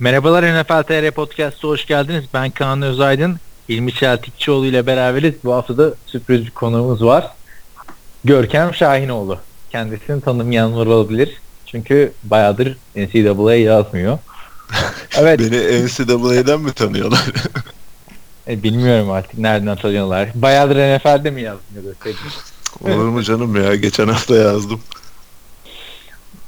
[0.00, 2.24] Merhabalar NFL TR Podcast'a hoş geldiniz.
[2.34, 3.36] Ben Kaan Özaydın.
[3.68, 5.34] İlmi Çeltikçioğlu ile beraberiz.
[5.44, 7.30] Bu hafta da sürpriz bir konuğumuz var.
[8.24, 9.38] Görkem Şahinoğlu.
[9.70, 11.40] Kendisini tanımayanlar olabilir.
[11.66, 14.18] Çünkü bayağıdır NCAA yazmıyor.
[15.18, 15.40] Evet.
[15.40, 17.24] Beni NCAA'den mi tanıyorlar?
[18.48, 20.28] e, bilmiyorum artık nereden tanıyorlar.
[20.34, 21.94] Bayağıdır NFL'de mi yazmıyor
[22.80, 23.74] Olur mu canım ya?
[23.74, 24.80] Geçen hafta yazdım.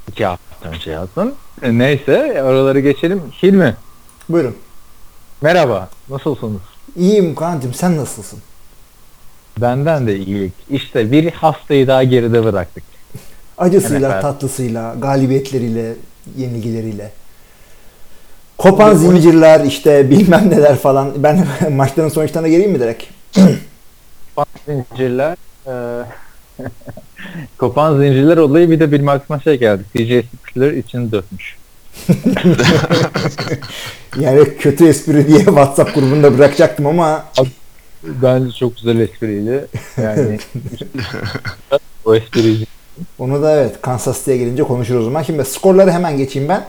[0.08, 1.34] İki hafta önce yazdın.
[1.62, 3.22] E, neyse oraları geçelim.
[3.42, 3.76] Hilmi.
[4.28, 4.56] Buyurun.
[5.40, 5.88] Merhaba.
[6.08, 6.60] Nasılsınız?
[6.96, 8.38] İyiyim Kaan'cığım sen nasılsın?
[9.58, 10.52] Benden de iyilik.
[10.70, 12.84] İşte bir haftayı daha geride bıraktık.
[13.58, 14.20] Acısıyla, NFL.
[14.22, 15.94] tatlısıyla, galibiyetleriyle,
[16.36, 17.12] yenilgileriyle.
[18.58, 21.12] Kopan zincirler işte bilmem neler falan.
[21.16, 23.04] Ben maçların sonuçlarına geleyim mi direkt?
[24.36, 25.36] Kopan zincirler.
[25.66, 26.04] E,
[27.58, 29.82] kopan zincirler olayı bir de bir aklıma şey geldi.
[29.96, 31.56] CJ Spiller için dökmüş.
[34.20, 37.24] yani kötü espri diye WhatsApp grubunda bırakacaktım ama
[38.02, 39.66] bence çok güzel espriydi.
[40.02, 40.38] Yani
[42.04, 42.66] o espriydi.
[43.18, 45.22] Onu da evet Kansas City'ye gelince konuşuruz o zaman.
[45.22, 46.64] Şimdi skorları hemen geçeyim ben.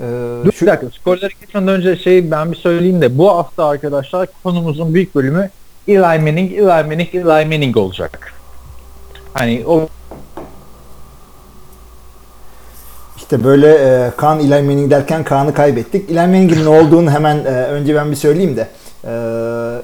[0.00, 0.04] Ee,
[0.44, 0.66] Dur şu...
[0.66, 5.14] bir dakika skorları geçmeden önce şey ben bir söyleyeyim de bu hafta arkadaşlar konumuzun büyük
[5.14, 5.50] bölümü
[5.88, 8.41] Eli Manning, Eli Manning, Eli Manning olacak.
[9.34, 9.88] Hani o
[13.32, 16.10] İşte böyle e, Kaan Eli Manning derken Kaan'ı kaybettik.
[16.10, 18.68] Eli Manning'in ne olduğunu hemen e, önce ben bir söyleyeyim de.
[19.04, 19.08] E,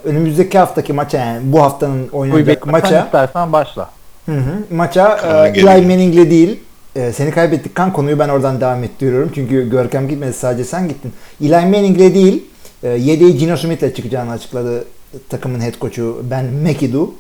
[0.08, 3.04] önümüzdeki haftaki maça yani bu haftanın oynanacak maça.
[3.04, 3.91] istersen başla.
[4.26, 5.19] Hı hı, maça
[5.54, 6.60] e, Eli Manning'le değil.
[6.96, 9.30] E, seni kaybettik kan konuyu ben oradan devam ettiriyorum.
[9.34, 11.12] Çünkü Görkem gitmedi sadece sen gittin.
[11.41, 12.44] Eli Manning'le değil.
[12.82, 14.84] E, yedeği Gino Smith'le çıkacağını açıkladı
[15.28, 17.10] takımın head coach'u Ben McAdoo.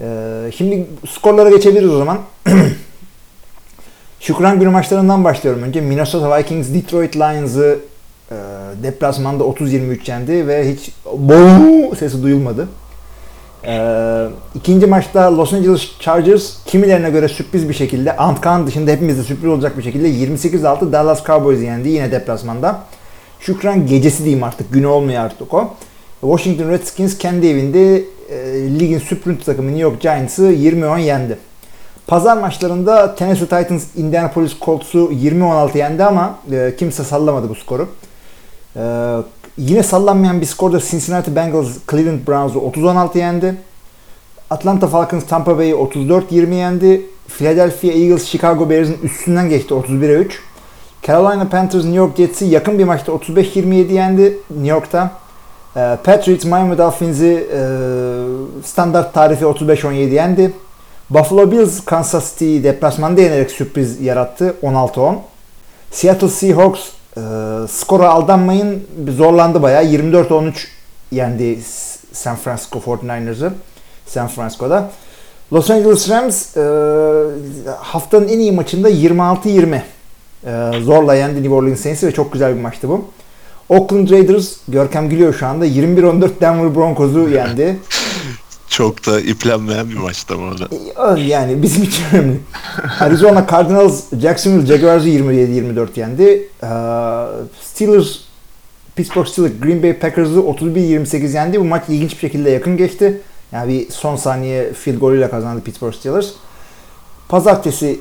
[0.00, 2.18] E, şimdi skorlara geçebiliriz o zaman.
[4.20, 5.80] Şükran günü maçlarından başlıyorum önce.
[5.80, 7.78] Minnesota Vikings Detroit Lions'ı
[8.30, 8.34] e,
[8.82, 12.68] deplasmanda 30-23 yendi ve hiç boom sesi duyulmadı.
[13.66, 19.50] E, ikinci maçta Los Angeles Chargers kimilerine göre sürpriz bir şekilde Antkan dışında hepimizde sürpriz
[19.50, 22.80] olacak bir şekilde 28-6 Dallas Cowboys'ı yendi yine deplasmanda.
[23.40, 25.74] Şükran gecesi diyeyim artık günü olmuyor artık o.
[26.20, 28.36] Washington Redskins kendi evinde e,
[28.78, 31.38] ligin süprüntü takımı New York Giants'ı 20-10 yendi.
[32.06, 37.88] Pazar maçlarında Tennessee Titans Indianapolis Colts'u 20-16 yendi ama e, kimse sallamadı bu skoru.
[38.76, 38.82] E,
[39.58, 43.54] yine sallanmayan bir skorda Cincinnati Bengals Cleveland Browns'u 30-16 yendi.
[44.50, 47.06] Atlanta Falcons Tampa Bay'i 34-20 yendi.
[47.28, 50.40] Philadelphia Eagles Chicago Bears'ın üstünden geçti 31'e 3.
[51.02, 55.10] Carolina Panthers New York Jets'i yakın bir maçta 35-27 yendi New York'ta.
[55.76, 57.60] E, Patriots Miami Dolphins'i e,
[58.64, 60.52] standart tarifi 35-17 yendi.
[61.10, 65.16] Buffalo Bills Kansas City'yi deplasmanda yenerek sürpriz yarattı 16-10.
[65.90, 66.80] Seattle Seahawks
[67.16, 67.20] e,
[67.68, 68.86] skora aldanmayın
[69.16, 70.52] zorlandı bayağı 24-13
[71.10, 71.58] yendi
[72.12, 73.52] San Francisco 49ers'ı
[74.06, 74.90] San Francisco'da.
[75.52, 76.62] Los Angeles Rams e,
[77.78, 79.80] haftanın en iyi maçında 26-20
[80.46, 83.04] e, zorla yendi New Orleans Saints'i ve çok güzel bir maçtı bu.
[83.70, 87.78] Oakland Raiders, Görkem gülüyor şu anda, 21-14 Denver Broncos'u yendi.
[88.68, 91.18] Çok da iplenmeyen bir maçtı orada.
[91.18, 92.40] Yani bizim için önemli.
[93.00, 96.22] Arizona Cardinals Jacksonville Jaguars'ı 27-24 yendi.
[96.22, 96.66] Ee,
[97.62, 98.18] Steelers
[98.96, 101.60] Pittsburgh Steelers Green Bay Packers'ı 31-28 yendi.
[101.60, 103.20] Bu maç ilginç bir şekilde yakın geçti.
[103.52, 106.28] Yani bir son saniye field golüyle kazandı Pittsburgh Steelers.
[107.28, 108.00] Pazartesi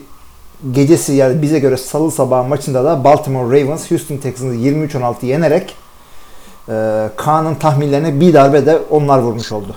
[0.71, 5.75] gecesi yani bize göre salı sabahı maçında da Baltimore Ravens Houston Texans'ı 23-16 yenerek
[6.69, 9.75] e, Kaan'ın tahminlerine bir darbe de onlar vurmuş oldu.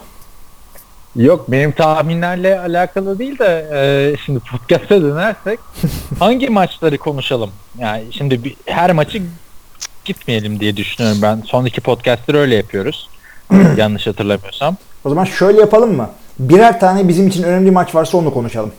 [1.16, 5.59] Yok benim tahminlerle alakalı değil de e, şimdi podcast'a dönersek
[6.19, 7.50] hangi maçları konuşalım?
[7.78, 9.22] Yani şimdi bir, her maçı
[10.04, 11.43] gitmeyelim diye düşünüyorum ben.
[11.47, 13.09] Son iki podcast'ları öyle yapıyoruz.
[13.76, 14.76] Yanlış hatırlamıyorsam.
[15.04, 16.10] O zaman şöyle yapalım mı?
[16.38, 18.72] Birer tane bizim için önemli maç varsa onu konuşalım.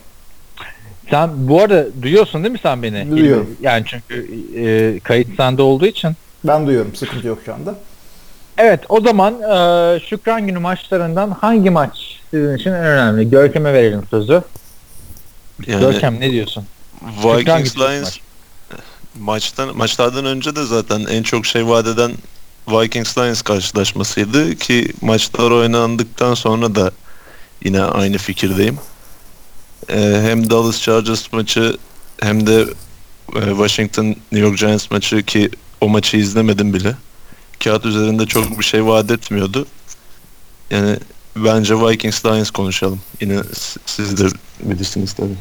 [1.09, 3.11] Sen bu arada duyuyorsun değil mi sen beni?
[3.11, 3.57] Duyuyorum.
[3.61, 4.27] Yani çünkü
[4.57, 6.11] e, kayıt sende olduğu için.
[6.43, 6.95] Ben duyuyorum.
[6.95, 7.75] Sıkıntı yok şu anda.
[8.57, 13.29] Evet o zaman e, Şükran Günü maçlarından hangi maç sizin için en önemli?
[13.29, 14.41] Görkem'e verelim sözü.
[15.67, 16.65] Yani, Görkem ne diyorsun?
[17.23, 18.17] Vikings Lions
[19.19, 22.11] maçtan maçlardan önce de zaten en çok şey vadeden
[22.67, 26.91] Vikings Lions karşılaşmasıydı ki maçlar oynandıktan sonra da
[27.63, 28.77] yine aynı fikirdeyim.
[29.89, 31.77] Ee, hem Dallas Chargers maçı
[32.21, 32.61] hem de
[33.35, 35.49] e, Washington New York Giants maçı ki
[35.81, 36.95] o maçı izlemedim bile
[37.63, 39.65] kağıt üzerinde çok bir şey vaat etmiyordu.
[40.69, 40.97] Yani
[41.35, 43.01] bence Vikings Lions konuşalım.
[43.21, 43.41] Yine
[43.85, 44.27] siz de
[44.59, 45.35] bilirsiniz tabii.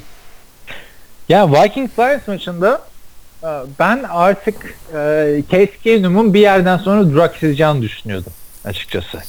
[1.28, 2.92] Ya Vikings Lions maçında
[3.44, 3.46] Ee,
[3.78, 8.32] Ben artık e, Case Keenum'un bir yerden sonra duraksayacağını düşünüyordum
[8.64, 9.22] açıkçası.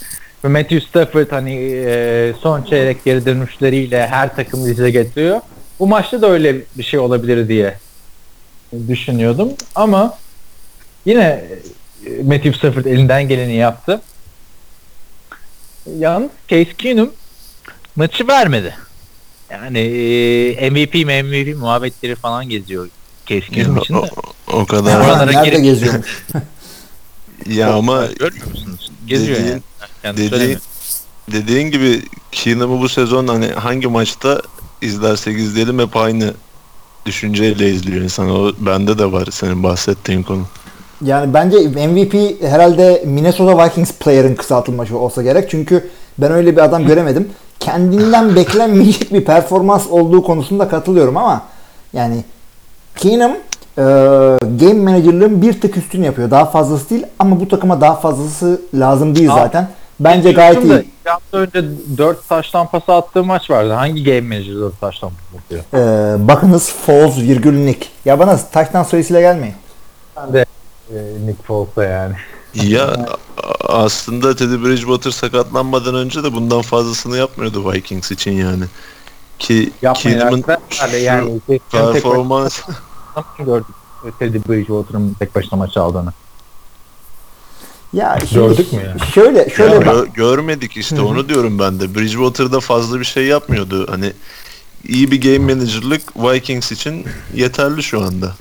[0.43, 1.53] Ve Matthew Stafford hani
[1.85, 5.41] e, son çeyrek geri dönüşleriyle her takım lize getiriyor.
[5.79, 7.77] Bu maçta da öyle bir şey olabilir diye
[8.87, 9.49] düşünüyordum.
[9.75, 10.17] Ama
[11.05, 11.45] yine
[12.05, 14.01] e, Matthew Stafford elinden geleni yaptı.
[15.97, 17.13] Yalnız Case Keenum
[17.95, 18.75] maçı vermedi.
[19.51, 22.89] Yani e, MVP MVP muhabbetleri falan geziyor
[23.25, 23.99] Case Keenum için de.
[23.99, 24.07] O,
[24.61, 24.99] o kadar.
[24.99, 26.25] Oralara Nerede geziyormuş?
[27.47, 28.91] ya ama Görmüyor musunuz?
[29.07, 29.61] Geziyor dediğin- yani.
[30.03, 30.57] Kendi dediğin,
[31.31, 32.01] dediğin gibi
[32.31, 34.41] Keenum'u bu sezon hani hangi maçta
[34.81, 36.33] izlersek izleyelim hep aynı
[37.05, 38.29] düşünceyle izliyor insan.
[38.29, 40.41] O bende de var senin bahsettiğin konu.
[41.01, 41.57] Yani bence
[41.87, 45.49] MVP herhalde Minnesota Vikings player'ın kısaltılması olsa gerek.
[45.49, 47.29] Çünkü ben öyle bir adam göremedim.
[47.59, 51.41] Kendinden beklenmeyecek bir performans olduğu konusunda katılıyorum ama
[51.93, 52.23] yani
[52.95, 53.31] Keenum
[53.77, 53.83] e,
[54.59, 56.31] game manager'lığın bir tık üstünü yapıyor.
[56.31, 59.67] Daha fazlası değil ama bu takıma daha fazlası lazım değil zaten.
[60.03, 60.69] Bence gayet iyi.
[61.05, 61.63] Bir hafta önce
[61.97, 63.73] 4 taştan pas attığı maç vardı.
[63.73, 65.63] Hangi game manager 4 taştan pas atıyor?
[65.73, 67.87] Ee, bakınız Foles virgül Nick.
[68.05, 69.55] Ya bana taştan sayısıyla gelmeyin.
[70.17, 70.45] Ben de
[70.89, 70.95] e,
[71.25, 72.15] Nick Foles'a yani.
[72.53, 73.05] Ya
[73.67, 78.63] aslında Teddy Bridgewater sakatlanmadan önce de bundan fazlasını yapmıyordu Vikings için yani.
[79.39, 80.89] Ki Yapmayın arkadaşlar.
[80.89, 82.61] şu Yani tek performans
[83.39, 83.75] gördük.
[84.19, 86.13] Teddy Bridgewater'ın tek başına maçı aldığını.
[87.93, 88.99] Ya şimdi Gördük mü yani?
[89.13, 89.95] Şöyle şöyle Ya bak.
[89.95, 91.05] gö- görmedik işte Hı hı.
[91.05, 91.95] onu diyorum ben de.
[91.95, 93.87] Bridgewater'da fazla bir şey yapmıyordu.
[93.89, 94.13] Hani
[94.87, 97.05] iyi bir game manager'lık Vikings için
[97.35, 98.31] yeterli şu anda.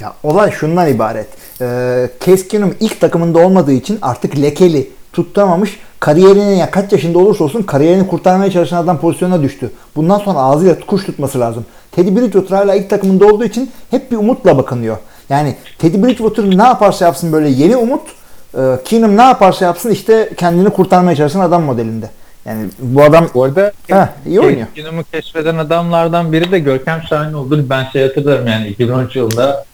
[0.00, 1.26] Ya olay şundan ibaret.
[1.60, 5.78] Ee, Case Keenum ilk takımında olmadığı için artık lekeli tutturamamış.
[6.00, 9.70] Kariyerinin ya kaç yaşında olursa olsun kariyerini kurtarmaya çalışan adam pozisyona düştü.
[9.96, 11.64] Bundan sonra ağzıyla kuş tutması lazım.
[11.92, 14.96] Teddy Bridgewater hala ilk takımında olduğu için hep bir umutla bakınıyor.
[15.28, 18.00] Yani Teddy Bridgewater ne yaparsa yapsın böyle yeni umut.
[18.54, 22.10] E, Keenum ne yaparsa yapsın işte kendini kurtarmaya çalışan adam modelinde.
[22.44, 24.66] Yani bu adam Bu arada Heh, iyi oynuyor.
[24.74, 27.66] Keenum'u keşfeden adamlardan biri de Görkem Şahin oldu.
[27.70, 29.64] Ben şey hatırlarım yani 2013 yılında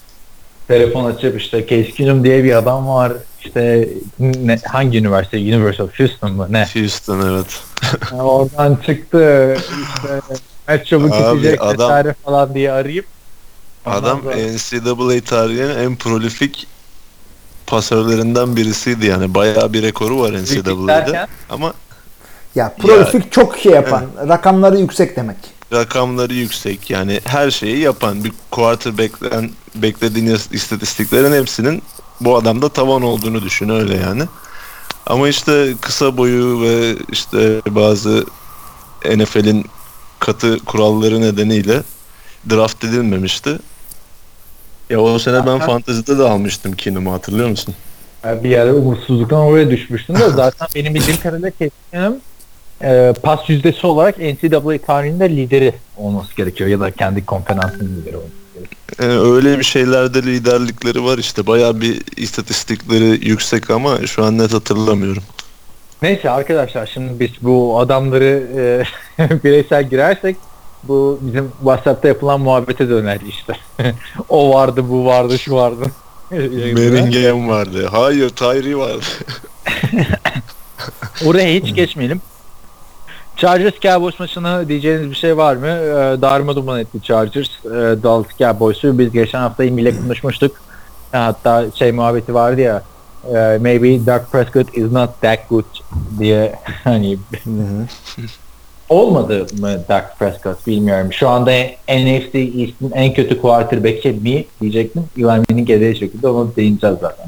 [0.68, 3.12] telefon açıp işte Case Keenum diye bir adam var.
[3.44, 3.88] İşte
[4.18, 5.36] ne, hangi üniversite?
[5.38, 6.46] University of Houston mı?
[6.50, 6.66] Ne?
[6.74, 7.46] Houston evet.
[8.12, 10.20] Yani oradan çıktı işte
[10.68, 13.06] maç çabuk Abi, bitecek adam- vesaire falan diye arayıp
[13.86, 16.66] Adam NCAA tarihinin en prolifik
[17.68, 19.34] pasörlerinden birisiydi yani.
[19.34, 21.26] Bayağı bir rekoru var NCAA'de.
[21.50, 21.72] Ama
[22.54, 25.36] ya prolifik çok şey yapan, rakamları yüksek demek.
[25.72, 31.82] rakamları yüksek yani her şeyi yapan bir quarterback'ten beklediğiniz istatistiklerin hepsinin
[32.20, 34.22] bu adamda tavan olduğunu düşün öyle yani.
[35.06, 38.24] Ama işte kısa boyu ve işte bazı
[39.16, 39.66] NFL'in
[40.18, 41.82] katı kuralları nedeniyle
[42.50, 43.58] draft edilmemişti.
[44.90, 47.74] Ya o sene ben fantezide de almıştım Keenum'u hatırlıyor musun?
[48.24, 52.16] Yani bir yerde umutsuzluktan oraya düşmüştüm de zaten benim bildiğim kadarıyla Keenum
[52.82, 58.32] e, pas yüzdesi olarak NCAA tarihinde lideri olması gerekiyor ya da kendi konferansının lideri olması
[58.54, 58.78] gerekiyor.
[59.00, 61.46] Ee, öyle bir şeylerde liderlikleri var işte.
[61.46, 65.22] Bayağı bir istatistikleri yüksek ama şu an net hatırlamıyorum.
[66.02, 68.42] Neyse arkadaşlar şimdi biz bu adamları
[69.18, 70.36] e, bireysel girersek
[70.84, 73.56] bu bizim WhatsApp'ta yapılan muhabbete döner işte.
[74.28, 75.84] o vardı, bu vardı, şu vardı.
[76.30, 77.88] Bellingham vardı.
[77.90, 79.04] Hayır Tyree vardı.
[81.26, 82.20] Oraya hiç geçmeyelim.
[83.36, 85.66] Chargers Cowboys maçına diyeceğiniz bir şey var mı?
[85.66, 87.48] Ee, darma duman etti Chargers.
[87.64, 87.68] Ee,
[88.02, 90.56] Dallas Cowboys'u biz geçen hafta bile konuşmuştuk.
[91.12, 92.82] Hatta şey muhabbeti vardı ya
[93.24, 95.64] e, maybe Dak Prescott is not that good
[96.18, 97.18] diye hani
[98.88, 101.12] olmadı mı Dak Prescott bilmiyorum.
[101.12, 101.50] Şu anda
[101.88, 105.04] NFC East'in en kötü quarterback'i mi diyecektim.
[105.16, 107.26] Eli Manning edeceği şekilde onu değineceğiz zaten.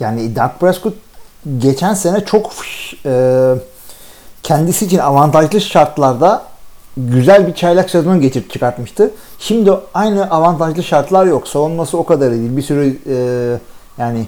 [0.00, 0.94] Yani Dak Prescott
[1.58, 2.52] geçen sene çok
[3.06, 3.52] e,
[4.42, 6.42] kendisi için avantajlı şartlarda
[6.96, 9.10] güzel bir çaylak sezon geçirip çıkartmıştı.
[9.38, 11.48] Şimdi aynı avantajlı şartlar yok.
[11.48, 12.56] Savunması o kadar değil.
[12.56, 13.16] Bir sürü e,
[13.98, 14.26] yani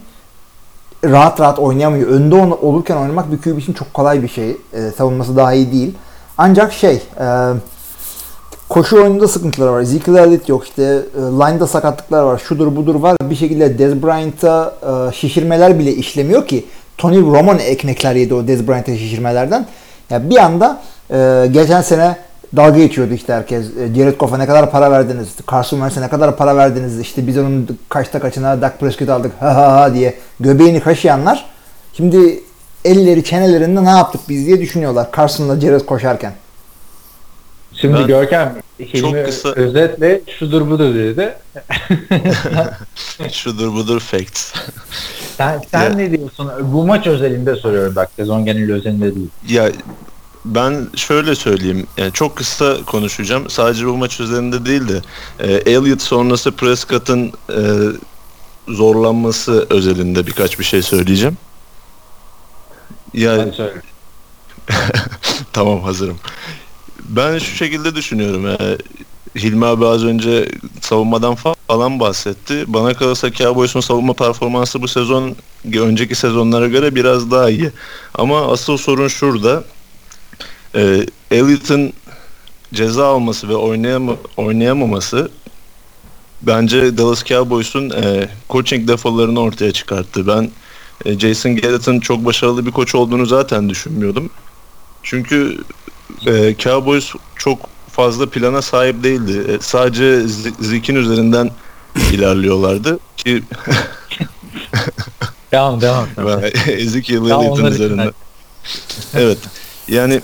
[1.04, 2.08] rahat rahat oynayamıyor.
[2.08, 4.50] Önde ol- olurken oynamak bir QB için çok kolay bir şey.
[4.50, 5.94] E, savunması daha iyi değil.
[6.38, 7.26] Ancak şey e,
[8.68, 9.80] koşu oyununda sıkıntıları var.
[9.80, 12.38] Ezekiel Elliott yok işte e, line'da sakatlıklar var.
[12.38, 13.16] Şudur budur var.
[13.22, 16.64] Bir şekilde Dez Bryant'a e, şişirmeler bile işlemiyor ki.
[16.98, 19.66] Tony Romo ne ekmekler yedi o Dez Bryant'a şişirmelerden.
[20.10, 20.80] Ya bir anda
[21.10, 22.16] e, geçen sene
[22.56, 23.66] dalga geçiyordu işte herkes.
[23.76, 25.28] E, Jared Goff'a ne kadar para verdiniz?
[25.50, 27.00] Carson Wentz'e ne kadar para verdiniz?
[27.00, 31.44] İşte biz onun kaçta kaçına Dak Prescott aldık ha ha ha diye göbeğini kaşıyanlar
[31.92, 32.40] şimdi
[32.84, 36.34] elleri çenelerinde ne yaptık biz diye düşünüyorlar Carson'la Jared koşarken.
[37.80, 41.34] Şimdi Ben Görkem Hilmi çok kısa- özetle şudur budur dedi.
[43.32, 44.52] Şudur budur facts.
[45.36, 46.50] Sen, sen Ya- ne diyorsun?
[46.62, 49.28] Bu maç özelinde soruyorum bak sezon geneli özelinde değil.
[49.48, 49.70] Ya
[50.44, 51.86] ben şöyle söyleyeyim.
[51.96, 53.50] Yani çok kısa konuşacağım.
[53.50, 55.00] Sadece bu maç üzerinde değil de
[55.40, 57.60] e, Elliott sonrası Prescott'ın e,
[58.68, 61.36] zorlanması özelinde birkaç bir şey söyleyeceğim.
[63.14, 63.46] Ya
[65.52, 66.18] tamam hazırım.
[67.08, 68.46] Ben şu şekilde düşünüyorum.
[68.46, 68.56] E,
[69.40, 70.48] Hilmi abi az önce
[70.80, 72.64] savunmadan fa- falan bahsetti.
[72.66, 75.36] Bana kalırsa Cowboys'un savunma performansı bu sezon
[75.74, 77.70] önceki sezonlara göre biraz daha iyi.
[78.14, 79.64] Ama asıl sorun şurada.
[80.74, 81.92] E, Elliott'ın
[82.74, 85.30] ceza alması ve oynayama, oynayamaması
[86.42, 90.26] bence Dallas Cowboys'un e, coaching defolarını ortaya çıkarttı.
[90.26, 90.50] Ben
[91.04, 94.30] Jason Garrett'ın çok başarılı bir koç olduğunu zaten düşünmüyordum.
[95.02, 95.58] Çünkü
[96.26, 97.58] e, Cowboys çok
[97.92, 99.52] fazla plana sahip değildi.
[99.52, 100.22] E, sadece
[100.60, 101.50] Zeke'in üzerinden
[102.12, 103.42] ilerliyorlardı ki
[105.52, 106.06] Devam devam.
[106.16, 108.12] ben Ezekiel Elliott'ın üzerinden.
[109.14, 109.38] evet.
[109.88, 110.20] Yani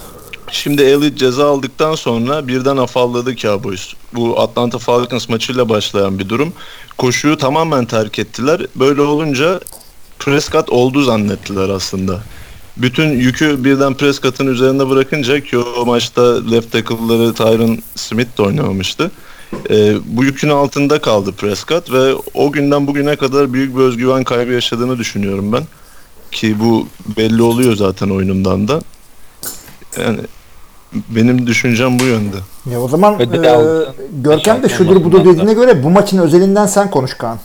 [0.51, 3.95] şimdi Elliott ceza aldıktan sonra birden afalladı Cowboys.
[4.15, 6.53] Bu Atlanta Falcons maçıyla başlayan bir durum.
[6.99, 8.67] Koşuyu tamamen terk ettiler.
[8.77, 9.61] Böyle olunca
[10.19, 12.21] Prescott oldu zannettiler aslında.
[12.77, 19.11] Bütün yükü birden Prescott'ın üzerine bırakınca ki o maçta left tackle'ları Tyron Smith de oynamamıştı.
[19.71, 24.53] Ee, bu yükün altında kaldı Prescott ve o günden bugüne kadar büyük bir özgüven kaybı
[24.53, 25.63] yaşadığını düşünüyorum ben.
[26.31, 28.81] Ki bu belli oluyor zaten oyunundan da.
[30.01, 30.19] Yani
[31.09, 32.37] benim düşüncem bu yönde.
[32.71, 33.27] Ya o zaman e.
[34.13, 37.39] Görkem de şudur budur dediğine göre bu maçın özelinden sen konuş Kaan.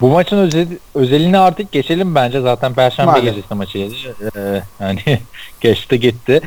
[0.00, 2.40] Bu maçın özel, özelini artık geçelim bence.
[2.40, 3.24] Zaten Perşembe Madem.
[3.24, 3.94] gecesi maçıydı.
[4.36, 5.00] Ee, yani
[5.60, 6.40] geçti gitti.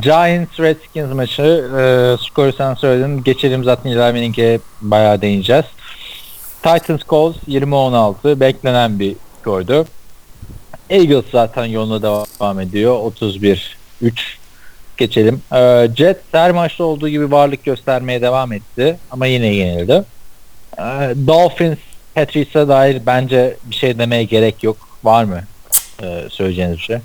[0.00, 1.82] Giants Redskins maçı e,
[2.24, 3.22] skoru sen söyledin.
[3.24, 5.64] Geçelim zaten İlhami'ninki bayağı değineceğiz.
[6.62, 9.86] Titans Colts 20-16 beklenen bir skordu.
[10.90, 13.12] Eagles zaten yoluna devam ediyor.
[13.20, 13.60] 31-3
[14.96, 15.42] geçelim.
[15.54, 20.04] Ee, Jets her maçta olduğu gibi varlık göstermeye devam etti ama yine yenildi.
[20.78, 20.82] Ee,
[21.26, 21.78] Dolphins
[22.16, 24.76] Patrice'e dair bence bir şey demeye gerek yok.
[25.04, 25.40] Var mı
[26.02, 26.98] ee, söyleyeceğiniz bir şey?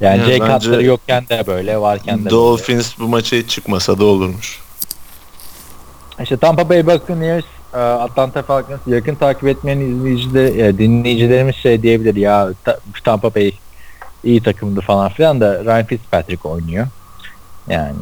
[0.00, 2.30] Yani Ya Jay Cutler yokken de böyle, varken de böyle.
[2.30, 4.60] Dolphins bu maça hiç çıkmasa da olurmuş.
[6.22, 7.44] İşte Tampa Bay Buccaneers,
[7.74, 13.52] e, Atlanta Falcons yakın takip etmeyen izleyiciler, e, dinleyicilerimiz şey diyebilir ya Ta- Tampa Bay
[14.24, 16.86] iyi takımdı falan filan da Ryan Fitzpatrick oynuyor.
[17.68, 17.94] Yani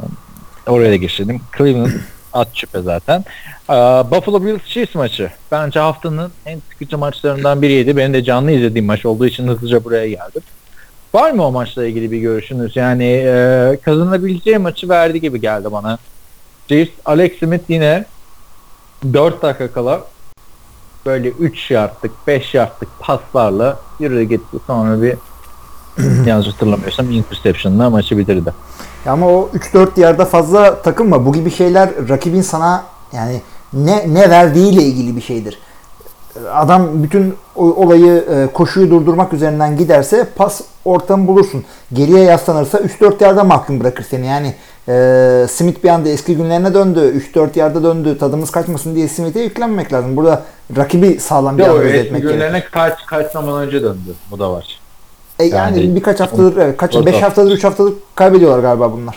[0.66, 1.40] oraya da geçirdim.
[1.58, 1.92] Cleveland
[2.32, 3.24] at şüphe zaten.
[3.70, 3.74] E,
[4.10, 5.30] Buffalo Bills Chiefs maçı.
[5.52, 7.96] Bence haftanın en sıkıcı maçlarından biriydi.
[7.96, 10.42] Benim de canlı izlediğim maç olduğu için hızlıca buraya geldim.
[11.14, 12.76] Var mı o maçla ilgili bir görüşünüz?
[12.76, 15.98] Yani e, kazanabileceği maçı verdi gibi geldi bana.
[16.68, 18.04] Chiefs, Alex Smith yine
[19.12, 20.04] 4 dakika kala
[21.06, 24.56] böyle 3 yardlık 5 yardlık paslarla yürüdü gitti.
[24.66, 25.16] Sonra bir
[26.26, 28.52] yanlış hatırlamıyorsam interception'la maçı bitirdi.
[29.06, 31.26] Ama o 3-4 yerde fazla takılma.
[31.26, 32.82] Bu gibi şeyler rakibin sana
[33.12, 33.40] yani
[33.72, 35.58] ne ne verdiğiyle ilgili bir şeydir.
[36.52, 41.64] Adam bütün olayı e, koşuyu durdurmak üzerinden giderse pas ortamı bulursun.
[41.92, 44.26] Geriye yaslanırsa 3-4 yerde mahkum bırakır seni.
[44.26, 44.54] Yani
[44.88, 47.22] e, Smith bir anda eski günlerine döndü.
[47.34, 48.18] 3-4 yerde döndü.
[48.18, 50.16] Tadımız kaçmasın diye Smith'e yüklenmemek lazım.
[50.16, 50.42] Burada
[50.76, 52.32] rakibi sağlam bir eski etmek gerekiyor.
[52.32, 54.14] günlerine kaç kaçmadan önce döndü.
[54.32, 54.81] O da var.
[55.42, 57.06] E yani, Yani- birkaç haftadır, evet, kaç, Orta.
[57.06, 59.16] 5 haftadır, 3 haftadır kaybediyorlar galiba bunlar.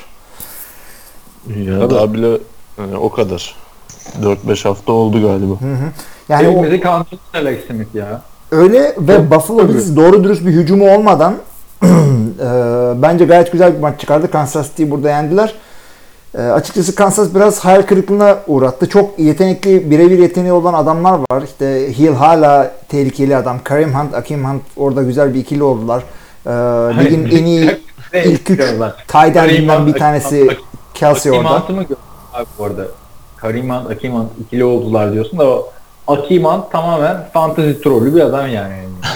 [1.55, 2.37] Ya daha bile
[2.77, 3.55] yani o kadar.
[4.23, 5.53] 4-5 hafta oldu galiba.
[5.61, 5.91] Hı hı.
[6.29, 8.21] Yani Hepimizi kandırdı Alex Smith ya.
[8.51, 9.69] öyle ve Çok Buffalo.
[9.69, 11.35] Bills doğru dürüst bir hücumu olmadan
[11.83, 11.87] e,
[13.01, 14.31] bence gayet güzel bir maç çıkardı.
[14.31, 15.55] Kansas City'yi burada yendiler.
[16.37, 18.89] E, açıkçası Kansas biraz hayal kırıklığına uğrattı.
[18.89, 21.41] Çok yetenekli, birebir yeteneği olan adamlar var.
[21.41, 23.57] İşte Hill hala tehlikeli adam.
[23.63, 26.03] Kareem Hunt, Akeem Hunt orada güzel bir ikili oldular.
[26.45, 26.51] E,
[27.03, 27.81] ligin en iyi
[28.13, 28.59] ilk üç
[29.07, 30.57] tight end'inden bir tanesi
[30.93, 31.59] Kelsey Akim orada.
[31.59, 32.01] Hunt'ı mı gördün
[32.33, 32.85] abi bu arada?
[33.37, 35.69] Karim Hunt, Akim Hunt ikili oldular diyorsun da o
[36.07, 38.73] Akim Hunt tamamen fantasy trollü bir adam yani.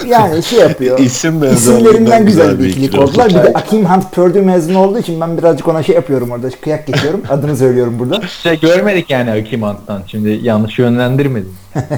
[0.07, 0.99] Yani şey yapıyor.
[1.09, 3.29] İsim İsimlerinden güzel bir ikili ikilik oldular.
[3.29, 6.49] Bir de Akim Hunt Purdue mezunu olduğu için ben birazcık ona şey yapıyorum orada.
[6.49, 7.23] Kıyak geçiyorum.
[7.29, 8.21] Adını söylüyorum burada.
[8.43, 10.01] Şey görmedik yani Akim Hunt'tan.
[10.07, 11.55] Şimdi yanlış yönlendirmedim.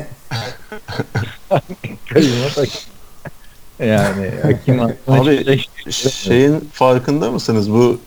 [3.86, 4.82] Yani Akim.
[5.08, 5.60] Abi,
[5.92, 7.72] Şeyin farkında mısınız?
[7.72, 8.00] Bu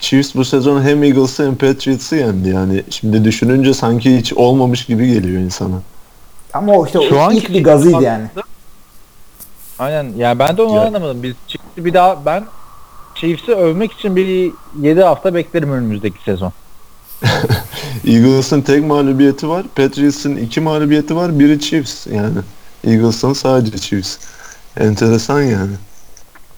[0.00, 2.82] Chiefs bu sezon hem Eagles'ı hem Patriots'ı yendi yani.
[2.90, 5.82] Şimdi düşününce sanki hiç olmamış gibi geliyor insana.
[6.56, 8.26] Ama o işte Şu o ilk bir gazıydı yani.
[9.78, 11.22] Aynen yani ben de onu anlamadım.
[11.22, 12.44] Biz çıktı bir daha ben
[13.14, 16.52] Chiefs'i övmek için bir 7 hafta beklerim önümüzdeki sezon.
[18.06, 19.66] Eagles'ın tek mağlubiyeti var.
[19.76, 21.38] Patriots'ın iki mağlubiyeti var.
[21.38, 22.38] Biri Chiefs yani.
[22.86, 24.18] Eagles'ın sadece Chiefs.
[24.80, 25.72] Enteresan yani.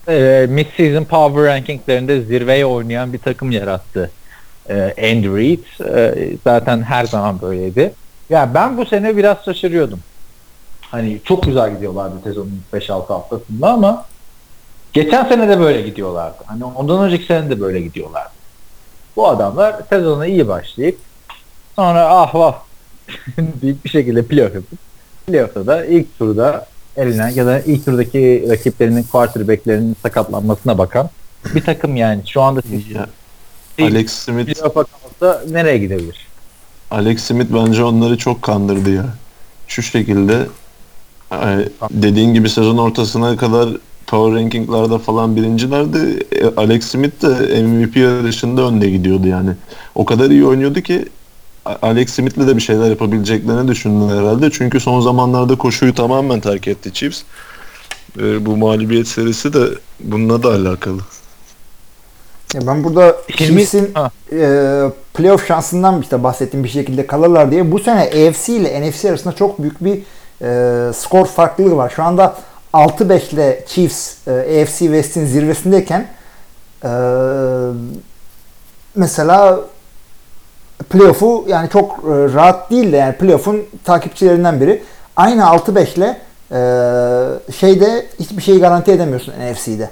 [0.09, 4.11] Ee, mid-season power rankinglerinde zirveye oynayan bir takım yarattı.
[4.69, 5.65] Ee, Andy Reid
[5.95, 7.93] Ee, zaten her zaman böyleydi.
[8.31, 10.01] Ya ben bu sene biraz şaşırıyordum.
[10.81, 14.07] Hani çok güzel gidiyorlardı sezonun 5-6 haftasında ama
[14.93, 16.37] geçen sene de böyle gidiyorlardı.
[16.47, 18.31] Hani ondan önceki sene de böyle gidiyorlardı.
[19.17, 20.99] Bu adamlar sezona iyi başlayıp
[21.77, 22.55] sonra ah vah
[23.39, 24.79] büyük bir şekilde playoff yapıp
[25.27, 26.67] playoff'ta da ilk turda
[26.97, 31.11] eline ya da ilk turdaki rakiplerinin quarterback'lerinin sakatlanmasına bakan
[31.55, 32.23] bir takım yani.
[32.27, 32.63] Şu anda
[33.79, 33.91] Değil.
[33.91, 36.28] Alex Smith playoff'a kalsa nereye gidebilir?
[36.91, 39.07] Alex Smith bence onları çok kandırdı ya.
[39.69, 40.47] Şu şekilde
[41.91, 43.69] dediğin gibi sezon ortasına kadar
[44.07, 46.27] power rankinglarda falan birincilerdi.
[46.33, 49.51] E, Alex Smith de MVP yarışında önde gidiyordu yani.
[49.95, 51.05] O kadar iyi oynuyordu ki
[51.83, 54.51] Alex Smith'le de bir şeyler yapabileceklerini düşündüler herhalde.
[54.51, 57.23] Çünkü son zamanlarda koşuyu tamamen terk etti Chiefs.
[58.17, 59.65] Bu mağlubiyet serisi de
[60.01, 61.01] bununla da alakalı.
[62.55, 63.95] Ya ben burada Şimdi- Chiefs'in
[64.33, 69.35] e, playoff şansından işte bahsettiğim bir şekilde kalırlar diye bu sene AFC ile NFC arasında
[69.35, 70.03] çok büyük bir
[70.43, 71.93] e, skor farklılığı var.
[71.97, 72.37] Şu anda
[72.75, 76.09] 6-5 ile Chiefs e, AFC West'in zirvesindeyken
[76.85, 76.91] e,
[78.95, 79.61] mesela
[80.91, 84.83] playoff'u yani çok e, rahat değil de yani playoff'un takipçilerinden biri.
[85.17, 86.21] Aynı 6-5 ile
[86.53, 89.91] e, şeyde hiçbir şeyi garanti edemiyorsun NFC'de.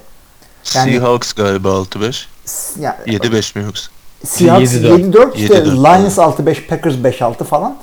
[0.75, 2.27] Yani- Seahawks galiba 6-5.
[2.81, 3.91] Yani 7-5 mi yoksa?
[4.25, 5.12] Seahawks 7-4.
[5.12, 7.76] 7-4 işte 7-4, Lions 6-5 Packers 5-6 falan.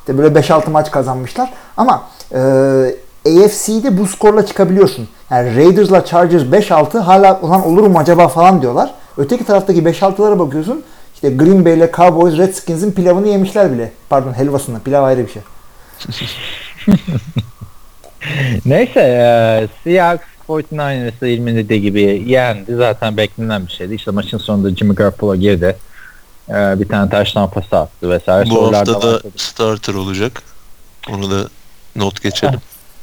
[0.00, 1.52] İşte böyle 5-6 maç kazanmışlar.
[1.76, 2.38] Ama e,
[3.26, 5.08] AFC'de bu skorla çıkabiliyorsun.
[5.30, 8.94] Yani Raiders'la Chargers 5-6 hala ulan olur mu acaba falan diyorlar.
[9.16, 10.82] Öteki taraftaki 5-6'lara bakıyorsun.
[11.14, 13.92] İşte Green Bay ile Cowboys Redskins'in pilavını yemişler bile.
[14.08, 14.80] Pardon helvasını.
[14.80, 15.42] Pilav ayrı bir şey.
[18.66, 22.74] Neyse e, Seahawks 49ers'ı ilmin dediği gibi yendi.
[22.76, 23.94] Zaten beklenen bir şeydi.
[23.94, 25.76] İşte maçın sonunda Jimmy Garoppolo girdi.
[26.48, 28.50] E, bir tane touchdown pası attı vesaire.
[28.50, 30.42] Bu Sorular hafta da starter olacak.
[31.10, 31.48] Onu da
[31.96, 32.60] not geçelim.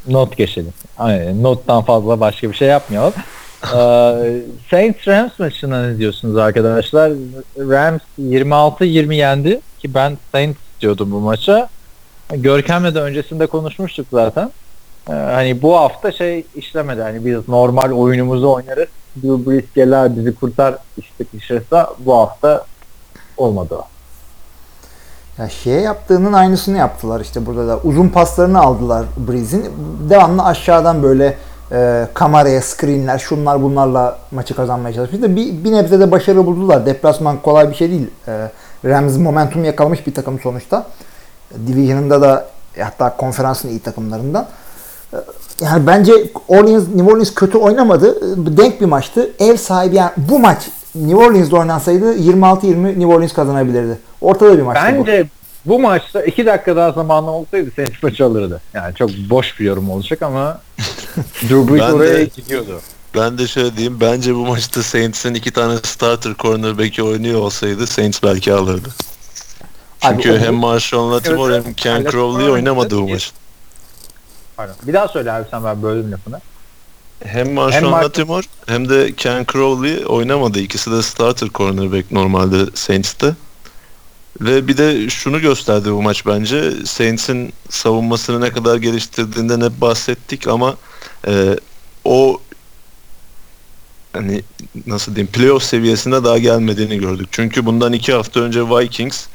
[0.08, 0.74] Not geçelim.
[0.98, 1.44] Aynen.
[1.44, 3.14] Nottan fazla başka bir şey yapmayalım.
[3.64, 7.12] Ee, Saints Rams maçına ne diyorsunuz arkadaşlar?
[7.58, 11.70] Rams 26-20 yendi ki ben Saints diyordum bu maça.
[12.30, 14.52] Görkem'le de öncesinde konuşmuştuk zaten.
[15.10, 17.02] Ee, hani bu hafta şey işlemedi.
[17.02, 18.88] Hani biz normal oyunumuzu oynarız.
[19.24, 22.66] Drew Brees gelir bizi kurtar işte kışırsa bu hafta
[23.38, 23.80] olmadı.
[25.38, 27.80] Ya şeye yaptığının aynısını yaptılar işte burada da.
[27.84, 29.66] Uzun paslarını aldılar Breeze'in.
[30.10, 31.38] Devamlı aşağıdan böyle
[31.72, 35.36] e, kameraya, screenler, şunlar bunlarla maçı kazanmaya çalışmışlar.
[35.36, 36.86] Bir, bir nebze de başarı buldular.
[36.86, 38.08] Deplasman kolay bir şey değil.
[38.28, 38.52] E,
[38.86, 40.88] Rams momentum yakalamış bir takım sonuçta.
[41.68, 42.48] Division'ında da
[42.80, 44.48] hatta konferansın iyi takımlarından.
[45.62, 46.14] Yani bence
[46.48, 48.38] Orleans, New Orleans kötü oynamadı.
[48.58, 49.32] Denk bir maçtı.
[49.40, 50.62] Ev sahibi yani bu maç
[50.96, 53.98] New Orleans'da oynansaydı 26-20 New Orleans kazanabilirdi.
[54.22, 55.08] Ortada bir maçtı bu.
[55.08, 55.28] Bence
[55.66, 58.62] bu maçta iki dakika daha zamanı olsaydı Saints maçı alırdı.
[58.74, 60.62] Yani çok boş bir yorum olacak ama
[61.18, 62.80] Drew Brees Ben de- oraya gidiyordu.
[63.16, 63.98] Ben de şöyle diyeyim.
[64.02, 68.90] Bence bu maçta Saints'in iki tane starter cornerback'i oynuyor olsaydı Saints belki alırdı.
[70.00, 72.04] Çünkü Abi hem Marshall Latimore Evet, hem Ken.
[72.12, 73.32] Crowley oynamadı bu Evet.
[74.58, 74.76] Pardon.
[74.88, 76.42] Bir daha söyle abi sen ben böldüm lafını.
[77.26, 80.60] Hem Marshall Marshall- Latimore hem de Ken Crowley oynamadı.
[80.60, 83.36] İkisi de starter cornerback normalde Saints'te.
[84.42, 86.86] Ve bir de şunu gösterdi bu maç bence.
[86.86, 90.76] Saints'in savunmasını ne kadar geliştirdiğinden hep bahsettik ama
[91.28, 91.56] e,
[92.06, 92.42] o
[94.14, 94.44] hani
[94.88, 97.28] nasıl diyeyim playoff seviyesine daha gelmediğini gördük.
[97.32, 99.26] Çünkü bundan iki hafta önce Vikings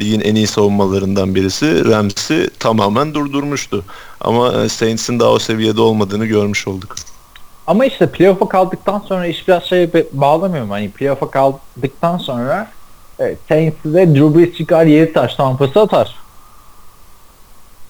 [0.00, 3.84] ligin en iyi savunmalarından birisi Rams'i tamamen durdurmuştu.
[4.20, 6.94] Ama e, Saints'in daha o seviyede olmadığını görmüş olduk.
[7.66, 10.72] Ama işte playoff'a kaldıktan sonra iş biraz şey be- bağlamıyor mu?
[10.72, 12.70] Hani playoff'a kaldıktan sonra
[13.18, 16.14] evet, Saints'de Drew Brees çıkar 7 taş tampası atar.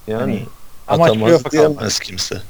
[0.06, 0.46] Yani Hani
[0.88, 1.90] amaç playoff'a kalmak.
[2.02, 2.42] kimse.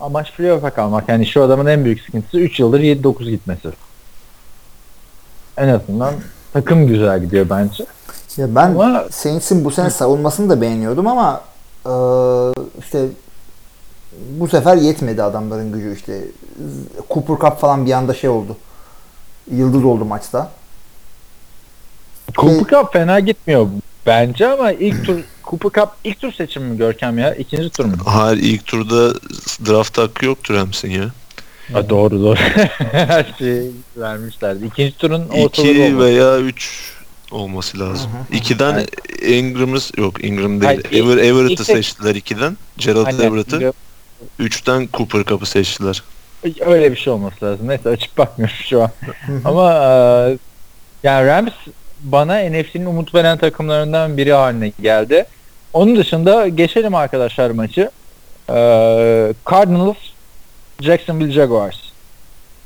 [0.00, 1.08] Amaç playoff'a kalmak.
[1.08, 3.68] Yani şu adamın en büyük sıkıntısı 3 yıldır 7-9 gitmesi.
[5.56, 6.14] En azından
[6.52, 7.86] takım güzel gidiyor bence.
[8.36, 11.40] Ya ben Ama- Saints'in bu sene savunmasını da beğeniyordum ama
[11.86, 11.92] e,
[12.80, 13.06] işte
[14.30, 16.24] bu sefer yetmedi adamların gücü işte.
[17.10, 18.56] Cooper Cup falan bir anda şey oldu.
[19.50, 20.50] Yıldız oldu maçta.
[22.36, 23.66] Cooper Cup fena gitmiyor
[24.06, 27.34] bence ama ilk tur Cooper Cup ilk tur seçimi mi Görkem ya?
[27.34, 27.92] İkinci tur mu?
[28.04, 29.14] Hayır ilk turda
[29.66, 31.04] draft hakkı yoktur Rams'in ya.
[31.72, 32.36] Ha, doğru doğru.
[32.92, 34.66] Her şeyi vermişlerdi.
[34.66, 35.98] İkinci turun ortaları 2 olması.
[35.98, 36.92] veya 3
[37.30, 38.10] olması lazım.
[38.10, 38.38] Hı hı.
[38.38, 38.88] 2'den Hayır.
[39.38, 40.82] Ingram'ız yok Ingram değil.
[40.90, 42.56] Hayır, Ever, Everett'ı seçtiler 2'den.
[42.76, 43.20] Gerald Aynen.
[43.20, 43.72] Everett'ı.
[44.40, 46.02] 3'ten Cooper Cup'ı seçtiler.
[46.60, 47.68] Öyle bir şey olması lazım.
[47.68, 48.90] Neyse açıp bakmıyorum şu an.
[49.44, 50.38] Ama e,
[51.02, 51.52] yani Rams
[52.00, 55.26] bana NFC'nin umut veren takımlarından biri haline geldi.
[55.72, 57.90] Onun dışında geçelim arkadaşlar maçı.
[58.48, 58.54] E,
[59.50, 59.96] Cardinals
[60.80, 61.76] Jacksonville Jaguars.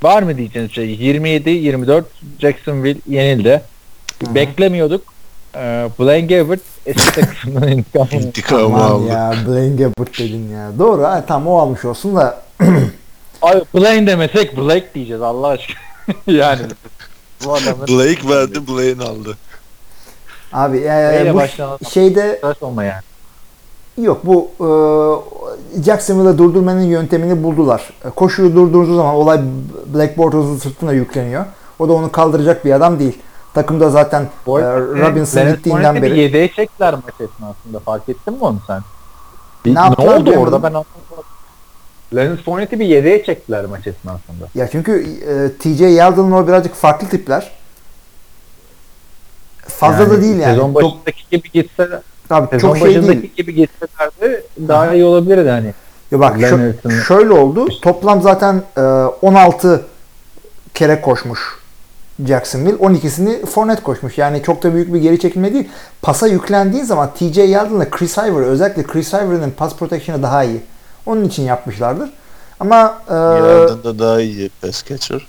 [0.03, 0.95] Var mı diyeceğiniz şey?
[0.95, 2.03] 27-24
[2.39, 3.61] Jacksonville yenildi.
[4.23, 4.35] Hı hı.
[4.35, 5.01] Beklemiyorduk.
[5.55, 9.07] E, Blaine Gabbert eski takımından intikam İntikamı aldı.
[9.07, 10.71] ya Blaine Gabbert dedin ya.
[10.79, 12.41] Doğru ha tamam o almış olsun da
[13.41, 15.77] Abi Blaine demesek Blake diyeceğiz Allah aşkına.
[16.27, 16.61] yani
[17.45, 19.37] bu adamın Blake verdi, Blaine aldı.
[20.53, 23.01] abi e, bu şeyde olma yani.
[23.97, 24.67] Yok bu e,
[25.83, 27.89] Jacksonville'ı durdurmanın yöntemini buldular.
[28.15, 29.39] Koşuyu durdurduğu zaman olay
[29.93, 31.45] Black Bortles'ın sırtına yükleniyor.
[31.79, 33.17] O da onu kaldıracak bir adam değil.
[33.55, 37.79] Takımda zaten Bu e, arada Robinson Leonard gittiğinden beri yedeğe çektiler maç esnasında.
[37.85, 38.81] Fark ettin mi onu sen?
[39.65, 40.73] Bir- Ne ne, oldu orada ben.
[42.15, 44.47] Leonard Fournette'i bir yedeğe çektiler maç esnasında.
[44.55, 44.91] ya çünkü
[45.27, 47.51] e, TJ Yeldon'un o birazcık farklı tipler.
[49.67, 50.53] Fazla da değil yani.
[50.55, 51.89] Sezon Top- başındaki gibi gitse
[52.29, 53.33] Tabii sezon çok şey başındaki değil.
[53.35, 55.73] gibi gitselerdi daha iyi olabilirdi hani.
[56.11, 57.67] Ya bak Leonard'ın- şöyle oldu.
[57.81, 59.85] Toplam zaten e, 16
[60.73, 61.39] kere koşmuş
[62.27, 62.75] Jacksonville.
[62.75, 64.17] 12'sini Fournette koşmuş.
[64.17, 65.69] Yani çok da büyük bir geri çekilme değil.
[66.01, 70.61] Pasa yüklendiğin zaman TJ Yeldon'la Chris Ivory özellikle Chris Ivory'nin pas protection'ı daha iyi.
[71.05, 72.09] Onun için yapmışlardır.
[72.59, 75.27] Ama e, Yerden de daha iyi pass catcher.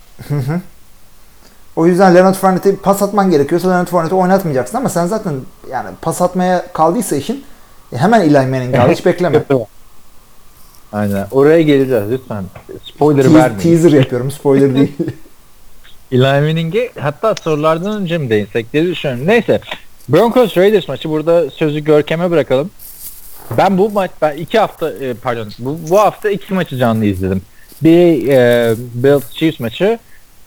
[1.77, 5.35] o yüzden Leonard Fournette'i pas atman gerekiyorsa Leonard Fournette'i oynatmayacaksın ama sen zaten
[5.71, 7.45] yani pas atmaya kaldıysa işin
[7.93, 9.45] e, hemen Eli Manning al hiç bekleme.
[10.93, 11.27] Aynen.
[11.31, 12.45] Oraya geleceğiz lütfen.
[12.85, 13.61] Spoiler Te- vermeyin.
[13.61, 14.97] teaser yapıyorum spoiler değil.
[16.13, 19.27] Eli Manning'e hatta sorulardan önce mi değinsek diye düşünüyorum.
[19.27, 19.61] Neyse.
[20.09, 22.71] Broncos Raiders maçı burada sözü Görkem'e bırakalım.
[23.59, 27.43] Ben bu maç ben iki hafta e, pardon bu, bu hafta iki maçı canlı izledim.
[27.83, 29.99] Bir e, Bills Chiefs maçı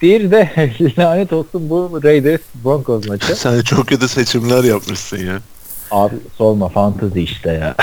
[0.02, 0.50] bir de
[0.98, 3.36] lanet olsun bu Raiders Broncos maçı.
[3.36, 5.40] Sen çok kötü seçimler yapmışsın ya.
[5.90, 7.74] Abi sorma fantezi işte ya.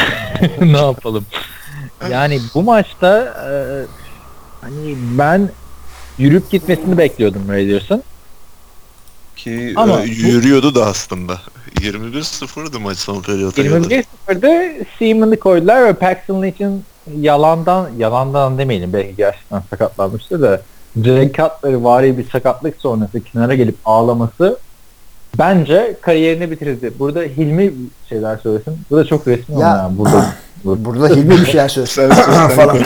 [0.62, 1.26] ne yapalım?
[2.12, 3.54] Yani bu maçta e,
[4.62, 5.50] hani ben
[6.18, 8.04] yürüp gitmesini bekliyordum Raiders'ın.
[9.36, 11.38] Ki Ama e, bu- yürüyordu da aslında.
[11.80, 13.66] 21-0'dı maç son periyoda kadar.
[13.70, 16.84] 21-0'da Seaman'ı koydular ve Paxton Lynch'in
[17.20, 20.62] yalandan yalandan demeyelim belki gerçekten sakatlanmıştı da
[21.04, 24.60] Jay Cutler vari bir sakatlık sonrası kenara gelip ağlaması
[25.40, 26.94] bence kariyerini bitirdi.
[27.00, 27.74] Burada Hilmi
[28.10, 28.78] şeyler söylesin.
[28.92, 29.92] Bu da çok resmi Ya- ya.
[29.92, 30.12] burada.
[30.12, 30.86] burada.
[30.86, 32.12] Burada Hilmi bir şeyler söylesin.
[32.56, 32.78] falan.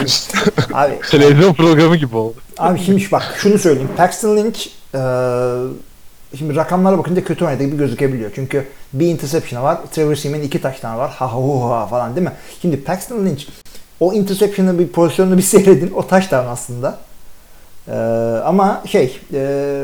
[0.73, 2.35] Abi, Televizyon programı gibi oldu.
[2.62, 3.89] Abi şimdi bak şunu söyleyeyim.
[3.97, 5.02] Paxton Lynch e,
[6.38, 8.32] şimdi rakamlara bakınca kötü oynadığı gibi gözükebiliyor.
[8.36, 9.78] Çünkü bir interception'ı var.
[9.91, 11.12] Trevor Seaman iki taştan var.
[11.12, 12.34] Ha ha ha falan değil mi?
[12.62, 13.43] Şimdi Paxton Lynch
[14.00, 15.91] o interception'ı bir pozisyonunu bir seyredin.
[15.91, 16.97] O taştan aslında.
[17.88, 17.91] E,
[18.45, 19.84] ama şey e,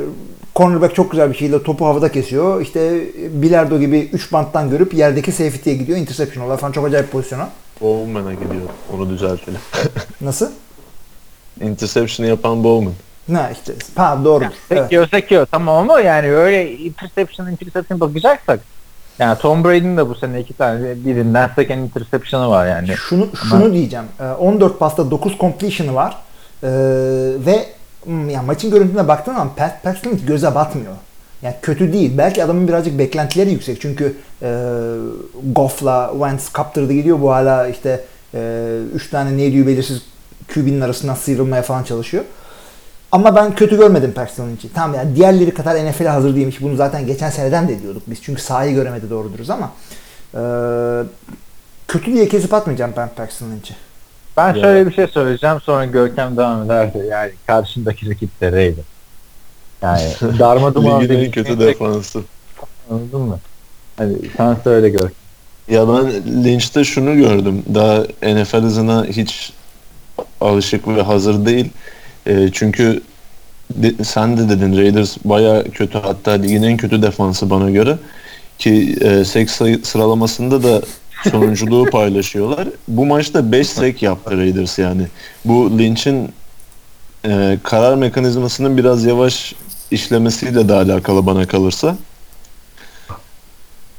[0.56, 2.62] cornerback çok güzel bir şekilde topu havada kesiyor.
[2.62, 5.98] İşte bilardo gibi 3 banttan görüp yerdeki safety'ye gidiyor.
[5.98, 6.72] Interception oluyor falan.
[6.72, 7.50] Çok acayip pozisyona.
[7.82, 8.70] Bowman'a gidiyor.
[8.94, 9.60] Onu düzeltelim.
[10.22, 10.50] Nasıl?
[11.62, 12.94] Interception'ı yapan Bowman.
[13.28, 13.74] Ne işte.
[13.96, 14.46] Ha doğrudur.
[14.72, 14.82] Evet.
[14.82, 18.60] Sekiyor sekiyor tamam ama yani öyle interception interception bakacaksak
[19.20, 22.88] yani Tom Brady'nin de bu sene iki tane birinden seken interception'ı var yani.
[22.88, 24.06] Şunu şunu diyeceğim.
[24.20, 26.18] Ee, 14 pasta 9 completion'ı var.
[26.64, 26.68] Ee,
[27.46, 27.66] ve
[28.04, 30.94] hmm, ya maçın görüntüsüne baktığın zaman Pat Paxton göze batmıyor.
[31.42, 32.18] Yani kötü değil.
[32.18, 33.82] Belki adamın birazcık beklentileri yüksek.
[33.82, 34.50] Çünkü e,
[35.56, 37.22] Goff'la Wentz kaptırdı gidiyor.
[37.22, 38.04] Bu hala işte
[38.94, 40.02] 3 tane neydi belirsiz
[40.54, 42.24] QB'nin arasından sıyrılmaya falan çalışıyor.
[43.12, 44.72] Ama ben kötü görmedim Paxton için.
[44.76, 46.62] Tamam yani diğerleri kadar NFL'e hazır değilmiş.
[46.62, 48.22] Bunu zaten geçen seneden de diyorduk biz.
[48.22, 49.72] Çünkü sahayı göremedi doğruduruz ama
[50.34, 50.42] e,
[51.88, 53.76] kötü diye kesip atmayacağım ben Paxton Lynch'i.
[54.38, 54.62] Ben Ya.
[54.62, 58.84] şöyle bir şey söyleyeceğim sonra Görkem devam ederse yani karşındaki rakip de Raider.
[59.82, 60.02] Yani
[60.40, 62.20] darma duman Ligin en kötü defansı.
[62.90, 63.40] Anladın mı?
[63.98, 65.12] Hadi sen söyle Görkem.
[65.68, 66.06] Ya ben
[66.44, 67.64] Lynch'te şunu gördüm.
[67.76, 69.54] Daha NFL hızına hiç
[70.42, 71.70] alışık ve hazır değil.
[72.26, 73.02] E, çünkü
[73.76, 77.98] de- sen de dedin Raiders baya kötü hatta ligin en kötü defansı bana göre.
[78.60, 80.82] Ki e, sek sayı- sıralamasında da
[81.32, 82.68] sonunculuğu paylaşıyorlar.
[82.88, 85.08] Bu maçta 5 sek yaptı Raiders yani.
[85.46, 86.30] Bu Lynch'in
[87.26, 89.56] e, karar mekanizmasının biraz yavaş
[89.92, 91.96] işlemesiyle de alakalı bana kalırsa.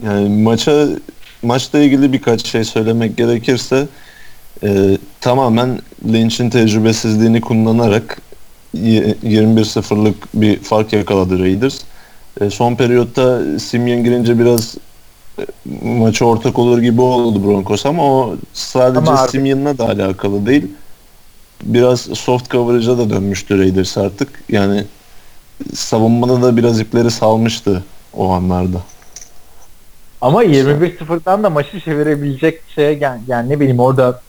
[0.05, 0.89] Yani maça
[1.43, 3.87] maçla ilgili birkaç şey söylemek gerekirse
[4.65, 8.19] e, tamamen Lynch'in tecrübesizliğini kullanarak
[8.75, 11.79] y- 21-0'lık bir fark yakaladı Raiders.
[12.41, 14.75] E, son periyotta Simeon girince biraz
[15.39, 15.43] e,
[15.83, 20.67] maça ortak olur gibi oldu Broncos ama o sadece Ama Simeon'la da alakalı değil.
[21.63, 24.29] Biraz soft coverage'a da dönmüştü Raiders artık.
[24.49, 24.85] Yani
[25.75, 28.79] savunmada da biraz ipleri salmıştı o anlarda.
[30.21, 34.21] Ama 21-0'dan da maçı çevirebilecek şeye gel yani ne bileyim orada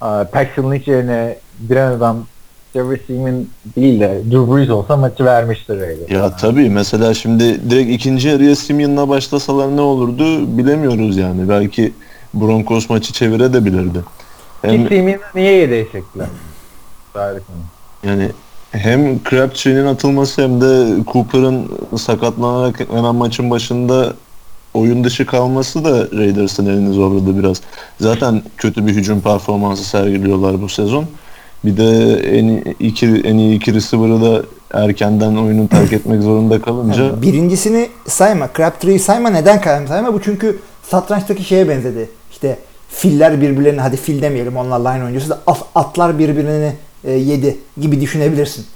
[0.00, 1.36] Paxton Lynch yerine
[1.68, 2.26] diren adam
[2.72, 6.14] Trevor Seaman değil de Drew Brees olsa maçı vermiştir öyle.
[6.14, 11.48] Ya tabii mesela şimdi direkt ikinci yarıya Simeon'la başlasalar ne olurdu bilemiyoruz yani.
[11.48, 11.92] Belki
[12.34, 13.98] Broncos maçı çevirebilirdi.
[14.62, 16.26] Hem Ki niye yedeğe çektiler?
[18.02, 18.30] Yani
[18.70, 24.12] hem Crabtree'nin atılması hem de Cooper'ın sakatlanarak hemen maçın başında
[24.76, 27.60] oyun dışı kalması da Raiders'ın elini zorladı biraz.
[28.00, 31.04] Zaten kötü bir hücum performansı sergiliyorlar bu sezon.
[31.64, 34.42] Bir de en iki en iyi iki receiver'ı da
[34.74, 38.48] erkenden oyunu terk etmek zorunda kalınca Yani birincisini sayma.
[38.56, 39.30] Crabtree'yi sayma.
[39.30, 40.14] Neden kalem sayma?
[40.14, 42.08] Bu çünkü satrançtaki şeye benzedi.
[42.30, 42.58] İşte
[42.88, 46.72] filler birbirlerini hadi fil demeyelim onlar line oyuncusu da at- atlar birbirini
[47.04, 48.66] e, yedi gibi düşünebilirsin.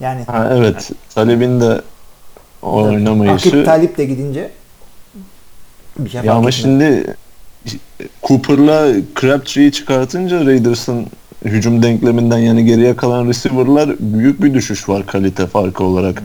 [0.00, 0.90] Yani Ha, evet.
[1.14, 1.80] Talib'in de
[2.62, 3.64] o Akip oynamayışı.
[3.64, 4.50] Talip de gidince
[5.98, 6.54] bir şey Ya ama etmez.
[6.54, 7.14] şimdi
[8.22, 8.88] Cooper'la
[9.20, 11.06] Crabtree'yi çıkartınca Raiders'ın
[11.44, 16.22] hücum denkleminden yani geriye kalan receiver'lar büyük bir düşüş var kalite farkı olarak.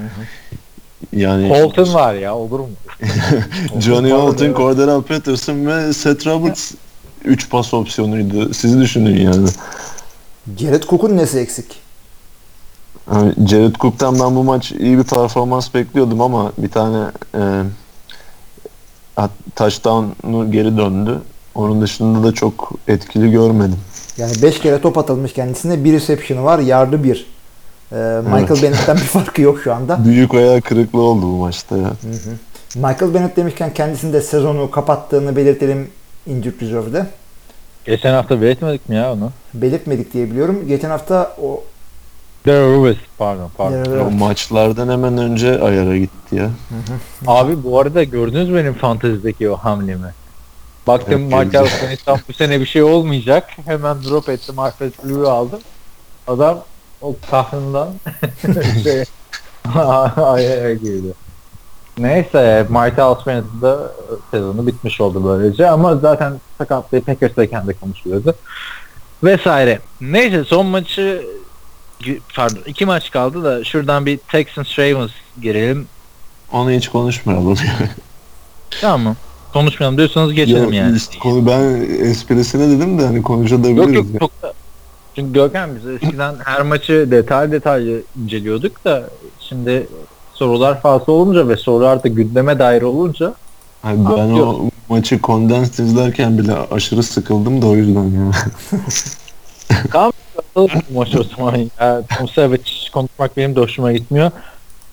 [1.13, 2.69] Yani Colton var ya olur mu?
[3.79, 4.57] Johnny evet.
[4.57, 6.71] Cordell Patterson ve Seth Roberts
[7.25, 8.53] 3 pas opsiyonuydu.
[8.53, 9.47] Siz düşünün yani.
[10.57, 11.65] Jared Cook'un nesi eksik?
[13.13, 17.41] Yani Jared Cook'tan ben bu maç iyi bir performans bekliyordum ama bir tane e,
[19.55, 21.21] touchdown'u geri döndü.
[21.55, 23.77] Onun dışında da çok etkili görmedim.
[24.17, 25.83] Yani 5 kere top atılmış kendisine.
[25.83, 26.59] Bir reception'ı var.
[26.59, 27.25] Yardı bir.
[27.91, 28.63] Ee, Michael Evet.
[28.63, 30.05] Bennett'ten bir farkı yok şu anda.
[30.05, 31.91] Büyük ayağı kırıklığı oldu bu maçta ya.
[32.75, 35.89] Michael Bennett demişken kendisinin de sezonu kapattığını belirtelim
[36.27, 37.05] injured reserve'de.
[37.85, 39.31] Geçen hafta belirtmedik mi ya onu?
[39.53, 40.67] Belirtmedik diye biliyorum.
[40.67, 41.63] Geçen hafta o
[42.47, 43.75] Lewis pardon pardon.
[43.77, 44.01] Evet.
[44.01, 46.49] O maçlardan hemen önce ayara gitti ya.
[47.27, 50.13] Abi bu arada gördünüz mü benim fantezideki o hamlemi?
[50.87, 51.67] Baktım Evet, gördüm.
[51.73, 53.49] Afganistan bu sene bir şey olmayacak.
[53.65, 54.59] Hemen drop ettim.
[54.59, 55.59] Alfred Blue'yu aldım.
[56.27, 56.63] Adam
[57.01, 57.89] o kahrından
[58.83, 59.03] şey
[60.15, 61.13] ayağa girdi.
[61.97, 63.75] Neyse Martel Smith'in de
[64.31, 68.35] sezonu bitmiş oldu böylece ama zaten sakatlığı Packers'tayken de konuşuluyordu.
[69.23, 69.79] Vesaire.
[70.01, 71.25] Neyse son maçı
[72.35, 75.87] pardon iki maç kaldı da şuradan bir Texans Ravens girelim.
[76.51, 77.57] Onu hiç konuşmayalım.
[78.81, 79.15] Tamam?
[79.53, 80.97] Konuşmayalım diyorsanız geçelim Yok, yani.
[81.19, 81.61] Konu ben
[82.05, 83.77] esprisine dedim de hani konuşabiliriz.
[83.77, 84.19] Yok yok ya.
[84.19, 84.53] çok da
[85.15, 89.87] çünkü Görkem biz eskiden her maçı detay detaylı inceliyorduk da şimdi
[90.33, 93.33] sorular fazla olunca ve sorular da gündeme dair olunca
[93.81, 98.31] Hani ben o maçı kondens izlerken bile aşırı sıkıldım da o yüzden ya.
[99.87, 100.11] atalım
[100.55, 102.01] bu maçı o zaman ya.
[102.17, 104.31] Tom Savage konuşmak benim de hoşuma gitmiyor.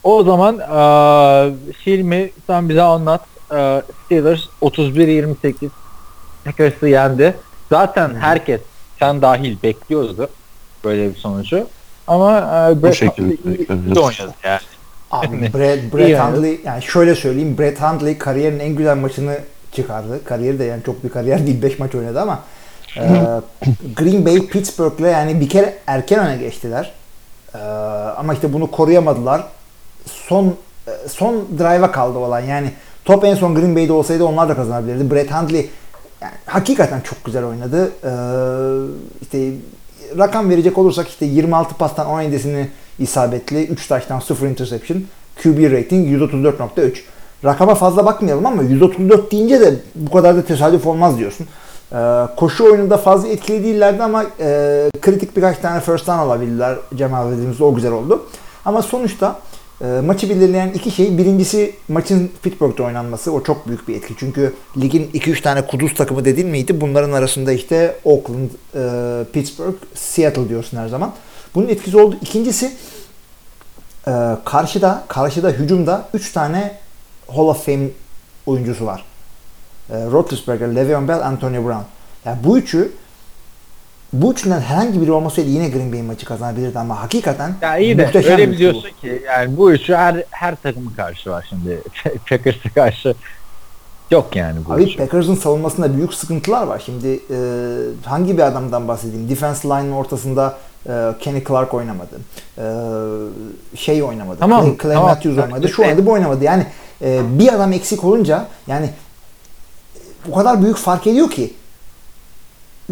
[0.02, 1.55] O zaman eee
[1.87, 3.20] Hilmi sen bize anlat.
[3.52, 5.70] Eee, Steelers 31-28
[6.44, 7.35] Packers'ı yendi.
[7.70, 8.61] Zaten herkes
[8.98, 10.28] sen dahil bekliyordu
[10.85, 11.66] böyle bir sonucu.
[12.07, 13.37] Ama eee Brett şekilde
[13.74, 14.61] Hundley oynadı yani.
[15.11, 16.37] Abi Brett, Brett yani.
[16.37, 19.38] Hundley yani şöyle söyleyeyim Brett Hundley kariyerinin en güzel maçını
[19.72, 20.24] çıkardı.
[20.24, 22.40] Kariyeri de yani çok bir kariyer değil 5 maç oynadı ama
[22.96, 23.40] e,
[23.96, 26.92] Green Bay Pittsburgh'le yani bir kere erken öne geçtiler.
[27.55, 27.59] E,
[28.18, 29.44] ama işte bunu koruyamadılar.
[30.07, 32.70] Son e, son drive'a kaldı olan yani
[33.05, 35.11] top en son Green Bay'de olsaydı onlar da kazanabilirdi.
[35.11, 35.70] Brett Hundley
[36.20, 37.92] yani hakikaten çok güzel oynadı.
[38.05, 38.12] E,
[39.22, 39.52] işte
[40.18, 42.66] rakam verecek olursak işte 26 pastan 17'sini
[42.98, 45.05] isabetli, 3 taştan 0 interception,
[45.42, 47.00] QB rating 134.3.
[47.44, 51.46] Rakama fazla bakmayalım ama 134 deyince de bu kadar da tesadüf olmaz diyorsun.
[51.94, 57.33] Ee, koşu oyununda fazla etkili değillerdi ama e, kritik birkaç tane first down alabildiler Cemal
[57.33, 58.26] dediğimizde o güzel oldu.
[58.64, 59.40] Ama sonuçta
[59.85, 61.18] e, maçı belirleyen iki şey.
[61.18, 63.33] Birincisi maçın Pittsburgh'da oynanması.
[63.33, 64.14] O çok büyük bir etki.
[64.18, 66.81] Çünkü ligin 2-3 tane kuduz takımı dedin miydi?
[66.81, 71.12] Bunların arasında işte Oakland, e, Pittsburgh, Seattle diyorsun her zaman.
[71.55, 72.16] Bunun etkisi oldu.
[72.22, 72.72] İkincisi
[74.09, 74.12] e,
[74.44, 76.78] karşıda karşıda hücumda 3 tane
[77.28, 77.88] Hall of Fame
[78.46, 79.12] oyuncusu var.
[79.90, 81.83] E, Roethlisberger, Le'Veon Bell, Antonio Brown.
[82.25, 82.92] Yani bu üçü
[84.12, 88.05] bu üçünden herhangi biri olmasaydı yine Green Bay maçı kazanabilirdi ama hakikaten Ya iyi de
[88.05, 91.83] muhteşem öyle bir biliyorsun ki yani bu üçü her her takıma karşı var şimdi.
[92.29, 93.14] Packers'a karşı
[94.11, 94.99] yok yani bu Abi üçü.
[94.99, 96.83] Packers'ın savunmasında büyük sıkıntılar var.
[96.87, 97.38] Şimdi e,
[98.05, 99.29] hangi bir adamdan bahsedeyim?
[99.29, 102.21] Defense line'ın ortasında Ee, Kenny Clark oynamadı.
[102.59, 102.62] Ee,
[103.77, 104.38] şey oynamadı.
[104.40, 105.09] Tamam, Clay, Clay tamam.
[105.11, 105.68] Matthews oynamadı.
[105.68, 106.45] Şu anda bu oynamadı.
[106.45, 106.66] Yani
[107.03, 108.90] e, bir adam eksik olunca yani
[110.31, 111.55] o kadar büyük fark ediyor ki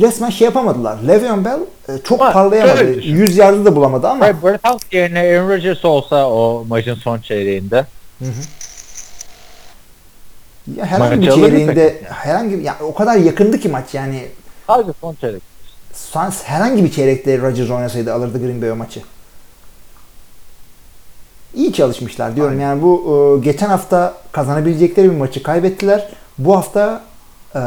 [0.00, 0.98] resmen şey yapamadılar.
[1.08, 2.78] Le'Veon Bell e, çok Ama parlayamadı.
[2.78, 3.16] şöyle düşün.
[3.16, 7.18] 100 yardı da bulamadı ama Brett Brett Hunt yerine Aaron Rodgers olsa o maçın son
[7.18, 7.86] çeyreğinde.
[10.76, 13.94] ya herhangi bir Maçı alır mı çeyreğinde herhangi bir ya o kadar yakındı ki maç
[13.94, 14.28] yani
[14.66, 15.42] Sadece son çeyrek.
[15.92, 19.00] Sans herhangi bir çeyrekte Rodgers oynasaydı alırdı Green Bay o maçı.
[21.54, 22.52] İyi çalışmışlar diyorum.
[22.52, 22.62] Aynen.
[22.62, 26.08] Yani bu e, geçen hafta kazanabilecekleri bir maçı kaybettiler.
[26.38, 27.02] Bu hafta
[27.54, 27.60] e,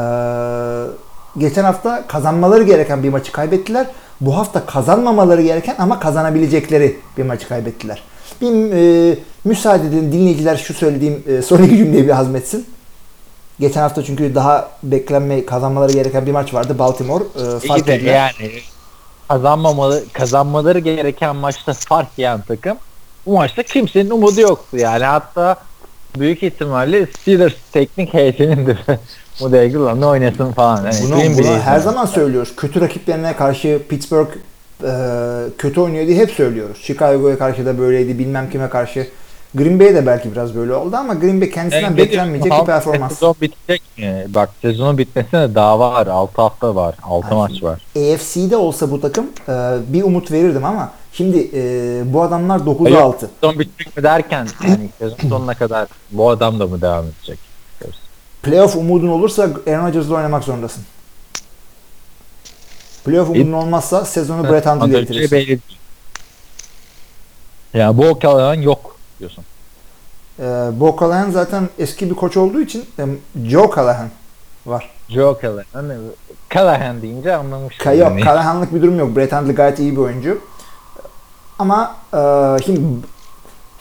[1.38, 3.86] geçen hafta kazanmaları gereken bir maçı kaybettiler.
[4.20, 8.02] Bu hafta kazanmamaları gereken ama kazanabilecekleri bir maçı kaybettiler.
[8.40, 12.66] Bir e, müsaade edin dinleyiciler şu söylediğim e, son iki cümleyi bir hazmetsin.
[13.60, 16.78] Geçen hafta çünkü daha beklenme kazanmaları gereken bir maç vardı.
[16.78, 18.14] Baltimore e, İyi fark de ettiler.
[18.14, 18.52] yani
[19.28, 22.78] kazanmamalı, kazanmaları gereken maçta fark yiyen takım
[23.26, 24.76] bu maçta kimsenin umudu yoktu.
[24.76, 25.56] Yani hatta
[26.18, 28.76] büyük ihtimalle Steelers teknik heyetinin de
[29.40, 30.76] bu devre lan ne oynasın falan.
[30.84, 32.56] Yani Bunu, bunu her izleyen- zaman söylüyoruz.
[32.56, 34.28] Kötü rakiplerine karşı Pittsburgh
[34.84, 34.92] e,
[35.58, 36.78] kötü oynuyor diye hep söylüyoruz.
[36.82, 38.18] Chicago'ya karşı da böyleydi.
[38.18, 39.06] Bilmem kime karşı.
[39.54, 43.12] Green Bay'e de belki biraz böyle oldu ama Green Bay kendisinden Yani beklenmeyecek bir performans.
[43.12, 44.24] Sezon bitecek mi?
[44.28, 46.06] Bak sezonun bitmesine daha var.
[46.06, 46.94] 6 hafta var.
[47.02, 47.80] 6 Ay, maç var.
[47.96, 49.52] AFC'de olsa bu takım e,
[49.88, 51.62] bir umut verirdim ama şimdi e,
[52.12, 53.02] bu adamlar 9'a Yok.
[53.02, 53.30] 6.
[53.40, 57.38] Sezon bitecek mi derken yani sezon sonuna kadar bu adam da mı devam edecek?
[58.44, 60.84] Playoff umudun olursa Aaron Rodgers'la oynamak zorundasın.
[63.04, 65.62] Playoff umudun olmazsa sezonu Brett Hundley'le Adamın bitirirsin.
[67.74, 69.44] Yani bu okalan yok diyorsun.
[70.38, 73.04] E, Bo Callahan zaten eski bir koç olduğu için e,
[73.44, 74.08] Joe Callahan
[74.66, 74.90] var.
[75.08, 75.64] Joe Callahan.
[75.72, 75.94] Hani
[76.50, 77.92] Callahan deyince anlamıştım.
[77.92, 78.24] Ka- yok, yani.
[78.24, 79.16] Callahan'lık bir durum yok.
[79.16, 80.38] Brett Hundley gayet iyi bir oyuncu.
[81.58, 82.18] Ama e,
[82.64, 82.80] şimdi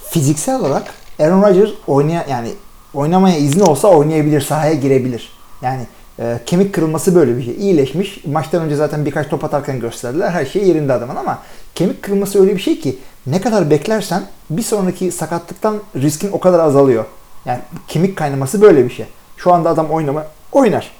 [0.09, 2.53] fiziksel olarak Aaron Rodgers oynaya yani
[2.93, 5.31] oynamaya izni olsa oynayabilir, sahaya girebilir.
[5.61, 5.81] Yani
[6.19, 7.53] e, kemik kırılması böyle bir şey.
[7.53, 8.25] İyileşmiş.
[8.25, 10.29] Maçtan önce zaten birkaç top atarken gösterdiler.
[10.29, 11.39] Her şey yerinde adamın ama
[11.75, 16.59] kemik kırılması öyle bir şey ki ne kadar beklersen bir sonraki sakatlıktan riskin o kadar
[16.59, 17.05] azalıyor.
[17.45, 19.05] Yani kemik kaynaması böyle bir şey.
[19.37, 20.91] Şu anda adam oynama oynar.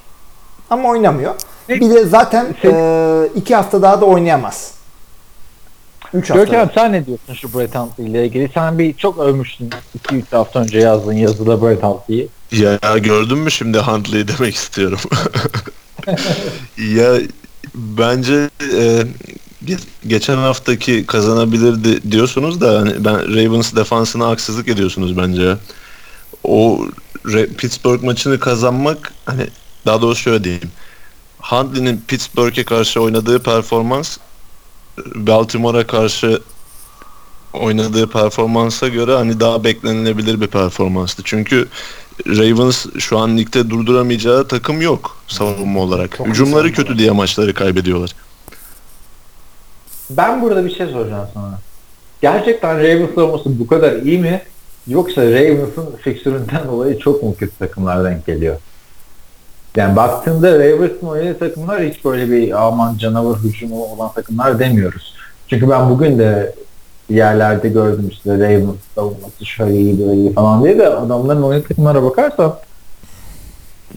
[0.70, 1.34] Ama oynamıyor.
[1.68, 4.73] Bir de zaten e, iki hafta daha da oynayamaz.
[6.14, 6.44] Üç hafta.
[6.44, 8.50] Görkem sen ne diyorsun şu Brett Hundley ile ilgili?
[8.54, 9.70] Sen bir çok övmüştün
[10.08, 12.28] 2-3 hafta önce yazdığın yazıda Brett Hundley'i.
[12.52, 14.98] Ya gördün mü şimdi Huntley demek istiyorum.
[16.94, 17.14] ya
[17.74, 19.02] bence e,
[19.66, 25.56] ge- geçen haftaki kazanabilirdi diyorsunuz da hani ben Ravens defansına haksızlık ediyorsunuz bence.
[26.44, 26.80] O
[27.24, 29.46] Re- Pittsburgh maçını kazanmak hani
[29.86, 30.70] daha doğrusu şöyle diyeyim.
[31.38, 34.18] Huntley'nin Pittsburgh'e karşı oynadığı performans
[35.14, 36.40] Baltimore'a karşı
[37.52, 41.22] oynadığı performansa göre hani daha beklenilebilir bir performanstı.
[41.24, 41.68] Çünkü
[42.26, 46.16] Ravens şu an ligde durduramayacağı takım yok savunma olarak.
[46.16, 46.98] Çok Hücumları kötü var.
[46.98, 48.10] diye maçları kaybediyorlar.
[50.10, 51.58] Ben burada bir şey soracağım sana.
[52.22, 54.42] Gerçekten Ravens savunması bu kadar iyi mi?
[54.86, 58.56] Yoksa Ravens'ın fiksüründen dolayı çok mu kötü takımlar denk geliyor?
[59.76, 65.14] Yani baktığımda Ravens'ın oynadığı takımlar hiç böyle bir aman canavar hücumu olan takımlar demiyoruz.
[65.48, 66.54] Çünkü ben bugün de
[67.10, 72.02] yerlerde gördüm işte Ravens savunması şöyle iyi böyle iyi falan diye de adamların oynadığı takımlara
[72.02, 72.58] bakarsan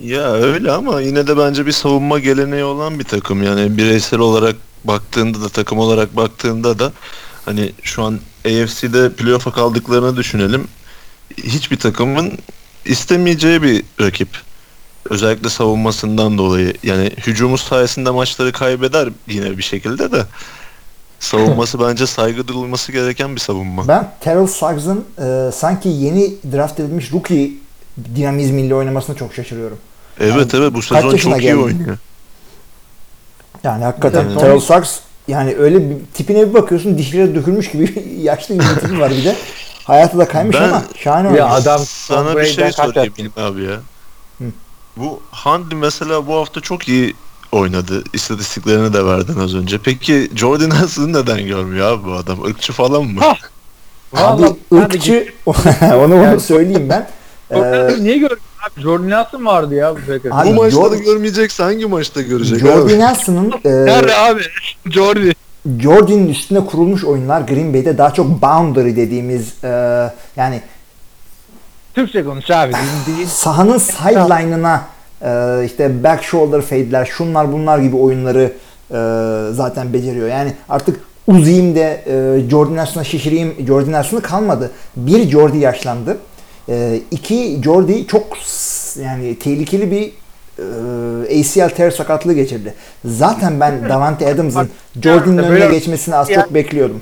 [0.02, 3.44] Ya öyle ama yine de bence bir savunma geleneği olan bir takım.
[3.44, 6.92] Yani bireysel olarak baktığında da takım olarak baktığında da
[7.46, 10.68] hani şu an AFC'de playoff'a kaldıklarını düşünelim.
[11.38, 12.32] Hiçbir takımın
[12.86, 14.47] istemeyeceği bir rakip.
[15.10, 16.74] Özellikle savunmasından dolayı.
[16.84, 20.24] Yani hücumu sayesinde maçları kaybeder yine bir şekilde de.
[21.20, 23.88] Savunması bence saygı duyulması gereken bir savunma.
[23.88, 27.52] Ben Terrell Suggs'ın e, sanki yeni draft edilmiş rookie
[28.16, 29.78] dinamizmiyle oynamasına çok şaşırıyorum.
[30.20, 31.58] Evet evet bu sezon çok iyi geldi?
[31.58, 31.98] oynuyor.
[33.64, 34.40] Yani hakikaten Evet.
[34.40, 39.00] Terrell Suggs yani öyle bir tipine bir bakıyorsun dişleri dökülmüş gibi yaşlı gibi bir tipi
[39.00, 39.36] var bir de.
[39.84, 41.48] Hayatı da kaymış Ben- ama şahane oynuyor.
[41.48, 43.80] Ya adam Sana bir şey sorayım abi ya.
[44.98, 47.16] Bu Handley mesela bu hafta çok iyi
[47.52, 48.04] oynadı.
[48.14, 49.78] İstatistiklerini de verdin az önce.
[49.78, 52.50] Peki Jordan Nelson'ı neden görmüyor abi bu adam?
[52.50, 53.20] Irkçı falan mı?
[53.20, 53.34] Ha!
[54.14, 55.34] Abi Vallahi ırkçı
[55.96, 57.10] onu onu söyleyeyim ben.
[57.52, 58.82] Ee, Jordan niye gördün abi?
[58.82, 60.30] Jordan Nelson vardı ya bu.
[60.32, 63.00] Abi, bu maçta Jor- da görmeyecekse hangi maçta görecek Jordy abi?
[63.00, 64.42] Nelson'ın e, Nerede abi?
[64.92, 65.34] Jordan.
[65.80, 69.68] Jordan'ın üstüne kurulmuş oyunlar Green Bay'de daha çok boundary dediğimiz e,
[70.36, 70.62] yani
[71.98, 72.74] Türkçe konuş abi.
[73.08, 73.26] Din.
[73.26, 74.82] sahanın sideline'ına
[75.22, 78.52] e, işte back shoulder fade'ler şunlar bunlar gibi oyunları
[78.92, 78.98] e,
[79.54, 80.28] zaten beceriyor.
[80.28, 83.56] Yani artık uzayım de e, Jordan Nelson'a şişireyim.
[83.68, 84.72] Jordan Nelson'ı kalmadı.
[84.96, 86.18] Bir Jordi yaşlandı.
[86.70, 88.38] E, iki Jordi çok
[89.04, 90.12] yani tehlikeli bir
[91.30, 92.74] e, ACL tear sakatlığı geçirdi.
[93.06, 94.70] Zaten ben Davante Adams'ın
[95.02, 97.02] Jordan'ın önüne Böyle- geçmesini az çok bekliyordum.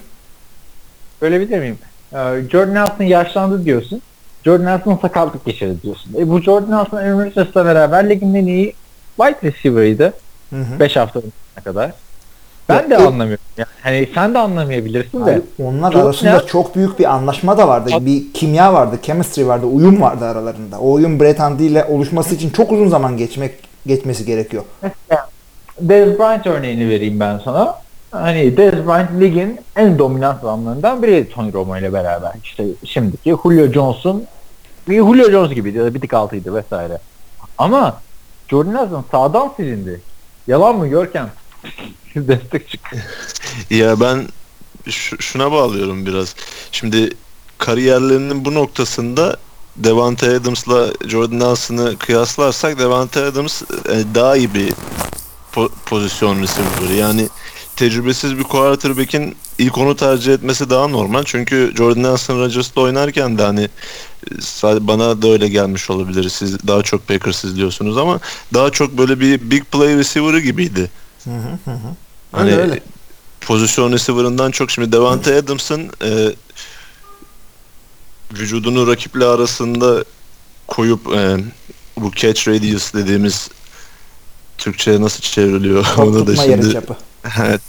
[1.21, 1.75] Öyle mi?
[2.13, 2.17] Ee,
[2.51, 4.01] Jordan Nelson yaşlandı diyorsun.
[4.45, 6.11] Jordan Nelson sakatlık geçirdi diyorsun.
[6.17, 8.73] E bu Jordan Nelson Aaron Rodgers'la beraber ligin en iyi
[9.17, 10.13] wide receiver'ıydı.
[10.49, 10.79] Hı hı.
[10.79, 11.91] 5 hafta öncesine kadar.
[12.69, 13.43] Ben de Ya, e- anlamıyorum.
[13.57, 15.41] Yani hani sen de anlamayabilirsin Abi de.
[15.63, 17.89] onlar Jordan arasında Nelson- çok büyük bir anlaşma da vardı.
[17.93, 20.79] Ad- Bir kimya vardı, chemistry vardı, uyum vardı aralarında.
[20.79, 23.53] O uyum Brett Hundley ile oluşması için çok uzun zaman geçmek
[23.87, 24.63] geçmesi gerekiyor.
[25.81, 27.75] Dez Bryant örneğini vereyim ben sana.
[28.11, 32.31] Hani Dez Bryant ligin en dominant adamlarından biri Tony Romo ile beraber.
[32.43, 34.23] İşte şimdiki Julio Jones'un
[34.89, 36.97] bir Julio Jones gibiydi bir tık altıydı vesaire.
[37.57, 38.01] Ama
[38.47, 40.01] Jordan Nelson sağdan silindi.
[40.47, 41.31] Yalan mı Görkem?
[42.15, 42.81] Destek çık.
[43.69, 44.27] Ya ben
[44.89, 46.35] şu- şuna bağlıyorum biraz.
[46.71, 47.09] Şimdi
[47.57, 49.37] kariyerlerinin bu noktasında
[49.75, 54.73] Devante Adams'la Jordan Nelson'ı kıyaslarsak Devante Adams e, daha iyi bir
[55.53, 56.95] po- pozisyon receiver.
[56.97, 57.29] Yani
[57.75, 61.23] tecrübesiz bir quarterback'in ilk onu tercih etmesi daha normal.
[61.25, 63.69] Çünkü Jordan Nelson Rodgers'la oynarken de hani
[64.63, 66.29] e, bana da öyle gelmiş olabilir.
[66.29, 68.19] Siz daha çok Packers izliyorsunuz ama
[68.53, 70.91] daha çok böyle bir big play receiver'ı gibiydi.
[71.23, 71.71] Hı hı hı.
[71.71, 71.95] hı.
[72.31, 72.79] Hani Öyle, öyle.
[73.41, 76.35] pozisyon receiver'ından çok şimdi Devante Adams'ın e,
[78.33, 80.03] vücudunu rakiple arasında
[80.67, 81.37] koyup e,
[81.97, 83.49] bu catch radius dediğimiz
[84.57, 86.93] Türkçe'ye nasıl çevriliyor Top onu da şimdi yarıçapı.
[86.93, 86.97] He,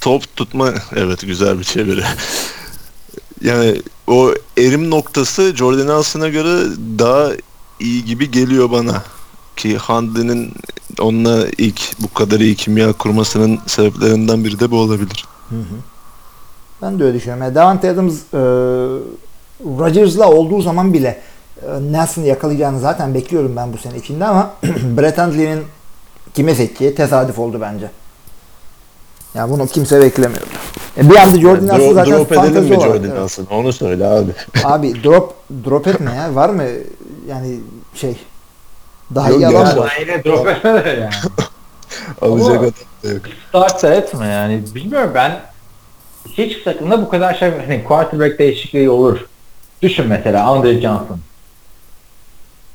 [0.01, 2.03] top tutma evet güzel bir çeviri.
[3.43, 7.31] yani o erim noktası Jordan Nelson'a göre daha
[7.81, 9.03] iyi gibi geliyor bana.
[9.57, 10.53] Ki Handley'nin
[11.01, 15.25] onunla ilk bu kadar iyi kimya kurmasının sebeplerinden biri de bu olabilir.
[15.49, 15.77] Hı hı.
[16.83, 17.45] Ben de öyle düşünüyorum.
[17.45, 18.39] Yani Davante Adams e,
[19.65, 21.21] Rodgers'la olduğu zaman bile
[21.63, 24.55] e, Nelson'ı yakalayacağını zaten bekliyorum ben bu sene içinde ama
[24.97, 25.65] Brett Hundley'nin
[26.35, 27.91] kime seçeceği tesadüf oldu bence.
[29.37, 30.47] Ya bunu kimse beklemiyordu.
[30.99, 32.74] E bir anda Jordan Nelson zaten drop edelim mi.
[32.80, 33.11] Jordan.
[33.11, 33.47] Nelson'ı?
[33.51, 34.30] Onu söyle abi.
[34.64, 35.34] Abi drop
[35.64, 36.34] drop etme ya.
[36.34, 36.62] Var mı
[37.28, 37.61] yani
[37.95, 38.16] şey
[39.14, 39.97] daha Yok iyi adam Ya var.
[40.01, 41.11] yine drop etme de yani.
[42.22, 42.70] Alacak adam
[43.05, 43.22] da yok.
[43.49, 44.62] Start etme yani.
[44.74, 45.41] Bilmiyorum ben
[46.32, 49.26] hiç takımda bu kadar şey hani quarterback değişikliği olur.
[49.82, 51.18] Düşün mesela Andre Johnson.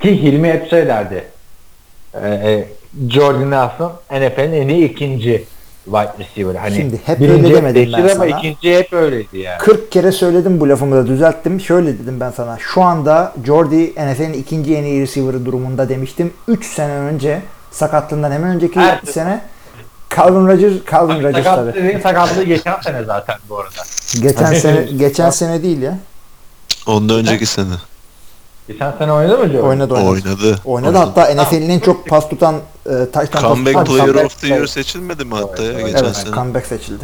[0.01, 1.24] Ki Hilmi hep şey derdi.
[2.24, 2.66] Ee,
[3.09, 5.45] Jordan Nelson NFL'in en iyi ikinci
[5.86, 6.56] wide receiver.
[6.56, 8.26] Hani Şimdi hep öyle demedim ben değişti ama sana.
[8.26, 9.58] ikinci hep öyleydi yani.
[9.58, 11.62] 40 kere söyledim bu lafımı da düzelttim.
[11.62, 12.58] Şöyle dedim ben sana.
[12.60, 16.34] Şu anda Jordi NFL'in ikinci en iyi receiver'ı durumunda demiştim.
[16.48, 19.14] 3 sene önce sakatlığından hemen önceki Evet.
[19.14, 19.42] sene
[20.16, 22.00] Calvin Rodgers, Calvin Rodgers Sakatlığı, tabii.
[22.04, 23.82] sakatlığı geçen sene zaten bu arada.
[24.22, 25.98] Geçen sene geçen sene değil ya.
[26.88, 27.74] Ondan önceki sene.
[28.72, 29.67] Geçen sene oynadı mı Jordan?
[29.69, 30.07] Oynadı oynadı.
[30.09, 30.55] Oynadı.
[30.65, 32.55] Oynadı hatta NFL'in en çok pas tutan
[32.86, 34.67] e, touchdown Comeback pas tutan Player comeback of the Year player.
[34.67, 36.36] seçilmedi mi hatta ya geçen Evet, sene?
[36.36, 37.03] comeback seçildi.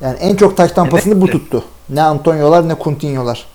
[0.00, 1.64] Yani en çok touchdown pasını bu tuttu.
[1.88, 3.46] Ne Antonio'lar ne Coutinho'lar.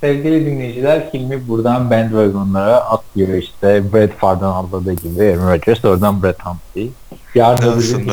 [0.00, 6.36] Sevgili dinleyiciler Hilmi buradan bandwagonlara atlıyor işte Brett Favre'dan atladığı gibi Aaron Rodgers oradan Brett
[6.46, 6.90] Hundley.
[7.34, 8.10] Yarın öbür gün.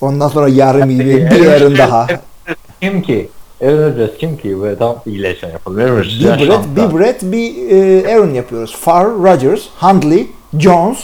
[0.00, 2.06] Ondan sonra yarım iyi bir, bir yarın daha.
[2.80, 3.30] kim ki?
[3.62, 4.54] Aaron kim ki?
[4.54, 5.78] Hundley ile şey yapalım.
[5.80, 8.76] Aaron Bir Brett, bir Brett, bir e, Aaron yapıyoruz.
[8.76, 10.98] Farr, Rodgers, Hundley, Jones.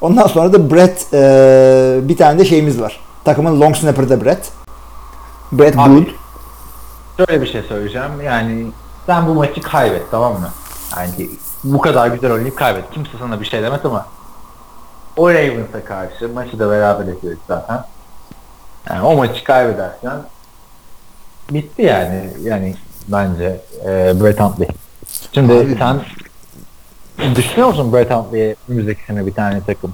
[0.00, 3.00] Ondan sonra da Brett e, bir tane de şeyimiz var.
[3.24, 4.52] Takımın long snapper'ı da Brett.
[5.52, 6.06] Brett Abi, Good.
[7.16, 8.20] Şöyle bir şey söyleyeceğim.
[8.24, 8.66] Yani
[9.06, 10.48] sen bu maçı kaybet tamam mı?
[10.96, 11.28] Yani
[11.64, 12.90] bu kadar güzel oynayıp kaybet.
[12.90, 14.06] Kimse sana bir şey demez ama
[15.16, 17.84] o Ravens'a karşı maçı da beraber yapıyoruz zaten.
[18.90, 20.22] Yani o maçı kaybedersen
[21.50, 22.30] bitti yani.
[22.42, 22.76] Yani
[23.08, 23.88] bence e,
[24.20, 24.68] Brett Hundley.
[25.32, 26.00] Şimdi Abi- sen
[27.34, 29.92] düşünüyor musun Brett Hundley'e önümüzdeki sene bir tane takım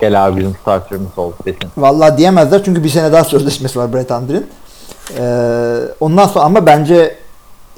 [0.00, 1.70] gel abi bizim starterımız oldu desin.
[1.76, 4.46] Vallahi diyemezler çünkü bir sene daha sözleşmesi var Brett Hundley'nin.
[5.18, 5.24] E,
[6.00, 7.18] ondan sonra ama bence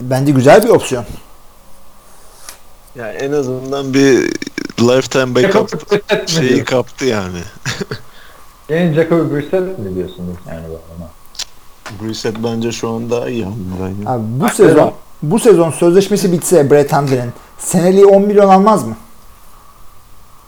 [0.00, 1.04] bence güzel bir opsiyon.
[2.96, 4.32] yani en azından bir
[4.80, 7.38] lifetime backup şeyi kaptı yani.
[8.68, 11.10] Yeni Jacoby Brissett mi diyorsunuz yani bu adama?
[12.02, 13.54] Brissett bence şu an daha iyi yani.
[14.06, 18.96] Abi bu sezon bu sezon sözleşmesi bitse Brett Hundley'nin seneliği 10 milyon almaz mı?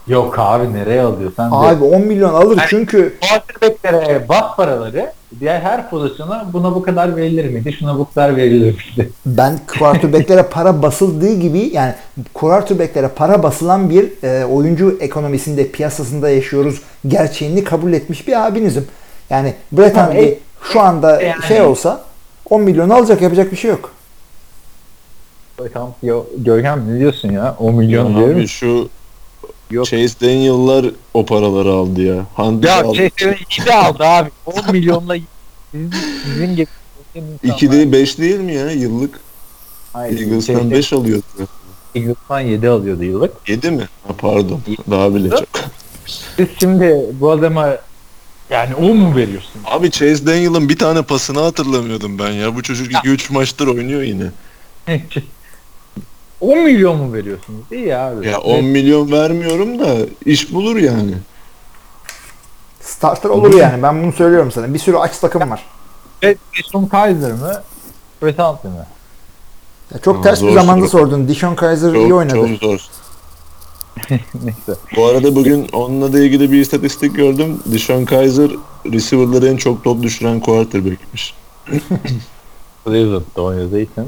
[0.07, 1.55] Yok abi nereye alıyor sen de?
[1.55, 7.15] Abi 10 milyon alır Yani- çünkü quarterbacklere bas paraları diğer her pozisyona buna bu kadar
[7.15, 7.73] verilir miydi?
[7.73, 9.09] Şuna bu kadar verilir miydi?
[9.25, 11.93] ben quarterbacklere para basıldığı gibi yani
[12.33, 18.87] quarterbacklere para basılan bir e, oyuncu ekonomisinde piyasasında yaşıyoruz gerçeğini kabul etmiş bir abinizim.
[19.29, 20.39] Yani Brett Hundley e-
[20.71, 22.03] şu anda Yani- şey olsa
[22.49, 23.91] 10 milyon alacak yapacak bir şey yok.
[25.73, 27.55] Tamam, yo, Görkem ne diyorsun ya?
[27.59, 28.37] 10 milyon diyorum.
[28.37, 28.89] Abi şu
[29.71, 29.85] Yok.
[29.85, 32.25] Chase Daniel'lar o paraları aldı ya.
[32.35, 32.95] Hunt Ya aldı.
[32.95, 34.29] şey iyi de aldı abi.
[34.45, 35.15] 10 milyonla
[35.71, 36.67] sizin, gibi
[37.15, 39.19] insanlar- 2'de 5 değil mi ya yıllık?
[39.93, 41.23] Hayır, Eagles'tan şeyde- 5 alıyordu.
[41.95, 43.49] Eagles'tan 7 alıyordu yıllık.
[43.49, 43.87] 7 mi?
[44.07, 44.61] Ha, pardon.
[44.91, 45.47] Daha bile çok.
[46.05, 47.77] Siz şimdi bu adama
[48.53, 49.51] yani 10 mu veriyorsun?
[49.65, 52.55] Abi Chase Daniel'ın bir tane pasını hatırlamıyordum ben ya.
[52.55, 54.25] Bu çocuk 2-3 maçtır oynuyor yine.
[56.41, 57.61] 10 milyon mu veriyorsunuz?
[57.71, 58.27] İyi ya abi.
[58.27, 59.95] Ya 10 milyon vermiyorum da
[60.25, 61.13] iş bulur yani.
[62.81, 64.73] Starter olur yani ben bunu söylüyorum sana.
[64.73, 65.65] Bir sürü aç takım var.
[66.23, 67.61] Ve Dishon Kaiser mı?
[68.19, 68.77] Chris Huntley mi?
[69.93, 71.01] Ya çok Aa, ters bir zor zamanda soru.
[71.01, 71.27] sordun.
[71.27, 72.35] Dishon Kaiser iyi Çok, oynadı.
[72.35, 72.79] çok zor.
[74.43, 74.81] Neyse.
[74.95, 77.59] Bu arada bugün onunla da ilgili bir istatistik gördüm.
[77.65, 78.51] Deshaun Kaiser
[78.91, 81.33] receiver'ları en çok top düşüren quarterback'miş.
[82.85, 84.03] Cleveland'da oynadığı için.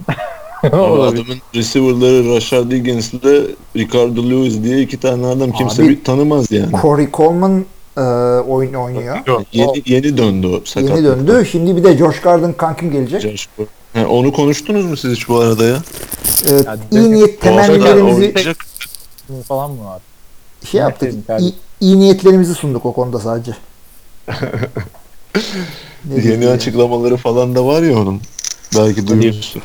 [0.72, 3.42] Ama adamın receiver'ları Rashard Higgins ile
[3.76, 6.72] Ricardo Lewis diye iki tane adam kimse Abi- bir tanımaz yani.
[6.82, 7.66] Corey Coleman
[7.98, 8.02] e,
[8.42, 9.18] oyun oynuyor.
[9.28, 10.96] Yok, Yeni, yeni döndü o sakatlıktan.
[10.98, 11.48] Yeni döndü.
[11.52, 13.22] Şimdi bir de Josh Gardner kankim gelecek.
[13.22, 13.72] Josh Gordon.
[13.94, 15.78] Ha, onu konuştunuz mu siz hiç bu arada ya?
[16.48, 18.66] Ee, Ya, iyi niyet temennilerimizi oynayacak.
[19.30, 20.02] O falan mı var?
[20.66, 21.14] şey yaptık.
[21.40, 23.56] İyi, iyi niyetlerimizi sunduk o konuda sadece.
[26.24, 28.22] Yeni açıklamaları falan da var ya onun.
[28.78, 29.62] Belki duymuşsun.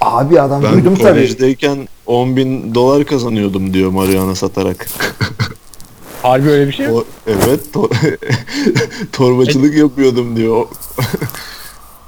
[0.00, 1.08] Abi adam Ben duydum tabii.
[1.08, 4.86] kolejdeyken 10 bin dolar kazanıyordum diyor Mariana satarak.
[6.22, 6.92] Harbi öyle bir şey mi?
[6.92, 8.16] O, evet to-
[9.12, 10.66] torbacılık yapıyordum diyor.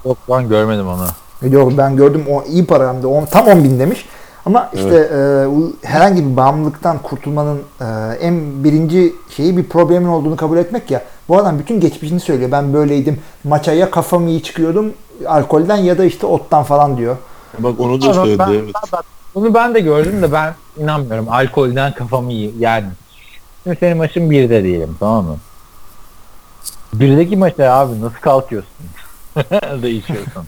[0.05, 1.07] Yok lan görmedim onu.
[1.53, 4.07] Yok ben gördüm o iyi para hem de on, tam 10 bin demiş.
[4.47, 7.85] Ama işte e, bu herhangi bir bağımlılıktan kurtulmanın e,
[8.21, 11.03] en birinci şeyi bir problemin olduğunu kabul etmek ya.
[11.29, 12.53] Bu adam bütün geçmişini söylüyor.
[12.53, 13.21] Ben böyleydim.
[13.45, 14.93] Maça ya kafam iyi çıkıyordum
[15.27, 17.17] alkolden ya da işte ottan falan diyor.
[17.59, 18.39] Bak onu da söyledi.
[18.39, 18.75] ben, evet.
[18.93, 19.03] ben-
[19.35, 21.29] bunu ben de gördüm de ben inanmıyorum.
[21.29, 22.55] Alkolden kafam iyi.
[22.59, 22.87] Yani
[23.63, 25.37] şimdi senin maçın birde diyelim tamam mı?
[26.95, 28.71] Birdeki maçta abi nasıl kalkıyorsun?
[29.83, 30.45] da içiyorsun.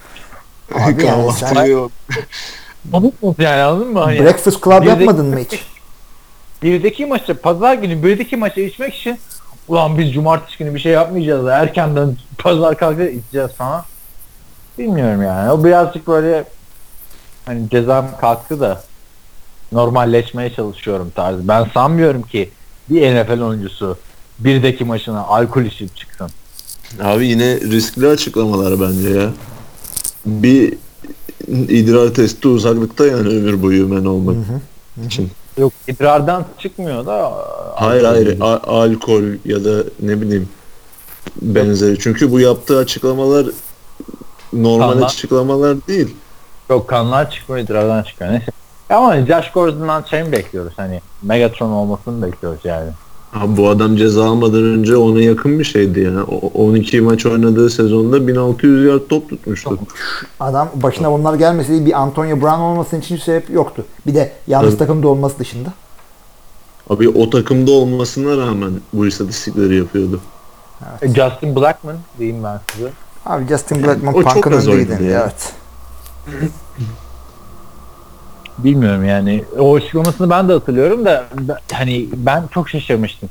[0.75, 1.55] Abi yani sen
[2.93, 4.01] Mu yani anladın mı?
[4.01, 5.61] Hani Breakfast Club Birdeki- yapmadın mı hiç?
[6.63, 9.19] birdeki maçta pazar günü birdeki maçı içmek için
[9.69, 13.85] ulan biz cumartesi günü bir şey yapmayacağız da erkenden pazar kalkacağız içeceğiz falan.
[14.79, 15.51] Bilmiyorum yani.
[15.51, 16.45] O birazcık böyle
[17.47, 18.83] hani cezam kalktı da
[19.73, 21.49] normalleşmeye çalışıyorum tarzı.
[21.49, 22.51] Ben sanmıyorum ki
[22.91, 23.99] bir NFL oyuncusu
[24.39, 26.31] birdeki maçına alkol içip çıksın.
[27.03, 29.31] Abi yine riskli açıklamalar bence ya.
[30.27, 30.75] Bir
[31.69, 34.37] idrar testi uzaklıkta yani ömür boyu men olmak
[35.07, 35.31] için.
[35.59, 37.33] Yok idrardan çıkmıyor da
[37.75, 40.49] Hayır hayır a- alkol ya da ne bileyim
[41.43, 41.99] benzeri.
[41.99, 43.47] Çünkü bu yaptığı açıklamalar
[44.53, 45.05] normal Tamam.
[45.05, 46.17] açıklamalar değil.
[46.71, 48.31] Yok kanlar çıkmıyor idrardan çıkıyor.
[48.31, 48.47] Neyse.
[48.91, 52.91] Ama Josh Gordon'dan şey mi bekliyoruz hani Megatron olmasını bekliyoruz yani.
[53.41, 56.23] Abi bu adam ceza almadan önce ona yakın bir şeydi yani.
[56.23, 59.79] O- 12 maç oynadığı sezonda 1600 yard top tutmuştu.
[60.41, 63.85] Adam başına bunlar gelmeseydi bir Antonio Brown olmasının için hiç sebep yoktu.
[64.07, 64.79] Bir de yalnız Tabii.
[64.79, 65.73] takımda olması dışında.
[66.91, 70.21] Abi o takımda olmasına rağmen bu istatistikleri yapıyordu.
[71.03, 72.91] E, Justin Blackman diyeyim ben size.
[73.27, 75.11] Abi Justin Blackman çok Punk'ın az önde oynadı gideni.
[75.13, 75.21] ya.
[75.23, 75.53] Evet.
[78.59, 79.45] Bilmiyorum yani.
[79.59, 81.25] O açıklamasını ben de hatırlıyorum da
[81.73, 83.29] hani ben çok şaşırmıştım.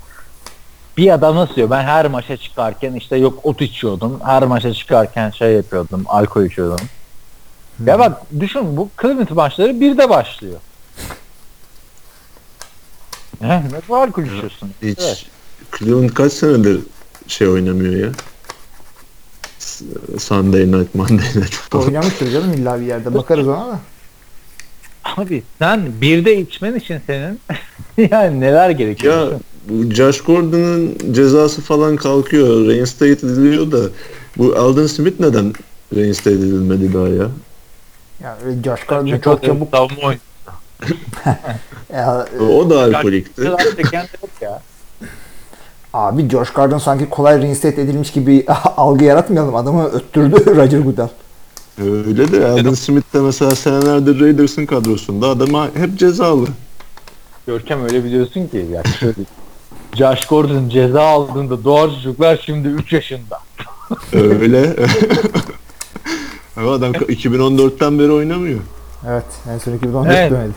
[0.98, 1.70] Bir adam nasıl diyor?
[1.70, 4.20] Ben her maça çıkarken işte yok ot içiyordum.
[4.26, 6.04] Her maça çıkarken şey yapıyordum.
[6.08, 6.86] Alkol içiyordum.
[7.86, 10.60] Ya bak düşün bu Cleveland maçları birde başlıyor.
[13.42, 14.72] Heh, Nasıl alkol içiyorsun?
[14.82, 15.00] Hiç.
[15.00, 15.26] Evet.
[15.80, 16.80] Cleveland kaç senedir
[17.28, 18.12] şey oynamıyor ya?
[20.20, 21.76] Sunday night, Monday night.
[21.76, 23.14] Oynamıştır canım illa bir yerde.
[23.14, 23.80] Bakarız ona da.
[25.06, 27.39] Abi sen birde içmen için senin
[28.12, 29.32] yani neler gerekiyor?
[29.32, 29.39] Ya
[29.91, 32.68] Josh Gordon'ın cezası falan kalkıyor.
[32.68, 33.89] Reinstate ediliyor da
[34.38, 35.53] bu Alden Smith neden
[35.95, 37.28] reinstate edilmedi daha ya?
[38.24, 39.70] Yani Josh Gordon çok o çabuk.
[39.72, 40.14] savunma.
[41.93, 43.41] Ya, e, O da alkolikti.
[43.45, 43.47] De
[44.41, 44.62] ya.
[45.93, 48.45] abi Josh Gordon sanki kolay reinstate edilmiş gibi
[48.78, 49.56] algı yaratmayalım.
[49.56, 51.10] Adamı öttürdü Roger Goodell.
[51.82, 56.48] Öyle de Alden Smith de mesela senelerdir Raiders'ın kadrosunda adama hep cezalı.
[57.48, 59.14] Görkem öyle biliyorsun ki ya şöyle.
[59.96, 63.40] Josh Gordon ceza aldığında doğar çocuklar şimdi 3 yaşında.
[64.14, 64.76] Öyle.
[66.58, 68.60] Ama adam 2014'ten beri oynamıyor.
[69.10, 69.26] Evet.
[69.54, 70.32] En son 2014 Evet.
[70.32, 70.54] dönedi.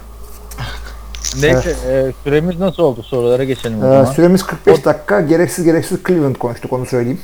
[1.40, 4.04] Neyse e, süremiz nasıl oldu sorulara geçelim o Ee, zaman.
[4.04, 5.20] süremiz 45 dakika.
[5.20, 7.20] Gereksiz gereksiz Cleveland konuştuk onu söyleyeyim.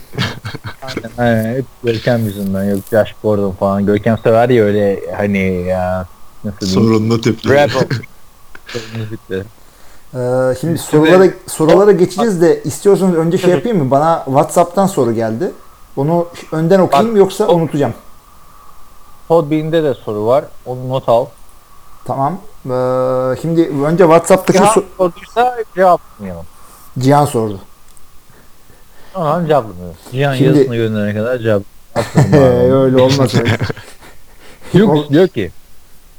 [0.83, 1.55] Aynen, aynen.
[1.55, 2.65] Hep Görkem yüzünden.
[2.65, 3.87] Yok Josh Gordon falan.
[3.87, 6.07] Görkem sever ya öyle hani ya
[6.45, 6.67] nasıl.
[6.67, 7.71] Sorunlu tipler.
[7.71, 7.89] Rebel.
[8.99, 9.45] Müzikleri.
[10.15, 13.91] Ee, şimdi sorulara sorulara geçeceğiz de istiyorsanız önce şey yapayım mı?
[13.91, 15.53] Bana WhatsApp'tan soru geldi.
[15.97, 17.95] Onu önden okuyayım yoksa unutacağım.
[19.29, 20.45] Podbean'de de soru var.
[20.67, 21.27] Onu not al.
[22.05, 22.39] Tamam.
[22.67, 26.47] Ee, şimdi önce WhatsApp'taki Cihan so- sorduysa cevaplayalım.
[26.99, 27.61] Cihan sordu.
[29.13, 29.97] Tamam cevaplamıyorum.
[30.13, 31.63] Cihan Şimdi- yazısını gönderene kadar cevap.
[32.73, 33.59] öyle olmaz öyle.
[34.75, 35.51] Yok diyor ki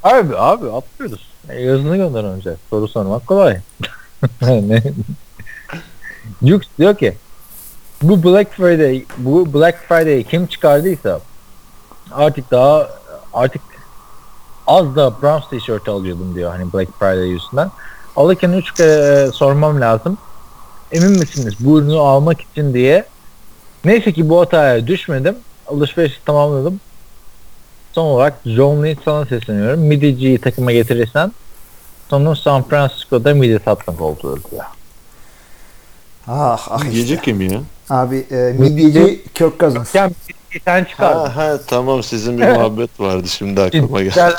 [0.04, 1.28] abi abi atlıyoruz.
[1.50, 2.56] E, yazını gönder önce.
[2.70, 3.58] Soru sormak kolay.
[4.42, 4.84] ne?
[6.44, 7.18] Jux diyor ki
[8.02, 11.20] bu Black Friday bu Black Friday kim çıkardıysa
[12.12, 12.90] artık daha
[13.34, 13.62] artık
[14.68, 17.72] az da Browns tişört alıyordum diyor hani Black Friday yüzünden.
[18.16, 20.18] Alırken üç kere sormam lazım.
[20.92, 23.06] Emin misiniz bu ürünü almak için diye.
[23.86, 25.36] Neyse ki bu hataya düşmedim.
[25.68, 26.80] Alışverişi tamamladım.
[27.94, 29.80] Son olarak John Lee sana sesleniyorum.
[29.80, 31.32] Midiciyi takıma getirirsen
[32.10, 34.64] sonu San Francisco'da midi satmak oldu diyor.
[36.28, 37.00] Ah ah işte.
[37.00, 37.62] Gece kim ya?
[37.90, 39.96] Abi e, midyeci Kirk Cousins.
[40.66, 41.30] Sen çıkardın.
[41.30, 44.14] Ha ha tamam sizin bir muhabbet vardı şimdi aklıma geldi.
[44.16, 44.34] Gel,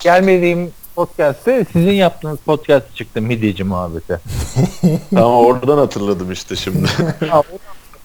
[0.00, 4.20] gelmediğim podcast'te sizin yaptığınız podcast çıktı midici muhabbeti.
[5.14, 6.88] tamam oradan hatırladım işte şimdi.
[7.28, 7.42] Ya,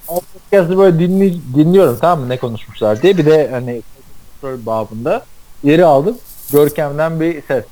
[0.08, 0.22] o-
[0.52, 3.82] podcast'ı böyle dinli, dinliyorum tamam mı ne konuşmuşlar diye bir de hani
[4.42, 5.26] kontrol babında
[5.64, 6.18] yeri aldım.
[6.52, 7.66] Görkem'den bir ses.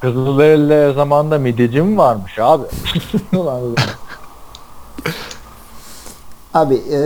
[0.00, 2.64] Kızılderili zamanında midici mi varmış abi?
[6.54, 6.98] Abi e,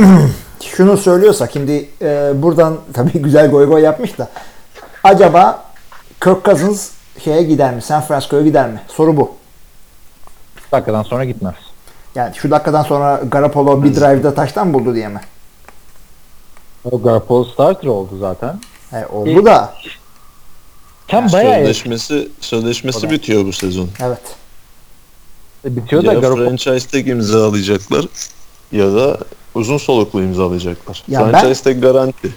[0.60, 4.28] şunu söylüyorsak şimdi e, buradan tabii güzel goy goy yapmış da
[5.04, 5.64] acaba
[6.24, 6.90] Kirk Cousins
[7.24, 7.82] şeye gider mi?
[7.82, 8.80] San Francisco'ya gider mi?
[8.88, 9.34] Soru bu.
[10.72, 11.54] dakikadan sonra gitmez.
[12.14, 15.20] Yani şu dakikadan sonra Garoppolo bir drive'da taştan buldu diye mi?
[16.84, 18.60] O Garoppolo starter oldu zaten.
[18.90, 19.74] He, oldu da
[21.10, 23.88] Sen bayağı sözleşmesi sözleşmesi bitiyor bu sezon.
[24.00, 24.20] evet.
[25.64, 28.06] bitiyor da Ya Garoppolo franchise tag imzalayacaklar
[28.72, 29.18] ya da
[29.56, 31.02] uzun soluklu imzalayacaklar.
[31.08, 32.34] Ya ben- franchise tag garanti.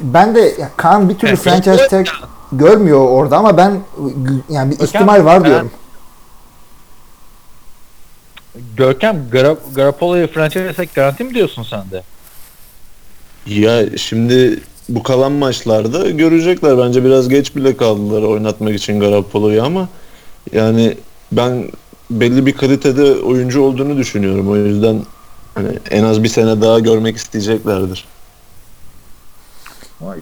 [0.00, 1.40] Ben de ya Kaan bir türlü Evet.
[1.42, 2.06] franchise tag
[2.52, 3.80] görmüyor orada ama ben
[4.50, 5.70] yani bir ihtimal var ben- diyorum.
[8.76, 12.02] Görkem Gar Garoppolo'yu franchise tag garanti mi diyorsun sen de?
[13.46, 16.78] Ya şimdi bu kalan maçlarda görecekler.
[16.78, 19.88] Bence biraz geç bile kaldılar oynatmak için Garoppolo'yu ama
[20.52, 20.96] yani
[21.32, 21.70] ben
[22.10, 24.50] belli bir kalitede oyuncu olduğunu düşünüyorum.
[24.50, 25.02] O yüzden
[25.58, 28.04] hani en az bir sene daha görmek isteyeceklerdir.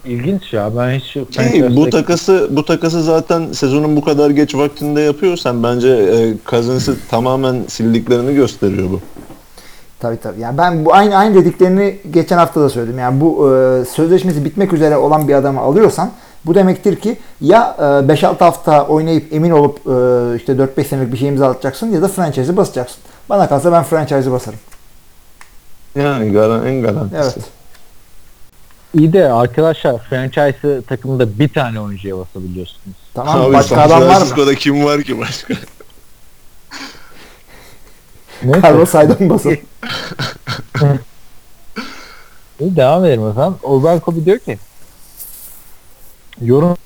[0.05, 5.01] İlginç ya ben hiç franchise bu takası bu takası zaten sezonun bu kadar geç vaktinde
[5.01, 8.99] yapıyorsan bence e, Cousins'ı tamamen sildiklerini gösteriyor bu.
[9.99, 10.39] Tabii tabii.
[10.39, 12.99] Yani ben bu aynı aynı dediklerini geçen hafta da söyledim.
[12.99, 16.11] Yani bu e, sözleşmesi bitmek üzere olan bir adamı alıyorsan
[16.45, 21.17] bu demektir ki ya e, 5-6 hafta oynayıp emin olup e, işte 4-5 senelik bir
[21.17, 22.97] şey imzalatacaksın ya da franchise'i basacaksın.
[23.29, 24.59] Bana kalsa ben franchise'i basarım.
[25.97, 27.15] Yani garan, en garantisi.
[27.17, 27.37] Evet.
[28.93, 32.97] İyi de arkadaşlar franchise takımda bir tane oyuncuya basabiliyorsunuz.
[33.13, 34.11] Tamam Abi başka adam var mı?
[34.11, 35.53] Francisco'da kim var ki başka?
[38.43, 38.61] Neyse.
[38.63, 39.49] Carlos Hyde'ın basın.
[42.59, 43.57] İyi devam edelim o zaman.
[43.63, 44.57] Over Kobe diyor ki
[46.41, 46.77] yorum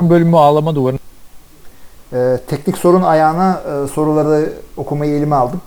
[0.00, 0.98] bölümü ağlama duvarı
[2.14, 5.60] Ee, teknik sorun ayağına e, soruları okumayı elime aldım.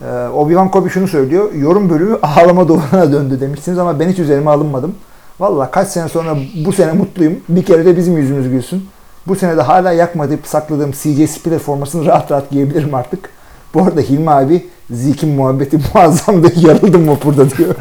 [0.00, 0.04] Ee,
[0.34, 1.52] Obi-Wan Kobe şunu söylüyor.
[1.52, 4.94] Yorum bölümü ağlama duvarına döndü demiştiniz ama ben hiç üzerime alınmadım.
[5.40, 7.36] Valla kaç sene sonra bu sene mutluyum.
[7.48, 8.88] Bir kere de bizim yüzümüz gülsün.
[9.26, 13.30] Bu sene de hala yakmayıp sakladığım CJ Spiller formasını rahat rahat giyebilirim artık.
[13.74, 16.52] Bu arada Hilmi abi Zeke'in muhabbeti muazzamdı.
[16.56, 17.74] Yarıldım vapurda diyor.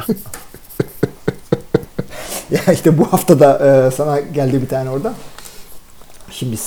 [2.51, 5.13] ya işte bu hafta da e, sana geldi bir tane orada.
[6.29, 6.57] Şimdi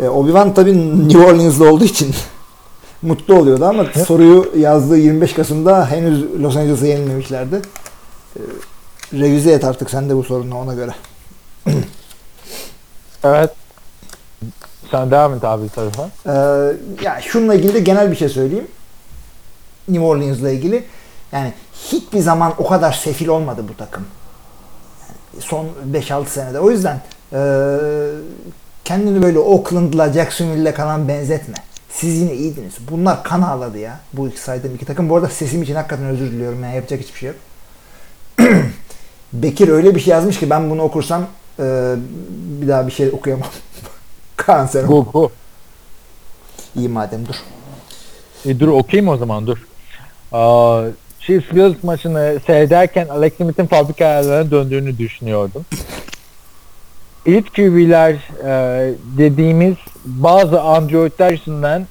[0.00, 2.14] e, Obi-Wan tabii New Orleans'da olduğu için
[3.02, 7.62] mutlu oluyordu ama soruyu yazdığı 25 Kasım'da henüz Los Angeles'a yenilmemişlerdi.
[8.36, 8.40] E,
[9.12, 10.94] revize et artık sen de bu sorunu ona göre.
[13.24, 13.50] Evet.
[14.90, 16.10] Sen devam et abi tarafa.
[16.26, 18.68] Ee, ya şununla ilgili de genel bir şey söyleyeyim.
[19.88, 20.84] New Orleans'la ilgili.
[21.32, 24.06] Yani hiçbir zaman o kadar sefil olmadı bu takım.
[25.08, 26.60] Yani son 5-6 senede.
[26.60, 27.00] O yüzden
[27.32, 27.76] ee,
[28.86, 31.54] kendini böyle Oakland'la Jacksonville'le kalan benzetme.
[31.90, 32.74] Siz yine iyiydiniz.
[32.90, 34.00] Bunlar kan ağladı ya.
[34.12, 35.08] Bu iki saydığım iki takım.
[35.08, 36.62] Bu arada sesim için hakikaten özür diliyorum.
[36.62, 37.36] Yani yapacak hiçbir şey yok.
[39.32, 41.26] Bekir öyle bir şey yazmış ki ben bunu okursam
[41.60, 41.94] ee,
[42.60, 43.48] bir daha bir şey okuyamam.
[44.48, 44.88] Oku.
[44.88, 45.30] Bu bu.
[46.76, 47.34] İyi madem dur.
[48.44, 49.66] E, dur okuyayım o zaman dur.
[50.32, 50.84] Aa,
[51.20, 55.64] Chiefs Bills maçını seyrederken Alex Smith'in fabrika ayarlarına döndüğünü düşünüyordum.
[57.26, 58.12] İlk QB'ler
[58.44, 59.74] e, dediğimiz
[60.04, 61.86] bazı androidler yüzünden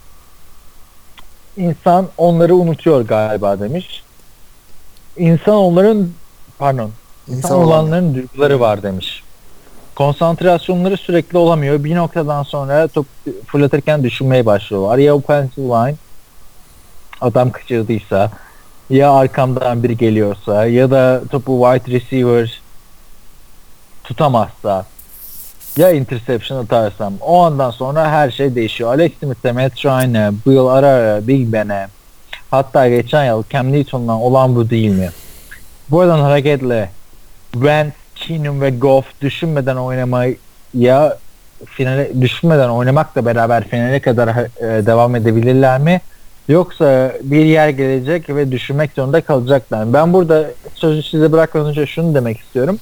[1.58, 4.04] insan onları unutuyor galiba demiş.
[5.18, 6.10] İnsan onların
[6.60, 6.92] pardon
[7.28, 7.68] İnsan İnsan olan.
[7.68, 9.24] olanların duyguları var demiş.
[9.96, 11.84] Konsantrasyonları sürekli olamıyor.
[11.84, 13.06] Bir noktadan sonra top
[13.48, 14.98] fırlatırken düşünmeye başlıyorlar.
[14.98, 15.96] Ya offensive line
[17.22, 18.32] adam kaçırdıysa
[18.90, 22.62] ya arkamdan biri geliyorsa ya da topu wide receiver
[24.04, 24.86] tutamazsa
[25.78, 28.90] ya interception atarsam o andan sonra her şey değişiyor.
[28.90, 31.88] Alex Smith'e, Matt Ryan'e, Bill ara ara Big Ben'e
[32.52, 35.10] hatta geçen yıl Cam Newton'dan olan bu değil mi?
[35.90, 36.90] Buradan hareketle
[37.52, 41.18] Wentz, Keenum ve Goff düşünmeden oynamaya
[41.66, 46.02] finale düşünmeden oynamakla beraber finale kadar e, devam edebilirler mi?
[46.48, 49.94] Yoksa bir yer gelecek ve düşünmek zorunda kalacaklar.
[49.94, 52.80] Ben burada sözü size bırakmadan önce şunu demek istiyorum.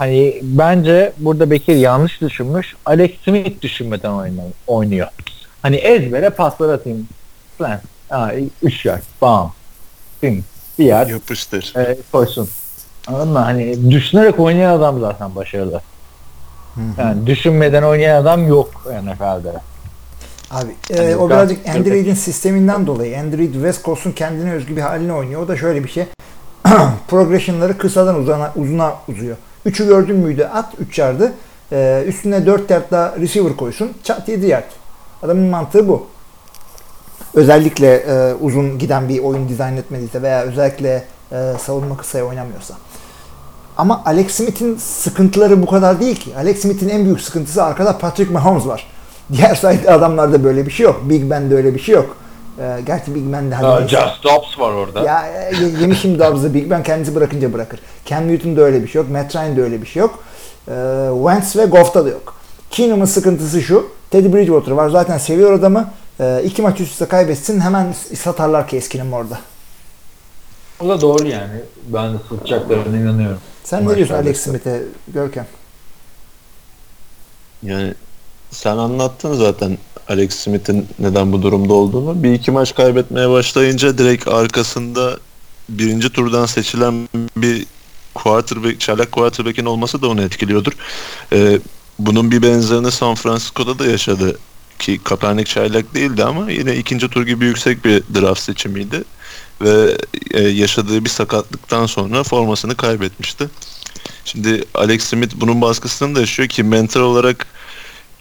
[0.00, 2.76] Hani bence burada Bekir yanlış düşünmüş.
[2.86, 4.12] Alex Smith düşünmeden
[4.66, 5.08] oynuyor.
[5.62, 7.08] Hani ezbere paslar atayım.
[7.58, 7.80] Falan.
[8.10, 8.30] Aa,
[8.62, 9.02] 3 yard.
[9.22, 9.52] Bam.
[10.22, 10.44] Bim.
[10.78, 11.72] Bir yer Yapıştır.
[11.76, 12.48] e, koysun.
[13.06, 13.38] Anladın mı?
[13.38, 15.80] Hani düşünerek oynayan adam zaten başarılı.
[16.98, 19.52] Yani düşünmeden oynayan adam yok NFL'de.
[20.50, 23.18] Abi e, Hani o birazcık Android'in sisteminden dolayı.
[23.18, 25.42] Android West Coast'un kendine özgü bir haline oynuyor.
[25.42, 26.04] O da şöyle bir şey.
[27.08, 29.36] Progression'ları kısadan uzana, uzuna uzuyor.
[29.64, 31.32] Üçü gördün müydü at 3 yardı.
[31.72, 33.90] E, üstüne 4 yard daha receiver koysun.
[34.02, 34.70] Çat 7 yard.
[35.22, 36.06] Adamın mantığı bu.
[37.34, 42.74] Özellikle e, uzun giden bir oyun dizayn etmediyse veya özellikle e, savunma kısaya oynamıyorsa.
[43.76, 46.36] Ama Alex Smith'in sıkıntıları bu kadar değil ki.
[46.36, 48.86] Alex Smith'in en büyük sıkıntısı arkada Patrick Mahomes var.
[49.32, 51.00] Diğer sayıda adamlarda böyle bir şey yok.
[51.04, 52.16] Big Ben'de öyle bir şey yok.
[52.60, 53.96] Ee, gerçi Big Ben'de hadi neyse.
[53.96, 55.00] Just Dobbs var orada.
[55.02, 57.80] Ya e, yemişim Dobbs'ı Big Ben kendisi bırakınca bırakır.
[58.04, 59.10] Cam Newton'da öyle bir şey yok.
[59.10, 60.18] Matt Ryan'da öyle bir şey yok.
[60.68, 62.34] Ee, Wentz ve Goff'ta da yok.
[62.70, 63.86] Keenum'un sıkıntısı şu.
[64.10, 64.88] Teddy Bridgewater var.
[64.88, 65.90] Zaten seviyor adamı.
[66.20, 69.38] Ee, iki maç üst üste kaybetsin hemen satarlar Keskin'im orada.
[70.80, 71.60] O da doğru yani.
[71.86, 73.38] Ben de tutacaklarına inanıyorum.
[73.64, 75.46] Sen ne diyorsun Alex Smith'e Görkem?
[77.62, 77.94] Yani
[78.50, 79.78] sen anlattın zaten
[80.10, 82.22] Alex Smith'in neden bu durumda olduğunu.
[82.22, 85.18] Bir iki maç kaybetmeye başlayınca direkt arkasında
[85.68, 87.66] birinci turdan seçilen bir
[88.14, 90.72] quarterback, çaylak quarterback'in olması da onu etkiliyordur.
[91.32, 91.58] Ee,
[91.98, 94.38] bunun bir benzerini San Francisco'da da yaşadı
[94.78, 99.04] ki Kaepernick çaylak değildi ama yine ikinci tur gibi yüksek bir draft seçimiydi
[99.60, 99.96] ve
[100.30, 103.50] e, yaşadığı bir sakatlıktan sonra formasını kaybetmişti.
[104.24, 107.46] Şimdi Alex Smith bunun baskısını da yaşıyor ki mental olarak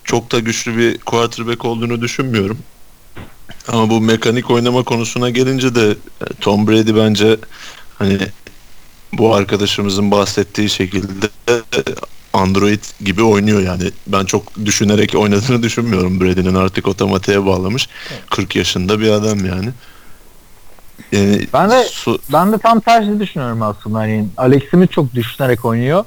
[0.10, 2.58] çok da güçlü bir quarterback olduğunu düşünmüyorum.
[3.68, 7.38] Ama bu mekanik oynama konusuna gelince de e, Tom Brady bence
[7.98, 8.18] hani
[9.14, 11.54] bu arkadaşımızın bahsettiği şekilde e,
[12.34, 13.92] Android gibi oynuyor yani.
[14.08, 17.90] Ben çok düşünerek oynadığını düşünmüyorum Brady'nin artık otomatiğe bağlamış.
[18.30, 19.70] 40 yaşında bir adam yani.
[21.12, 24.00] Yani Ben de- su- Ben de tam tersi düşünüyorum aslında.
[24.00, 26.06] Hani Alex Smith çok düşünerek oynuyor.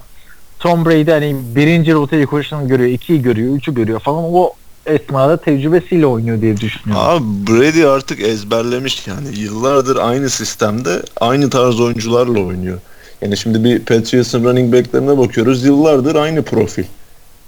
[0.63, 4.25] Tom Brady hani birinci rotayı koşanı görüyor, ikiyi görüyor, üçü görüyor falan.
[4.25, 4.53] O
[4.87, 7.07] esnada tecrübesiyle oynuyor diye düşünüyorum.
[7.07, 12.79] Abi Brady artık ezberlemiş yani yıllardır aynı sistemde aynı tarz oyuncularla oynuyor.
[13.23, 16.85] Yani şimdi bir Patriots'ın running back'lerine bakıyoruz yıllardır aynı profil.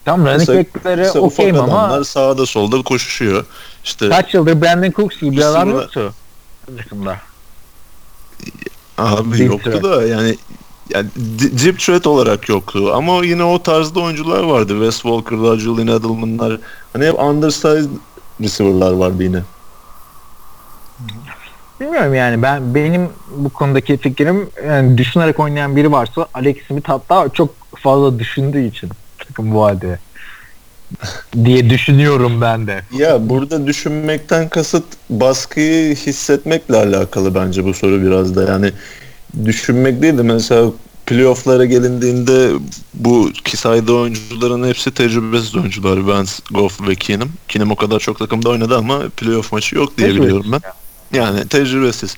[0.04, 3.44] Tam running back'lere okeyim ama adamlar sağda solda koşuşuyor.
[3.84, 6.14] İşte kaç yıldır Brandon Cooks gibi bir adam yoktu.
[6.76, 7.16] takımda.
[8.98, 10.36] abi Deep yoktu da yani
[10.90, 11.06] yani
[11.64, 14.72] deep threat olarak yoktu ama yine o tarzda oyuncular vardı.
[14.72, 16.60] Wes Walker'lar, Julian Edelman'lar
[16.92, 17.90] hani hep undersized
[18.40, 19.42] receiver'lar vardı yine.
[21.80, 27.28] Bilmiyorum yani ben benim bu konudaki fikrim yani düşünerek oynayan biri varsa Alex Smith hatta
[27.28, 29.98] çok fazla düşündüğü için takım bu halde
[31.44, 32.82] diye düşünüyorum ben de.
[32.92, 38.52] Ya burada düşünmekten kasıt baskıyı hissetmekle alakalı bence bu soru biraz da.
[38.52, 38.72] Yani
[39.44, 40.70] düşünmek değil de mesela
[41.06, 42.50] playoff'lara gelindiğinde
[42.94, 45.96] bu ki saydığı oyuncuların hepsi tecrübesiz oyuncular.
[45.96, 47.32] Vance, Goff ve Keenum.
[47.48, 50.60] Keenum o kadar çok takımda oynadı ama playoff maçı yok diye Tecrübesiz biliyorum ben.
[51.18, 52.16] Yani tecrübesiz.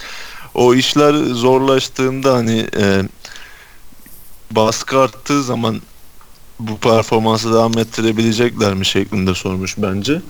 [0.54, 3.02] O işler zorlaştığında hani e,
[4.50, 5.80] baskı arttığı zaman
[6.60, 10.22] bu performansı devam ettirebilecekler mi şeklinde sormuş bence.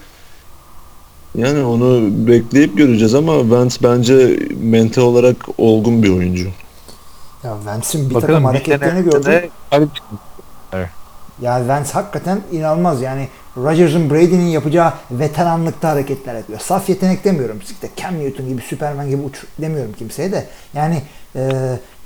[1.35, 6.49] Yani onu bekleyip göreceğiz ama Vance bence mental olarak olgun bir oyuncu.
[7.45, 9.25] Ya Vance'in bir Bakalım takım hareketlerini gördüm.
[9.25, 9.87] de- Hadi
[11.43, 16.59] Ya Vance hakikaten inanılmaz yani Rodgers'ın Brady'nin yapacağı veteranlıkta hareketler yapıyor.
[16.61, 17.59] Saf yetenek demiyorum.
[17.63, 20.47] İşte Cam Newton gibi, Superman gibi uç demiyorum kimseye de.
[20.75, 21.03] Yani
[21.37, 21.51] e,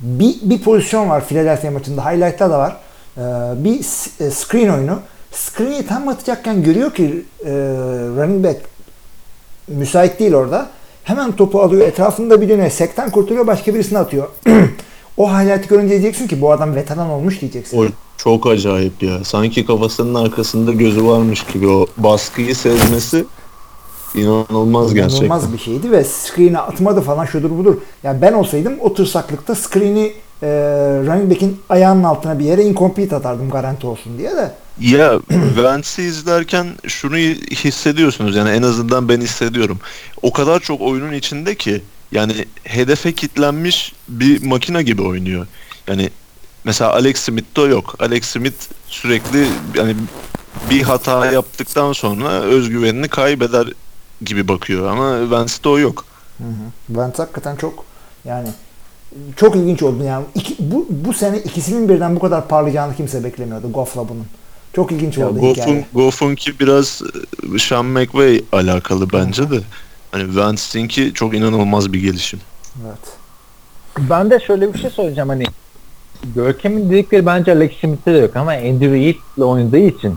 [0.00, 2.10] bir, bir pozisyon var Philadelphia maçında.
[2.10, 2.76] Highlight'ta da var.
[3.16, 3.20] E,
[3.64, 3.78] bir
[4.26, 4.98] e, screen oyunu.
[5.32, 7.50] Screen'i tam atacakken görüyor ki e,
[8.16, 8.60] running back
[9.68, 10.68] müsait değil orada.
[11.04, 11.88] Hemen topu alıyor.
[11.88, 12.70] Etrafında bir dönüyor.
[12.70, 13.46] Sekten kurtuluyor.
[13.46, 14.28] Başka birisine atıyor.
[15.20, 17.78] o highlight'ı görünce diyeceksin ki bu adam veteran olmuş diyeceksin.
[17.78, 19.24] O çok acayip ya.
[19.24, 23.24] Sanki kafasının arkasında gözü varmış gibi o baskıyı sezmesi
[24.14, 25.26] inanılmaz gerçekten.
[25.26, 27.76] İnanılmaz bir şeydi ve screen'e atmadı falan şudur budur.
[28.02, 30.12] Yani ben olsaydım o tırsaklıkta screen'i
[30.42, 30.48] e,
[31.06, 34.52] running back'in ayağının altına bir yere incomplete atardım garanti olsun diye de.
[34.80, 35.20] Ya
[35.56, 37.16] Vance'i izlerken şunu
[37.64, 39.78] hissediyorsunuz yani en azından ben hissediyorum.
[40.22, 45.46] O kadar çok oyunun içinde ki yani hedefe kitlenmiş bir makine gibi oynuyor.
[45.88, 46.10] Yani
[46.64, 47.94] mesela Alex Smith'te yok.
[47.98, 48.56] Alex Smith
[48.86, 49.96] sürekli yani
[50.70, 53.68] bir hata yaptıktan sonra özgüvenini kaybeder
[54.22, 56.04] gibi bakıyor ama Vance'te o yok.
[56.38, 56.98] Hı hı.
[57.00, 57.84] Vance hakikaten çok
[58.24, 58.48] yani
[59.36, 63.72] çok ilginç oldu yani iki, bu, bu sene ikisinin birden bu kadar parlayacağını kimse beklemiyordu
[63.72, 64.26] Goff'la bunun.
[64.72, 65.86] Çok ilginç Ya oldu Goff'un, hikaye.
[65.94, 67.02] Goff'unki biraz
[67.54, 69.60] e, Sean McVay alakalı bence de.
[70.10, 72.40] Hani Vance'inki çok inanılmaz bir gelişim.
[72.86, 72.98] Evet.
[73.98, 75.44] Ben de şöyle bir şey söyleyeceğim hani
[76.34, 80.16] Görkem'in dedikleri bence Alex Smith'te de yok ama Andy Reid'le oynadığı için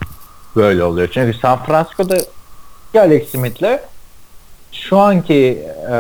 [0.56, 1.10] böyle oluyor.
[1.14, 2.18] Çünkü San Francisco'da
[2.96, 3.80] Alex Smith'le
[4.72, 5.96] şu anki e,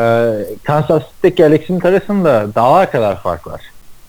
[0.64, 3.62] Kansas City'deki Alex Smith arasında dağlar kadar fark var.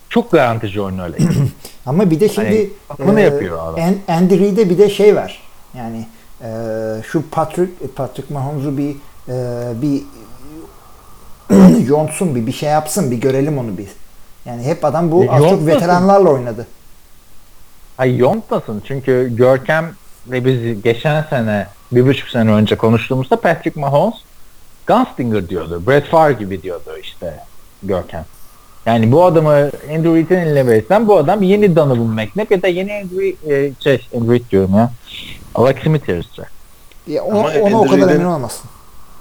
[0.08, 1.22] Çok garantici oynuyor Alex.
[1.86, 3.80] Ama bir de şimdi Hani bunu e, yapıyor adam.
[3.80, 5.42] An- Andy Reid'e bir de şey var.
[5.76, 6.06] Yani
[6.42, 6.48] e,
[7.10, 8.96] şu Patrick Patrick Mahomes'u bir
[9.28, 9.32] e,
[9.82, 10.02] bir
[11.88, 13.88] yontsun bir bir şey yapsın bir görelim onu bir.
[14.44, 16.66] Yani hep adam bu E, az çok veteranlarla oynadı.
[17.98, 19.92] Ay yontmasın çünkü Görkem
[20.26, 24.14] ve biz geçen sene bir buçuk sene önce konuştuğumuzda Patrick Mahomes
[24.86, 25.82] Gunstinger diyordu.
[25.86, 27.40] Brett Favre gibi diyordu işte
[27.82, 28.24] Görkem.
[28.86, 29.50] Yani bu adamı
[29.90, 34.08] Andrew Reid'in eline verirsen bu adam yeni Donovan McNabb ya da yeni Andrew e, şey
[34.14, 34.92] Andrew Reid diyorum ya.
[35.54, 36.52] Alex Smith yarışacak.
[37.06, 38.70] Ya ona, Ama ona o kadar emin olmasın.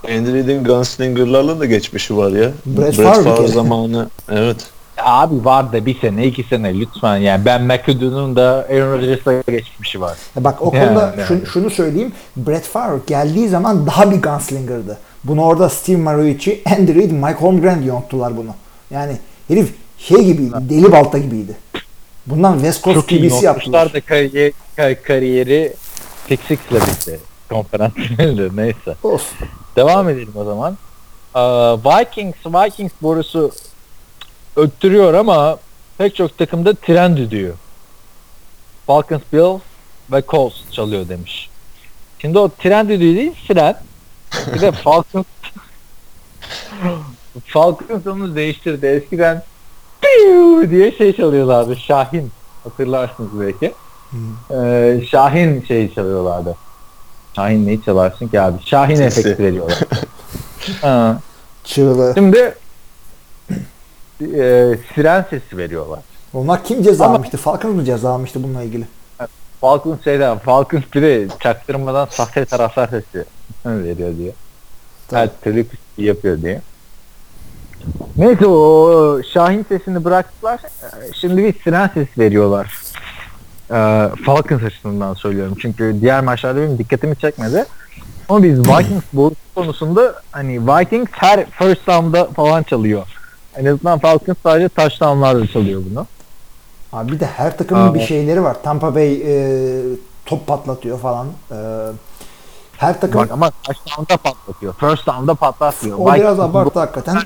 [0.10, 2.51] Andy Reid'in Gunslinger'larla da geçmişi var ya.
[2.66, 4.10] Brett Brett Favre Favre zamanı.
[4.32, 4.58] Evet.
[4.97, 10.01] Abi var da bir sene iki sene lütfen yani Ben McAdoo'nun da Aaron Rodgers'la geçmişi
[10.01, 10.18] var.
[10.36, 11.28] Bak o Yani, konuda yani.
[11.28, 12.12] şunu, şunu söyleyeyim.
[12.38, 14.97] Brett Favre geldiği zaman daha bir gunslinger'dı.
[15.24, 18.56] Bunu orada Steve Marucci, Andy Reid, Mike Holmgren yonttular bunu.
[18.91, 21.54] Yani herif şey gibiydi, deli balta gibiydi.
[22.28, 23.80] Bundan West Coast Çok iyi TV'si yaptılar.
[23.80, 25.74] yapmışlar da kariyer, kar- kariyeri
[26.28, 27.20] Pick Six'le bitti.
[27.54, 28.95] Konferans finalinde neyse.
[29.04, 29.38] Olsun.
[29.76, 30.78] Devam edelim o zaman.
[31.36, 31.39] Ee,
[31.89, 33.51] Vikings, Vikings borusu
[34.56, 35.58] öttürüyor ama
[35.97, 37.54] pek çok takımda tren düdüğü.
[38.88, 39.62] Falcons, Bills
[40.12, 41.49] ve Colts çalıyor demiş.
[42.20, 43.78] Şimdi o tren düdüğü değil, siren.
[44.56, 45.26] Bir de Falcons
[47.45, 48.86] Falcons onu değiştirdi.
[48.86, 49.43] Eskiden
[50.01, 51.76] piu diye şey çalıyorlardı.
[51.76, 52.32] Şahin.
[52.64, 53.74] Hatırlarsınız belki.
[54.51, 56.56] Ee, Şahin şey çalıyorlardı.
[57.36, 58.58] Şahin neyi çalarsın ki abi?
[58.66, 59.20] Şahin Sesi.
[59.20, 59.80] efekti veriyorlar.
[60.82, 61.20] ha.
[61.64, 62.14] Çığlığı.
[62.16, 62.56] Şimdi
[64.22, 66.00] e, siren sesi veriyorlar.
[66.34, 67.38] Onlar kim ceza Ama- almıştı?
[67.38, 68.86] Falcons mı ceza almıştı bununla ilgili?
[69.62, 73.26] Falcons şeyden, Falcons bir de çaktırmadan sahte taraftar sesi
[73.66, 74.32] veriyor diye.
[75.44, 76.62] Türlü pisliği yapıyor diye.
[78.18, 80.62] Neyse o Şahin sesini bıraktılar.
[81.16, 82.74] Şimdi bir siren sesi veriyorlar.
[83.74, 85.58] Ee, Falcons açısından söylüyorum.
[85.62, 87.66] Çünkü diğer maçlarda benim dikkatimi çekmedi.
[88.30, 93.08] Ama biz Vikings bu konusunda hani Vikings her first down'da falan çalıyor.
[93.56, 96.08] En azından Falcons sadece touchdown'larda çalıyor bunu.
[96.94, 98.58] Abi bir de her takımın Aa, bir o- şeyleri var.
[98.64, 99.82] Tampa Bay e,
[100.26, 101.28] top patlatıyor falan.
[101.52, 101.56] E,
[102.78, 104.74] her takım Bak ama touchdown'da patlatıyor.
[104.80, 105.98] First down'da patlatmıyor.
[105.98, 107.18] o biraz Vikings bu- abartı hakikaten.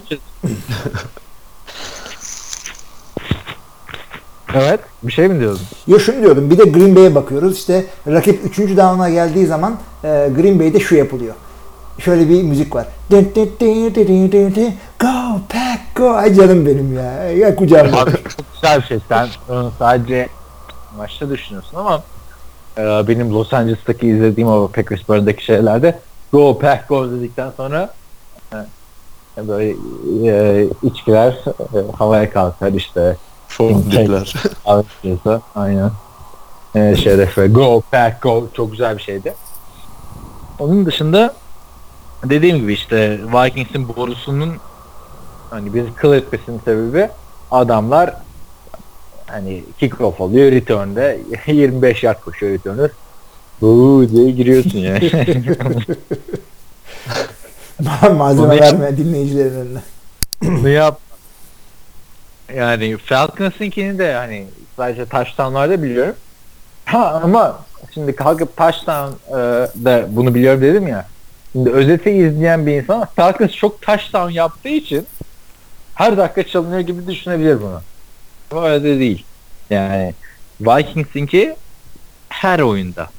[4.55, 4.79] evet.
[5.03, 5.61] Bir şey mi diyordun?
[5.87, 7.57] Ya şunu diyordum bir de Green Bay'e bakıyoruz.
[7.57, 8.57] İşte rakip 3.
[8.59, 11.35] down'a geldiği zaman e, Green Bay'de şu yapılıyor.
[11.99, 12.87] Şöyle bir müzik var.
[14.99, 16.09] Go pack go.
[16.09, 17.31] Ay canım benim ya.
[17.31, 17.97] Ya kucağımda.
[17.97, 18.99] Abi çok güzel bir şey.
[19.09, 20.27] Sen onu sadece
[20.97, 22.03] maçta düşünüyorsun ama
[22.77, 25.99] e, benim Los Angeles'taki izlediğim o Packersburg'daki şeylerde
[26.31, 27.93] go pack go dedikten sonra
[28.53, 29.75] e, böyle
[30.25, 33.17] e, içkiler e, havaya kalkar işte
[33.47, 34.33] Fondipler.
[34.65, 35.91] Avrupa'da aynen.
[36.75, 39.33] Ee, şeref ve go pack go çok güzel bir şeydi.
[40.59, 41.33] Onun dışında
[42.23, 44.57] dediğim gibi işte Vikings'in borusunun
[45.49, 47.09] hani bir kıl etmesinin sebebi
[47.51, 48.13] adamlar
[49.27, 52.89] hani kick off oluyor return'de 25 yard koşuyor returner
[53.61, 55.11] Uuu diye giriyorsun yani.
[58.17, 59.79] Malzeme verme dinleyicilerin önüne.
[60.43, 60.99] Bunu yap.
[62.55, 64.45] Yani Falcons'ınkini de hani
[64.77, 66.15] sadece touchdown'larda biliyorum.
[66.85, 67.59] Ha ama
[67.93, 69.35] şimdi kalkıp touchdown e,
[69.85, 71.05] da bunu biliyorum dedim ya.
[71.51, 75.07] Şimdi özeti izleyen bir insan Falcons çok touchdown yaptığı için
[75.95, 77.81] her dakika çalınıyor gibi düşünebilir bunu.
[78.51, 79.25] Ama öyle de değil.
[79.69, 80.13] Yani
[80.61, 81.55] Vikings'inki
[82.29, 83.09] her oyunda.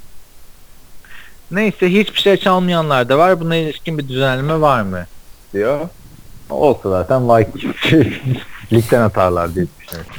[1.51, 3.41] Neyse hiçbir şey çalmayanlar da var.
[3.41, 5.07] Buna ilişkin bir düzenleme var mı?
[5.53, 5.89] diyor.
[6.51, 7.77] Olsa zaten Vikings
[8.73, 10.13] ligden atarlar diye düşünüyorum.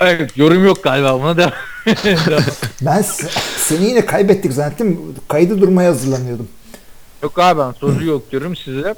[0.00, 1.52] Evet yorum yok galiba buna devam.
[2.82, 3.28] Ben se-
[3.58, 5.14] seni yine kaybettik zannettim.
[5.28, 6.48] Kaydı durmaya hazırlanıyordum.
[7.22, 8.94] yok abi ben soru yok diyorum size.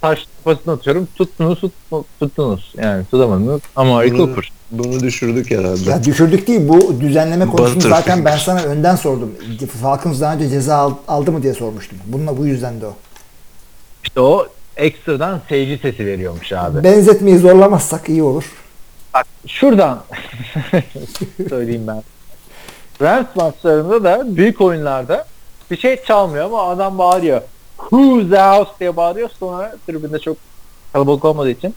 [0.00, 1.08] Taş pasını atıyorum.
[1.16, 1.72] Tuttunuz tut,
[2.20, 2.72] tuttunuz.
[2.82, 3.60] Yani tutamadınız.
[3.76, 4.52] Ama Cooper.
[4.78, 5.90] Bunu düşürdük herhalde.
[5.90, 9.32] Ya düşürdük değil bu düzenleme konusunu zaten ben sana önden sordum.
[9.82, 11.98] Falcons daha önce ceza al- aldı mı diye sormuştum.
[12.06, 12.94] Bununla bu yüzden de o.
[14.04, 14.46] İşte o
[14.76, 16.84] ekstradan seyirci sesi veriyormuş abi.
[16.84, 18.44] Benzetmeyi zorlamazsak iyi olur.
[19.14, 20.02] Bak şuradan
[21.48, 22.02] söyleyeyim ben.
[23.02, 25.24] Rams maçlarında da büyük oyunlarda
[25.70, 27.40] bir şey çalmıyor ama adam bağırıyor.
[27.78, 30.36] Who's house diye bağırıyor sonra tribünde çok
[30.92, 31.74] kalabalık olmadığı için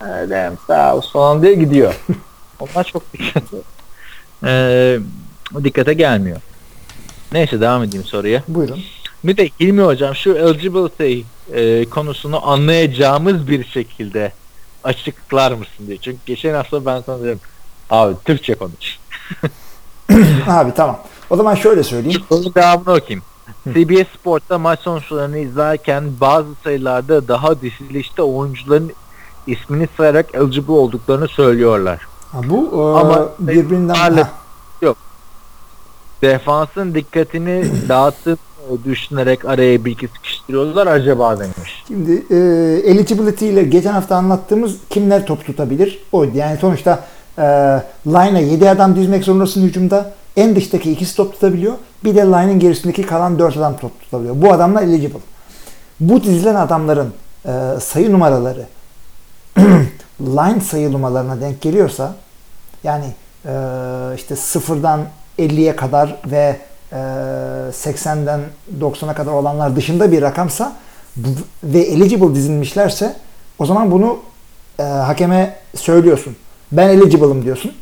[0.00, 1.94] "Eh, Rams house falan diye gidiyor.
[2.60, 3.56] Onlar çok dikkate,
[4.44, 5.00] Eee,
[5.64, 6.40] dikkate gelmiyor.
[7.32, 8.42] Neyse devam edeyim soruya.
[8.48, 8.80] Buyurun.
[9.24, 11.20] Bir de Hilmi hocam şu eligibility
[11.52, 14.32] e, konusunu anlayacağımız bir şekilde
[14.84, 15.96] açıklar mısın diye.
[15.98, 17.40] Çünkü geçen hafta ben sana dedim
[17.90, 18.98] abi Türkçe konuş.
[20.48, 21.00] Abi tamam.
[21.30, 22.22] O zaman şöyle söyleyeyim.
[22.28, 23.24] Sorunun devamını okuyayım.
[23.64, 28.92] CBS Sport'ta maç sonuçlarını izlerken bazı sayılarda daha dizilişte oyuncuların
[29.46, 32.00] ismini sayarak eligible olduklarını söylüyorlar.
[32.32, 34.30] Ha, bu e, Ama- birbirinden Hala- Ha,
[36.22, 38.38] Defansın dikkatini dağıtıp
[38.70, 41.84] e, düşünerek araya bir iki sıkıştırıyorlar acaba demiş.
[41.88, 42.36] Şimdi e,
[42.90, 46.32] eligibility ile geçen hafta anlattığımız kimler top tutabilir oydu.
[46.34, 47.04] Yani sonuçta
[47.38, 47.42] e,
[48.06, 50.12] line'a 7 adam dizmek zorundasın hücumda.
[50.36, 51.74] En dıştaki ikisi top tutabiliyor.
[52.04, 54.34] Bir de line'ın gerisindeki kalan 4 adam top tutabiliyor.
[54.38, 55.18] Bu adamlar eligible.
[56.00, 57.12] Bu dizilen adamların
[57.46, 58.66] e, sayı numaraları
[60.20, 62.14] line sayı numaralarına denk geliyorsa
[62.84, 63.06] yani
[63.46, 63.52] e,
[64.16, 65.00] işte sıfırdan
[65.38, 66.56] 50'ye kadar ve
[66.92, 68.40] e, 80'den
[68.80, 70.72] 90'a kadar olanlar dışında bir rakamsa
[71.64, 73.16] ve eligible dizilmişlerse
[73.58, 74.18] o zaman bunu
[74.78, 76.36] e, hakeme söylüyorsun.
[76.72, 77.72] Ben eligible'ım diyorsun.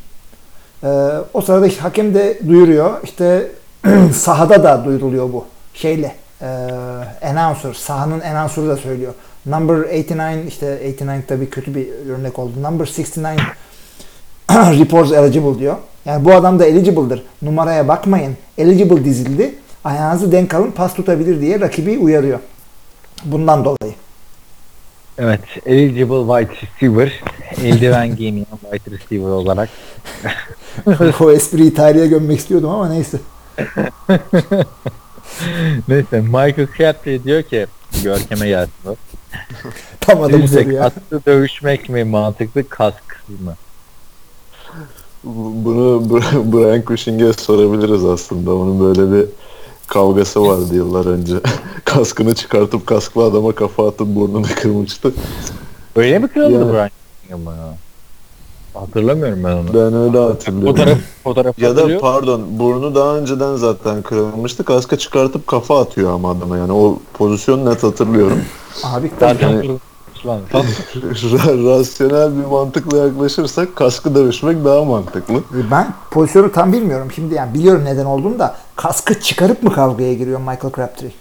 [0.85, 0.89] E,
[1.35, 3.01] o sırada işte hakem de duyuruyor.
[3.05, 3.51] İşte
[4.15, 5.45] sahada da duyuruluyor bu.
[5.75, 6.47] Şeyle e,
[7.23, 9.15] announcer, sahanın announcer'ı da söylüyor.
[9.47, 12.63] Number 89 işte 89 tabii kötü bir örnek oldu.
[12.63, 13.41] Number 69
[14.81, 15.77] reports eligible diyor.
[16.05, 17.23] Yani bu adam da eligible'dır.
[17.43, 18.37] Numaraya bakmayın.
[18.59, 19.55] Eligible dizildi.
[19.85, 22.39] Ayağınızı denk alın pas tutabilir diye rakibi uyarıyor.
[23.25, 23.95] Bundan dolayı.
[25.19, 27.23] Evet, eligible wide receiver,
[27.65, 29.69] eldiven giymeyen wide receiver olarak.
[31.21, 33.19] o espriyi tarihe gömmek istiyordum ama neyse.
[35.89, 37.67] Neyse, Michael Crabtree diyor ki,
[38.03, 38.73] Görkem'e gelsin.
[40.01, 40.83] Tam adamı soruyor.
[40.83, 43.55] kasklı dövüşmek mi mantıklı, kasksız mı?
[45.25, 48.55] Bunu Br- Brian Cushing'e sorabiliriz aslında.
[48.55, 49.27] Onun böyle bir
[49.87, 51.35] kavgası vardı yıllar önce.
[51.85, 55.15] Kaskını çıkartıp kasklı adama kafa atıp burnunu kırmıştı.
[55.97, 56.73] Öyle mi kırıldı Yani.
[56.73, 56.91] Brian
[57.57, 57.75] ya?
[58.75, 59.69] Hatırlamıyorum ben onu.
[59.75, 60.77] Ben öyle hatırlıyorum.
[60.77, 64.65] Fotoğraf, fotoğraf Ya da pardon burnu daha önceden zaten kırılmıştı.
[64.65, 68.39] Kaska çıkartıp kafa atıyor ama adama yani o pozisyonu net hatırlıyorum.
[68.85, 69.11] Abi.
[69.21, 69.79] Zaten Yani-
[71.45, 75.35] Rasyonel bir mantıkla yaklaşırsak kaskı dövüşmek daha mantıklı.
[75.71, 77.09] Ben pozisyonu tam bilmiyorum.
[77.15, 81.13] Şimdi yani biliyorum neden olduğunu da kaskı çıkarıp mı kavgaya giriyor Michael Crabtree?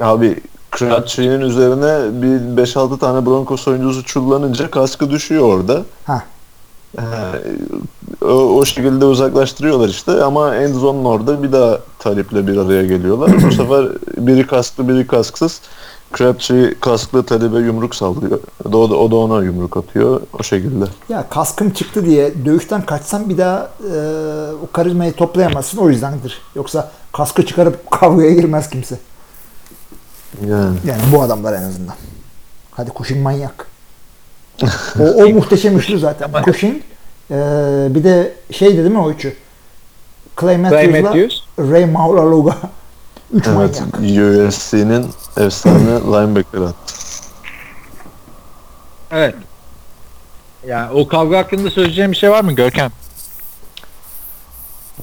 [0.00, 0.38] Abi
[0.78, 5.82] Crabtree'nin üzerine bir 5-6 tane Broncos oyuncusu çullanınca kaskı düşüyor orada.
[6.04, 6.22] Ha.
[8.22, 13.30] O, o şekilde uzaklaştırıyorlar işte ama end zone'un orada bir daha taliple bir araya geliyorlar.
[13.46, 15.60] Bu sefer biri kasklı biri kasksız.
[16.16, 18.40] Crabtree kasklı talibe yumruk sallıyor.
[18.64, 20.20] O da, o da ona yumruk atıyor.
[20.38, 20.84] O şekilde.
[21.08, 23.96] Ya kaskım çıktı diye dövüşten kaçsam bir daha e,
[24.62, 26.42] o karizmayı toplayamazsın o yüzdendir.
[26.54, 28.98] Yoksa kaskı çıkarıp kavgaya girmez kimse.
[30.46, 30.76] Yani.
[30.84, 31.94] Yani bu adamlar en azından.
[32.70, 33.67] Hadi Cushing manyak.
[35.00, 36.30] O, o muhteşem üçlü zaten.
[36.44, 36.76] Cushing
[37.30, 37.34] e,
[37.90, 39.36] bir de şeydi değil mi o üçü?
[40.40, 41.40] Clay Matthews'la Matthews.
[41.58, 42.56] Ray Maulaluga.
[43.32, 44.48] Üç Evet, manyak.
[44.48, 45.06] USC'nin
[45.36, 46.94] efsane linebacker attı.
[49.10, 49.34] Evet.
[50.66, 52.90] Yani o kavga hakkında söyleyeceğim bir şey var mı Görkem?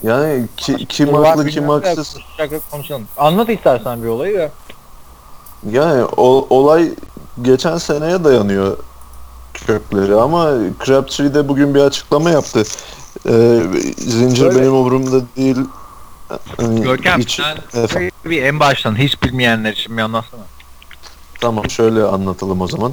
[0.04, 2.18] Yani ki, kim haklı kim haksız.
[2.72, 3.08] konuşalım.
[3.18, 4.50] Anlat istersen bir olayı da.
[5.72, 6.92] Yani o, olay
[7.42, 8.78] geçen seneye dayanıyor
[9.68, 10.52] kökleri ama
[10.86, 12.64] Crabtree de bugün bir açıklama yaptı.
[13.30, 13.60] Ee,
[13.98, 14.60] zincir Öyle.
[14.60, 15.58] benim umurumda değil.
[16.58, 17.42] Hani Görkem hiç-
[17.74, 18.12] sen Efendim?
[18.26, 20.42] bir en baştan hiç bilmeyenler için bir anlatsana.
[21.42, 22.92] Tamam şöyle anlatalım o zaman.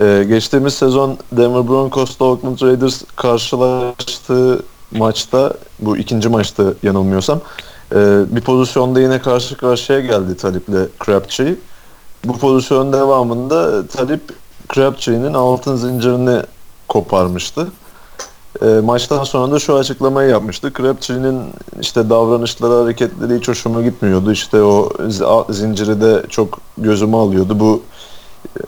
[0.00, 7.40] Ee, geçtiğimiz sezon Denver Broncos'ta Oakland Raiders karşılaştığı maçta bu ikinci maçta yanılmıyorsam
[7.92, 7.96] e,
[8.36, 11.54] bir pozisyonda yine karşı karşıya geldi Talip'le Crabtree.
[12.24, 14.20] Bu pozisyon devamında Talip
[14.74, 16.42] Crabtree'nin altın zincirini
[16.88, 17.66] koparmıştı.
[18.62, 20.72] E, maçtan sonra da şu açıklamayı yapmıştı.
[20.76, 21.42] Crabtree'nin
[21.80, 24.32] işte davranışları, hareketleri hiç hoşuma gitmiyordu.
[24.32, 27.60] İşte o zi- zinciri de çok gözüme alıyordu.
[27.60, 27.82] Bu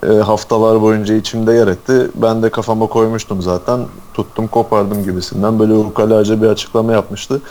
[0.07, 2.11] e, haftalar boyunca içimde yer etti.
[2.15, 3.79] Ben de kafama koymuştum zaten.
[4.13, 5.59] Tuttum kopardım gibisinden.
[5.59, 7.41] Böyle ukalaca bir açıklama yapmıştı.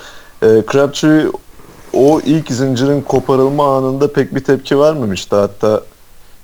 [0.42, 1.26] E, Crabtree
[1.92, 5.36] o ilk zincirin koparılma anında pek bir tepki vermemişti.
[5.36, 5.80] Hatta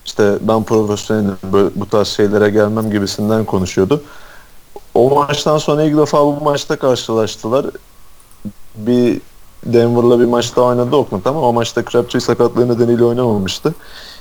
[0.05, 1.37] işte ben profesyonelim
[1.75, 4.03] bu tarz şeylere gelmem gibisinden konuşuyordu.
[4.95, 7.67] O maçtan sonra ilk defa bu maçta karşılaştılar.
[8.77, 9.21] Bir
[9.67, 13.75] Denver'la bir maçta oynadı Oakland ama o maçta Crabtree sakatlığı nedeniyle oynamamıştı.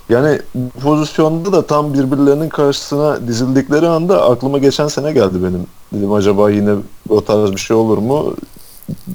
[0.10, 5.68] Yani bu pozisyonda da tam birbirlerinin karşısına dizildikleri anda aklıma geçen sene geldi benim.
[5.94, 6.76] Dedim acaba yine
[7.10, 8.36] o tarz bir şey olur mu?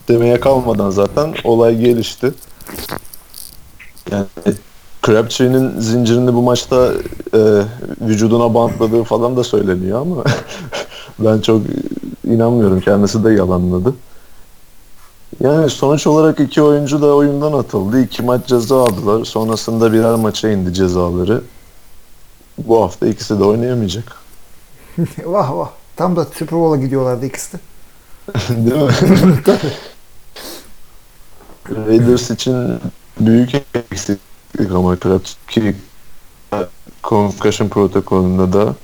[0.08, 2.34] Demeye kalmadan zaten olay gelişti.
[4.10, 4.26] Yani
[5.06, 6.92] Crabtree'nin zincirini bu maçta
[7.34, 7.62] e,
[8.00, 10.24] vücuduna bantladığı falan da söyleniyor ama
[11.18, 11.62] ben çok
[12.24, 12.80] inanmıyorum.
[12.80, 13.94] Kendisi de yalanladı.
[15.40, 18.00] Yani sonuç olarak iki oyuncu da oyundan atıldı.
[18.00, 19.24] İki maç ceza aldılar.
[19.24, 21.42] Sonrasında birer maça indi cezaları.
[22.58, 24.16] Bu hafta ikisi de oynayamayacak.
[25.24, 25.70] vah vah.
[25.96, 27.58] Tam da Super Bowl'a gidiyorlardı ikisi de.
[28.48, 28.92] Değil mi?
[31.70, 32.78] Raiders için
[33.20, 33.50] büyük
[34.56, 35.74] eksiklik ama Crabtree
[37.02, 38.74] concussion protokolünde da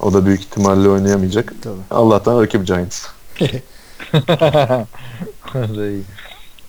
[0.00, 1.52] o da büyük ihtimalle oynayamayacak.
[1.62, 1.74] Tabii.
[1.90, 3.06] Allah'tan rakip Giants.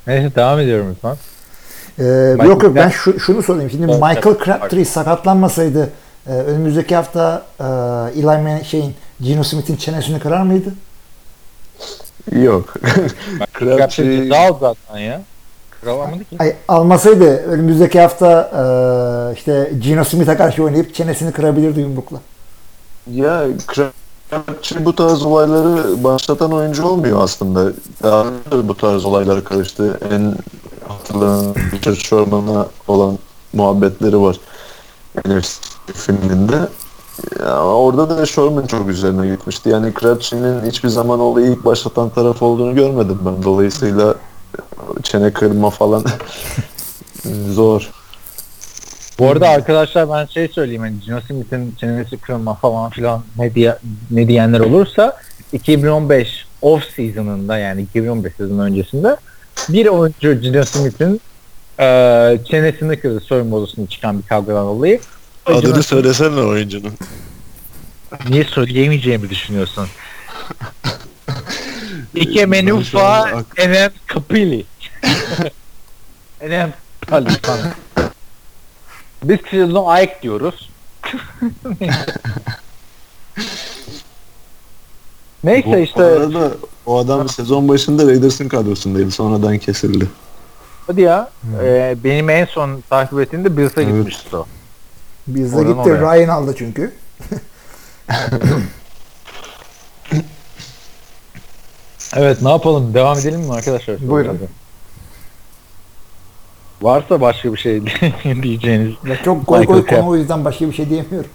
[0.07, 1.18] Neyse devam ediyorum lütfen.
[1.99, 3.70] Ee, Michael yok yok ben şu, şunu sorayım.
[3.70, 4.38] Şimdi Evet, Michael.
[4.45, 5.89] Crabtree sakatlanmasaydı
[6.28, 7.64] e, önümüzdeki hafta e,
[8.20, 10.74] Eli Manning şeyin Geno Smith'in çenesini kırar mıydı?
[12.32, 12.74] Yok.
[13.59, 15.22] Crabtree Crabtree zaten ya.
[15.82, 16.36] Kıralamadı ki.
[16.40, 22.18] Ay, almasaydı önümüzdeki hafta e, işte Geno Smith'e karşı oynayıp çenesini kırabilirdi yumrukla.
[23.12, 27.74] Ya Crabtree bu tarz olayları başlatan oyuncu olmuyor aslında.
[28.04, 30.00] Daha önce bu tarz olaylar karıştı.
[30.12, 30.36] En
[30.88, 33.18] hatırlanan Richard Sherman'a olan
[33.54, 34.40] muhabbetleri var.
[35.26, 35.62] NFC
[35.94, 36.60] filminde.
[37.40, 39.70] Ya orada da Sherman çok üzerine gitmişti.
[39.70, 43.44] Yani Crabtree'nin hiçbir zaman olayı ilk başlatan taraf olduğunu görmedim ben.
[43.44, 44.16] Dolayısıyla
[45.04, 46.06] çene kırma falan
[47.49, 47.89] zor.
[49.20, 53.78] Bu arada arkadaşlar ben şey söyleyeyim hani Gino Smith'in çenesi kırılma falan filan ne, diye,
[54.12, 55.18] ne diyenler olursa
[55.54, 59.16] 2015 off season'ında yani 2015 sezon öncesinde
[59.70, 61.22] bir oyuncu Gino Smith'in
[61.80, 61.86] e,
[62.49, 64.99] çenesini kırdı soyunma odasında çıkan bir kavgadan dolayı.
[65.47, 66.93] Gino Adını Smith- söylesene oyuncunun.
[68.30, 69.88] Niye söyleyemeyeceğimi düşünüyorsun?
[72.46, 74.66] Menufa an ak- Enem Kapili.
[76.42, 76.74] Enem
[77.08, 77.72] Kapili falan.
[79.24, 80.70] Biz kızına Ayk diyoruz.
[85.44, 86.52] Neyse Bu işte arada
[86.86, 89.11] o adam sezon başında Raiders'ın kadrosundaydı.
[89.11, 90.07] Sonradan kesildi.
[90.88, 91.30] hadi ya
[91.64, 93.94] e, benim en son takip ettiğimde Bills'e Evet.
[93.95, 94.45] gitmişti o.
[95.30, 96.15] Oradan gitti oraya.
[96.15, 96.91] Ryan aldı çünkü.
[102.16, 104.10] Evet ne yapalım devam edelim mi arkadaşlar?
[104.10, 104.40] Buyurun.
[106.82, 107.82] Varsa başka bir şey
[108.44, 108.94] diyeceğiniz.
[109.08, 109.86] Ya çok goy Crab.
[109.88, 111.30] konu o yüzden başka bir şey diyemiyorum.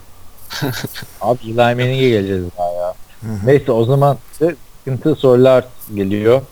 [1.20, 2.94] Abi Eli Manning'e geleceğiz daha ya.
[3.44, 6.43] Neyse o zaman sıkıntı sorular geliyor.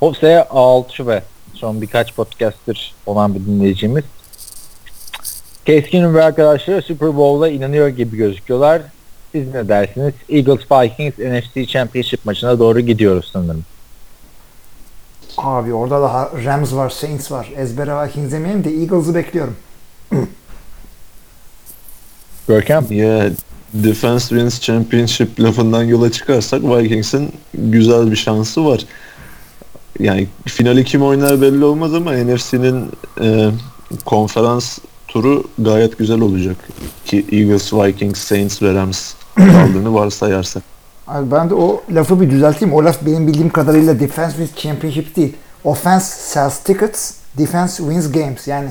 [0.00, 1.22] Hopsa'ya 6 Şubat.
[1.54, 4.04] Son birkaç podcast'tir olan bir dinleyicimiz.
[5.66, 8.82] Keskin ve arkadaşları Super Bowl'a inanıyor gibi gözüküyorlar.
[9.36, 10.14] Siz ne dersiniz?
[10.28, 13.64] Eagles Vikings NFC Championship maçına doğru gidiyoruz sanırım.
[15.36, 17.52] Abi orada daha Rams var, Saints var.
[17.56, 19.56] Ezbere Vikings demeyelim de Eagles'ı bekliyorum.
[22.48, 22.86] Görkem?
[22.90, 23.30] Ya
[23.74, 28.80] Defense Wins Championship lafından yola çıkarsak Vikings'in güzel bir şansı var.
[29.98, 32.90] Yani finali kim oynar belli olmaz ama NFC'nin
[33.20, 33.50] e,
[34.04, 36.56] konferans turu gayet güzel olacak.
[37.04, 39.14] Ki Eagles, Vikings, Saints ve Rams
[39.52, 40.62] kaldığını varsayarsak.
[41.06, 42.74] Abi ben de o lafı bir düzelteyim.
[42.74, 45.36] O laf benim bildiğim kadarıyla defense wins championships değil.
[45.64, 48.48] Offense sells tickets, defense wins games.
[48.48, 48.68] Yani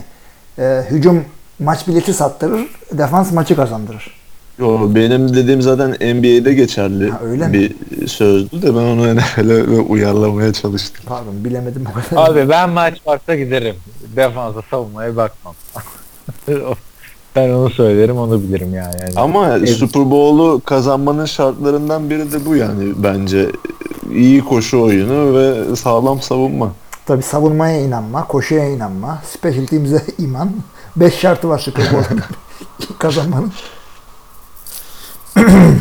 [0.60, 1.26] e, hücum
[1.60, 4.16] maç bileti sattırır, defans maçı kazandırır.
[4.60, 7.54] Yo, benim dediğim zaten NBA'de geçerli Ha, öyle mi?
[7.54, 7.76] bir
[8.08, 11.04] sözdü de ben onu NFL'e uyarlamaya çalıştım.
[11.08, 12.30] Pardon bilemedim o kadar.
[12.30, 13.76] Abi ben maç varsa giderim.
[14.16, 15.56] Defansa savunmaya bakmam.
[17.36, 18.96] ben onu söylerim onu bilirim yani.
[19.02, 19.14] yani.
[19.16, 19.70] Ama Evet.
[19.70, 23.50] Super Bowl'u kazanmanın şartlarından biri de bu yani bence.
[24.12, 26.72] iyi koşu oyunu ve sağlam savunma.
[27.06, 30.52] Tabii savunmaya inanma, koşuya inanma, special teams'e iman.
[30.96, 32.22] Beş şartı var Super Bowl'un
[33.00, 33.52] kazanmanın.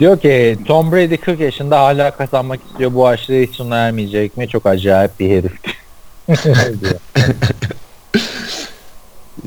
[0.00, 2.94] Diyor ki Tom Brady 40 yaşında hala kazanmak istiyor.
[2.94, 4.48] Bu aşırı hiç sona ermeyecek mi?
[4.48, 5.52] Çok acayip bir herif.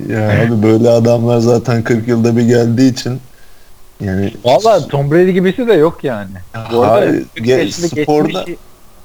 [0.09, 3.19] Ya abi böyle adamlar zaten 40 yılda bir geldiği için
[4.01, 6.29] yani Valla Tom Brady gibisi de yok yani.
[6.73, 8.55] Bu arada Hayır, 40 ge- sporda-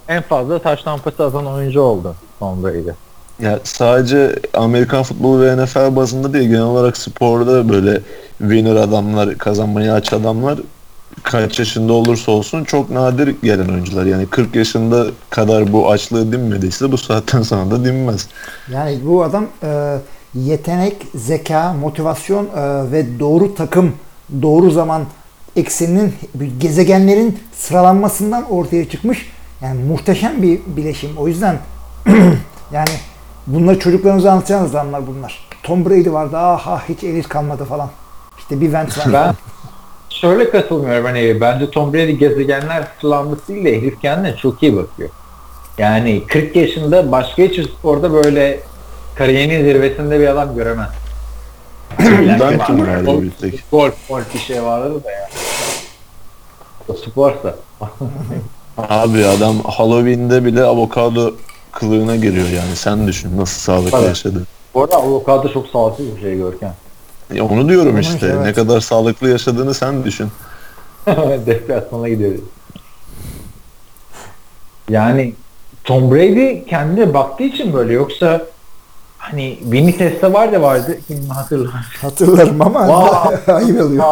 [0.09, 2.89] en fazla taş tampası atan oyuncu oldu Tom Brady.
[3.41, 8.01] ya sadece Amerikan futbolu ve NFL bazında değil genel olarak sporda böyle
[8.39, 10.59] winner adamlar kazanmayı aç adamlar
[11.23, 14.07] kaç yaşında olursa olsun çok nadir gelen oyuncular.
[14.07, 18.29] Yani 40 yaşında kadar bu açlığı dinmediyse bu saatten sonra da dinmez.
[18.73, 19.97] Yani bu adam e,
[20.45, 23.93] yetenek, zeka, motivasyon e, ve doğru takım,
[24.43, 25.03] doğru zaman
[25.57, 26.15] ekseninin,
[26.59, 29.33] gezegenlerin sıralanmasından ortaya çıkmış.
[29.63, 31.11] Yani muhteşem bir bileşim.
[31.17, 31.59] O yüzden
[32.73, 32.91] yani
[33.47, 35.49] bunları çocuklarınıza anlatacağınız adamlar bunlar.
[35.63, 37.91] Tom Brady vardı, aha hiç elit kalmadı falan.
[38.39, 39.13] İşte bir Vance var.
[39.13, 39.35] Ben
[40.11, 42.83] şöyle katılmıyorum hani bence Tom Brady gezegenler
[43.49, 45.09] de herif kendine çok iyi bakıyor.
[45.79, 48.61] Yani 40 yaşında başka hiçbir sporda böyle
[49.19, 50.89] kariyerinin zirvesinde bir adam göremez.
[52.41, 53.71] Ben kim var Golf- bir tek.
[53.71, 55.29] Golf, golf bir şey vardı da ya.
[56.89, 57.55] O sporsa.
[58.79, 61.35] Abi adam Halloween'de bile avokado
[61.73, 64.07] kılığına giriyor yani sen düşün nasıl sağlıklı Tabii.
[64.07, 64.43] yaşadı.
[64.75, 66.75] Bu arada avokado çok sağlıklı bir şey Görkem.
[67.35, 68.45] Ya onu diyorum Ama işte işte evet.
[68.47, 70.29] ne kadar sağlıklı yaşadığını sen düşün.
[71.47, 72.41] Deplasmana gidiyoruz.
[74.91, 75.35] Yani
[75.85, 78.43] Tom Brady kendine baktığı için böyle yoksa
[79.31, 81.97] hani Testa var da vardı kim hatırlar.
[82.03, 83.53] Hatırlarım ama Wow.
[83.57, 84.05] ayıp oluyor.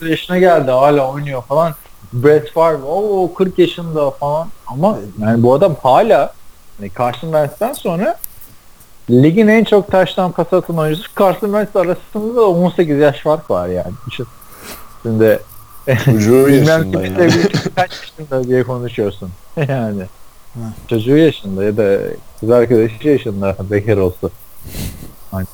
[0.00, 1.74] 40 yaşına geldi hala oynuyor falan.
[2.12, 6.32] Brett Favre o 40 yaşında falan ama yani bu adam hala
[6.78, 8.16] hani Carson Wentz'ten sonra
[9.10, 13.68] ligin en çok taştan pas atan oyuncusu Carson Wentz arasında da 18 yaş fark var
[13.68, 13.92] yani.
[15.02, 15.38] Şimdi
[16.04, 17.32] Çocuğu yaşında yani.
[17.76, 19.30] kaç yaşında diye konuşuyorsun.
[19.68, 20.02] yani.
[20.88, 21.98] Çocuğu yaşında ya da
[22.44, 24.28] kız arkadaşı yaşında bekar olsa.
[25.30, 25.46] Hani.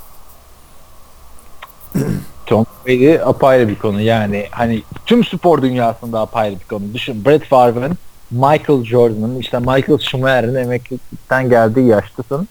[2.46, 6.94] Tom Brady apayrı bir konu yani hani tüm spor dünyasında apayrı bir konu.
[6.94, 7.98] Düşün Brett Favre'ın
[8.30, 12.48] Michael Jordan'ın işte Michael Schumacher'in emeklilikten geldiği yaştasın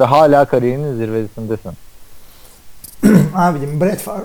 [0.00, 1.72] ve hala kariyerinin zirvesindesin.
[3.34, 4.24] Abicim Brett Favre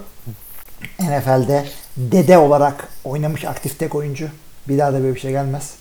[1.00, 1.66] NFL'de
[1.98, 4.28] dede olarak oynamış aktif tek oyuncu.
[4.68, 5.76] Bir daha da böyle bir şey gelmez.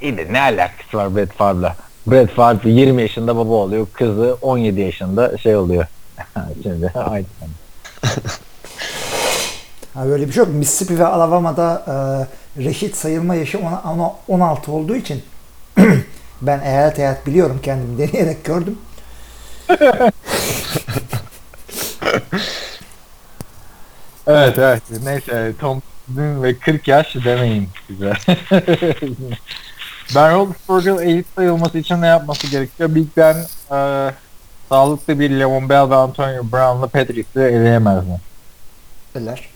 [0.00, 1.85] İyi de ne alakası var Brett Favre'la?
[2.06, 3.86] Brett Favre 20 yaşında baba oluyor.
[3.92, 5.86] Kızı 17 yaşında şey oluyor.
[6.62, 7.26] Şimdi aynı.
[9.94, 10.54] Ha böyle bir şey yok.
[10.54, 11.84] Mississippi ve Alabama'da
[12.56, 15.22] e, reşit sayılma yaşı ona, ona 16 olduğu için
[16.42, 18.78] ben eyalet eyalet biliyorum kendimi deneyerek gördüm.
[24.28, 24.82] Evet evet.
[25.04, 28.12] Neyse Tom ve 40 yaş demeyin bize.
[30.14, 32.94] Ben Roethlisberger'ın elit sayılması için ne yapması gerekiyor?
[32.94, 33.36] Big Ben
[33.72, 34.10] e,
[34.68, 38.20] sağlıklı bir Le'Veon Bell ve Antonio Brown'la Patrice'i eleyemez mi?
[39.14, 39.48] Eller.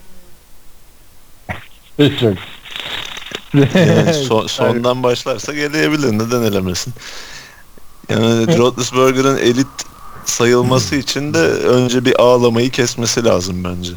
[1.98, 2.34] Hiç yok.
[3.54, 6.12] Yani so- sondan başlarsa gelebilir.
[6.12, 6.94] Neden elemesin?
[8.08, 9.66] Yani Roethlisberger'ın elit
[10.24, 13.92] sayılması için de önce bir ağlamayı kesmesi lazım bence.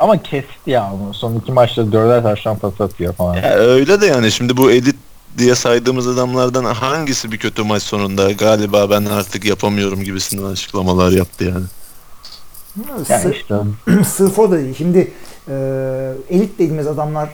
[0.00, 1.14] Ama kesti ya onu.
[1.14, 3.34] Son iki maçta dörder taştan pas atıyor falan.
[3.34, 4.96] Ya öyle de yani şimdi bu elit
[5.38, 11.44] diye saydığımız adamlardan hangisi bir kötü maç sonunda galiba ben artık yapamıyorum gibisinden açıklamalar yaptı
[11.44, 11.64] yani.
[13.10, 13.54] Yani Sı- işte
[14.08, 14.74] Sırf o da değil.
[14.78, 15.12] Şimdi
[15.48, 15.54] e,
[16.30, 17.28] elit dediğimiz adamlar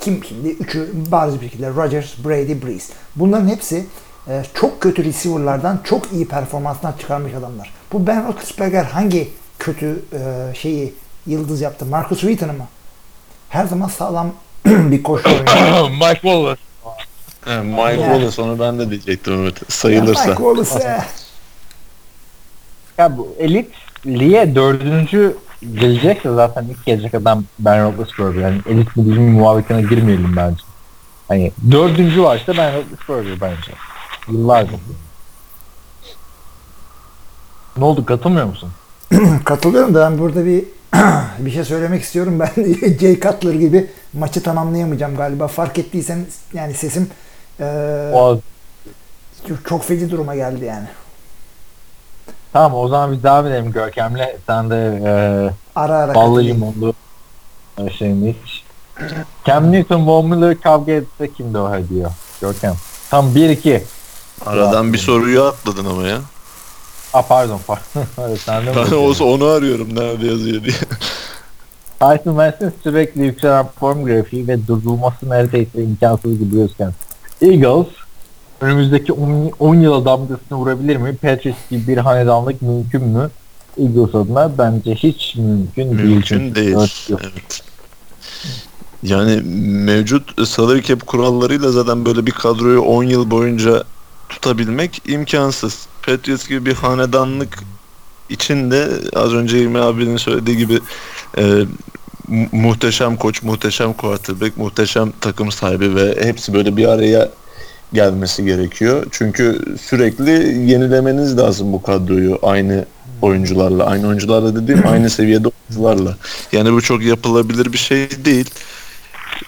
[0.00, 0.48] kim şimdi?
[0.48, 2.92] Üçü bariz bir şekilde Rodgers, Brady, Breeze.
[3.16, 3.86] Bunların hepsi
[4.28, 7.72] e, çok kötü receiver'lardan çok iyi performanslar çıkarmış adamlar.
[7.92, 10.94] Bu Ben Roethlisberger hangi kötü e, şeyi
[11.26, 11.86] yıldız yaptı?
[11.86, 12.66] Marcus Wheaton'ı mı?
[13.48, 14.32] Her zaman sağlam
[14.66, 15.90] bir koşu oynuyor.
[15.90, 16.60] Mike Wallace.
[17.46, 18.14] Mike Ya.
[18.14, 19.54] Wallace onu ben de diyecektim evet.
[19.54, 20.36] Mike Sayılırsa.
[20.36, 21.02] Wallace, eh.
[22.98, 23.70] Ya bu elit
[24.06, 25.36] liye dördüncü
[25.74, 28.40] gelecekse zaten ilk gelecek adam Ben Roethlisberger.
[28.40, 30.62] Yani elit mi değil mi muhabbetine girmeyelim bence.
[31.28, 33.72] Hani dördüncü var işte Ben Roethlisberger bence.
[34.28, 34.80] Yıllardır.
[37.76, 38.70] Ne oldu katılmıyor musun?
[39.44, 40.64] Katılıyorum da ben burada bir
[41.38, 42.40] bir şey söylemek istiyorum.
[42.40, 42.50] Ben
[43.00, 45.48] Jay Cutler gibi maçı tamamlayamayacağım galiba.
[45.48, 47.10] Fark ettiysen yani sesim
[47.60, 48.38] eee, O,
[49.48, 50.86] çok- çok feci duruma geldi yani.
[52.52, 54.26] tamam o zaman biz devam edelim Görkem'le.
[54.46, 55.10] Sen de e,
[55.76, 56.94] Ara ara ballı limonlu
[57.78, 58.64] e, şeyini iç.
[59.46, 62.10] Cam Newton, Von Miller kavga etse kim döver diyor
[62.40, 62.74] Görkem.
[63.10, 63.80] Tam 1-2.
[64.46, 66.18] Aradan bir soruyu atladın ama ya.
[67.12, 68.36] Aa pardon pardon.
[68.44, 70.76] Sen de mi Ben olsa onu arıyorum nerede yazıyor diye.
[72.00, 76.92] Tyson Wentz'in sürekli yükselen form grafiği ve durdurulması neredeyse imkansız gibi gözüken
[77.40, 77.86] Eagles
[78.60, 81.16] önümüzdeki 10, 10 yıla damgasını vurabilir mi?
[81.16, 83.30] Patriots gibi bir hanedanlık mümkün mü?
[83.78, 86.08] Eagles adına bence hiç mümkün, değil.
[86.08, 86.74] Mümkün değil.
[86.74, 87.18] dört yıl.
[87.22, 87.62] Evet.
[89.02, 89.40] Yani
[89.84, 93.84] mevcut salary cap kurallarıyla zaten böyle bir kadroyu 10 yıl boyunca
[94.28, 95.86] tutabilmek imkansız.
[96.06, 97.58] Patriots gibi bir hanedanlık
[98.30, 100.80] içinde az önce İlmi abinin söylediği gibi
[101.38, 101.64] e,
[102.52, 107.28] muhteşem koç, muhteşem quarterback, muhteşem takım sahibi ve hepsi böyle bir araya
[107.92, 109.06] gelmesi gerekiyor.
[109.10, 110.30] Çünkü sürekli
[110.70, 112.84] yenilemeniz lazım bu kadroyu aynı
[113.22, 113.86] oyuncularla.
[113.86, 116.16] Aynı oyuncularla dediğim aynı seviyede oyuncularla.
[116.52, 118.50] Yani bu çok yapılabilir bir şey değil.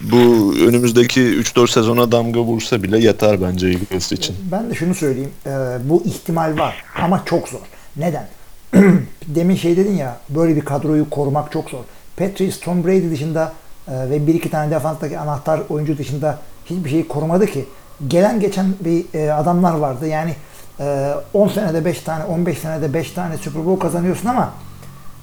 [0.00, 4.36] Bu önümüzdeki 3-4 sezona damga vursa bile yeter bence Eagles için.
[4.52, 5.30] Ben de şunu söyleyeyim.
[5.46, 5.50] Ee,
[5.84, 7.60] bu ihtimal var ama çok zor.
[7.96, 8.28] Neden?
[9.26, 11.84] Demin şey dedin ya böyle bir kadroyu korumak çok zor.
[12.18, 13.52] Patriots, Tom Brady dışında
[13.88, 17.64] e, ve bir iki tane defanstaki anahtar oyuncu dışında hiçbir şeyi korumadı ki.
[18.08, 20.06] Gelen geçen bir e, adamlar vardı.
[20.06, 20.34] Yani
[20.80, 24.54] e, 10 senede 5 tane, 15 senede 5 tane Super Bowl kazanıyorsun ama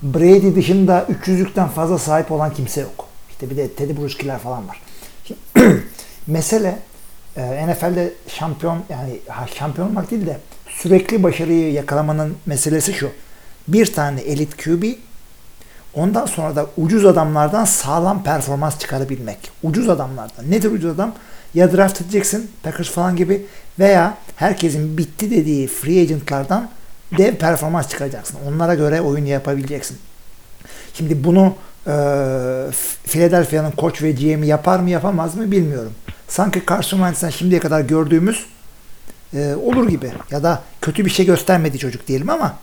[0.03, 3.07] Brady dışında 300'lükten fazla sahip olan kimse yok.
[3.29, 4.81] İşte bir de Teddy Bruschi'ler falan var.
[5.23, 5.39] Şimdi,
[6.27, 6.79] mesele
[7.37, 13.09] e, NFL'de şampiyon yani ha, şampiyon olmak değil de sürekli başarıyı yakalamanın meselesi şu.
[13.67, 14.83] Bir tane elit QB
[15.95, 19.51] ondan sonra da ucuz adamlardan sağlam performans çıkarabilmek.
[19.63, 20.51] Ucuz adamlardan.
[20.51, 21.13] Nedir ucuz adam?
[21.53, 23.45] Ya draft edeceksin Packers falan gibi
[23.79, 26.69] veya herkesin bitti dediği free agentlardan
[27.17, 28.37] dev performans çıkaracaksın.
[28.47, 29.97] Onlara göre oyun yapabileceksin.
[30.93, 31.55] Şimdi bunu
[31.87, 31.93] e,
[33.03, 35.93] Philadelphia'nın koç ve GM'i yapar mı yapamaz mı bilmiyorum.
[36.27, 38.45] Sanki Carson Wentz'ten şimdiye kadar gördüğümüz
[39.33, 40.11] e, olur gibi.
[40.31, 42.57] Ya da kötü bir şey göstermedi çocuk diyelim ama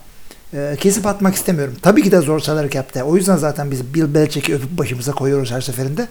[0.53, 1.75] e, kesip atmak istemiyorum.
[1.81, 3.03] Tabii ki de zor salary cap'te.
[3.03, 6.07] O yüzden zaten biz Bill Belichick'i öpüp başımıza koyuyoruz her seferinde.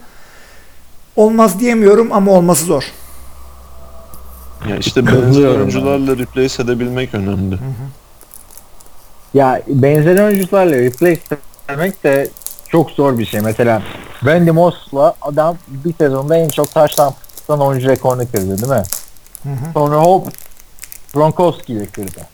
[1.15, 2.91] Olmaz diyemiyorum ama olması zor.
[4.69, 7.57] Ya işte benzer oyuncularla replace edebilmek önemli.
[9.33, 11.21] Ya benzer oyuncularla replace
[11.69, 12.29] etmek de
[12.69, 13.41] çok zor bir şey.
[13.41, 13.81] Mesela
[14.25, 17.13] Randy Moss'la adam bir sezonda en çok taştan
[17.49, 18.83] oyuncu rekorunu kırdı değil mi?
[19.43, 19.73] Hı hı.
[19.73, 20.27] Sonra hop
[21.13, 22.32] Gronkowski ile kırdı.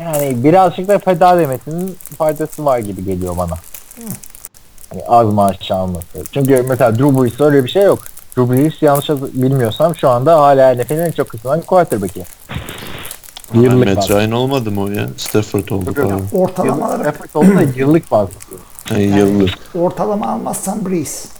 [0.00, 3.54] Yani birazcık da feda demesinin faydası var gibi geliyor bana.
[4.90, 6.24] Hani az maaş alması.
[6.32, 7.98] Çünkü mesela Drew Brees'te öyle bir şey yok.
[8.36, 12.24] Drew Brees yanlış bilmiyorsam şu anda hala NFL'in en çok kısılan quarterback'i.
[13.54, 14.10] Yıllık Matt.
[14.10, 15.08] Ryan olmadı mı o ya?
[15.16, 16.22] Stafford oldu falan.
[16.32, 18.34] Ortalamaları Effort oldu da yıllık bazda.
[18.84, 19.46] Hey, yıllı.
[19.74, 21.39] ortalama almazsan Breeze.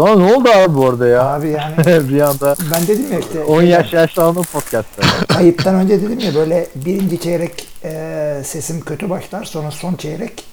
[0.00, 1.24] Sonra ne oldu abi bu arada ya?
[1.24, 5.02] Abi yani bir anda ben dedim ya işte 10 yaş yaşlandım podcast'ta.
[5.34, 10.44] kayıttan önce dedim ya böyle birinci çeyrek e, sesim kötü başlar sonra son çeyrek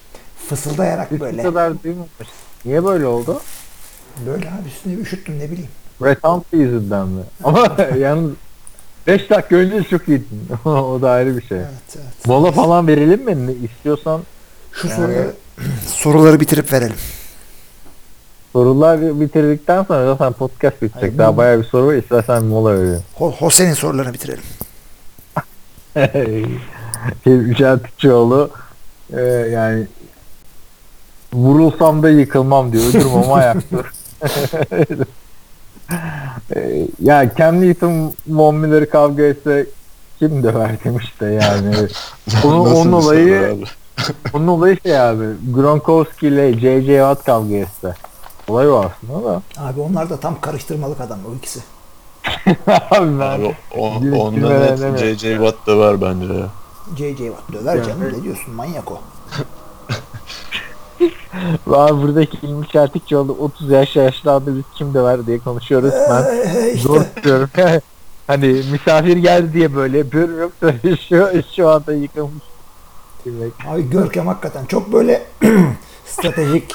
[0.48, 1.42] fısıldayarak bu böyle.
[1.42, 2.10] kadar duymamış.
[2.64, 3.40] Niye böyle oldu?
[4.26, 5.70] Böyle abi üstüne üşüttüm ne bileyim.
[6.00, 7.22] Hundley yüzünden mi?
[7.44, 8.30] Ama yalnız
[9.06, 10.48] 5 dakika önce çok iyiydin.
[10.64, 11.58] o da ayrı bir şey.
[11.58, 12.26] Evet, evet.
[12.26, 13.54] Mola falan verelim mi?
[13.64, 14.22] İstiyorsan
[14.72, 15.32] Şu Yani- soruları,
[15.86, 16.96] soruları bitirip verelim.
[18.58, 21.02] Sorular bitirdikten sonra zaten podcast bitecek.
[21.02, 21.94] Hayır, Daha bayağı bir soru var.
[21.94, 23.02] İstersen mola verelim.
[23.18, 24.42] Ho- Hose'nin sorularını bitirelim.
[27.26, 28.50] Yücel Tüçoğlu
[29.16, 29.86] e, yani
[31.32, 32.92] vurulsam da yıkılmam diyor.
[32.92, 33.76] Durmam ayakta.
[36.56, 39.66] E, ya Cam Newton Von Miller'ı kavga etse
[40.18, 41.74] kim döver demiş de yani.
[42.34, 43.58] Nasıl onun olayı
[44.32, 45.24] onun olayı şey abi
[45.54, 46.86] Gronkowski ile J.J.
[46.86, 47.94] Watt kavga etse.
[48.48, 49.42] Olay o aslında da.
[49.58, 51.60] Abi onlar da tam karıştırmalık adam o ikisi.
[52.90, 53.88] abi ben Abi o,
[54.18, 54.98] onda net.
[54.98, 55.32] J.J.
[55.32, 56.48] Watt da var bence ya.
[56.96, 57.16] J.J.
[57.16, 59.00] Watt döver canım ne diyorsun manyak o.
[61.74, 65.92] Abi buradaki İlmi Çeltikçioğlu 30 yaş yaşlandı biz kim döver diye konuşuyoruz.
[66.10, 67.50] Ben Ee, işte zor tutuyorum.
[68.26, 69.98] hani misafir geldi diye böyle
[70.40, 70.72] yoksa
[71.08, 72.42] şu, şu anda yıkılmış.
[73.68, 75.22] Abi Görkem hakikaten çok böyle
[76.10, 76.72] stratejik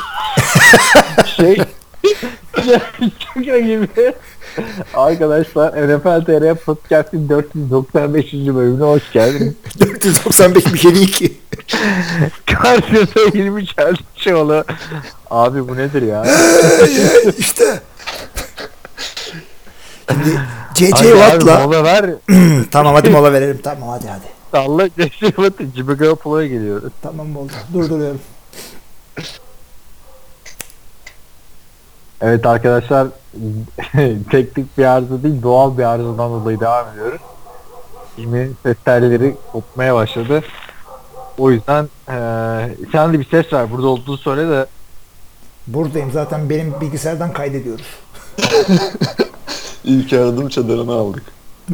[1.36, 1.58] şey
[3.20, 4.14] çok gibi.
[4.94, 8.34] Arkadaşlar NFL TR Podcast'in 495.
[8.34, 9.54] bölümüne hoş geldiniz.
[9.80, 11.34] 495 bir şey değil ki.
[12.46, 14.64] Karşınızda 20 Çeltikçioğlu.
[15.30, 16.26] Abi bu nedir ya?
[17.38, 17.80] işte.
[20.12, 20.40] Şimdi
[20.74, 20.92] C.C.
[20.92, 22.10] Watt'la mola ver.
[22.72, 23.60] tamam hadi mola verelim.
[23.64, 24.26] Tamam hadi hadi.
[24.52, 25.28] Salla C.C.
[25.28, 26.92] Watt'ı Jimmy Garoppolo'ya geliyoruz.
[27.02, 27.52] Tamam oldu.
[27.74, 28.20] Durduruyorum.
[32.22, 33.08] Evet arkadaşlar
[34.32, 37.22] teknik bir arıza değil doğal bir arızadan dolayı devam ediyoruz.
[38.16, 40.44] Şimdi ses telleri kopmaya başladı.
[41.38, 43.72] O yüzden eee sen de bir ses var.
[43.72, 44.66] Burada olduğunu söyle de
[45.68, 47.86] Buradayım zaten benim bilgisayardan kaydediyoruz.
[49.84, 51.24] İlk yardım çadırını aldık.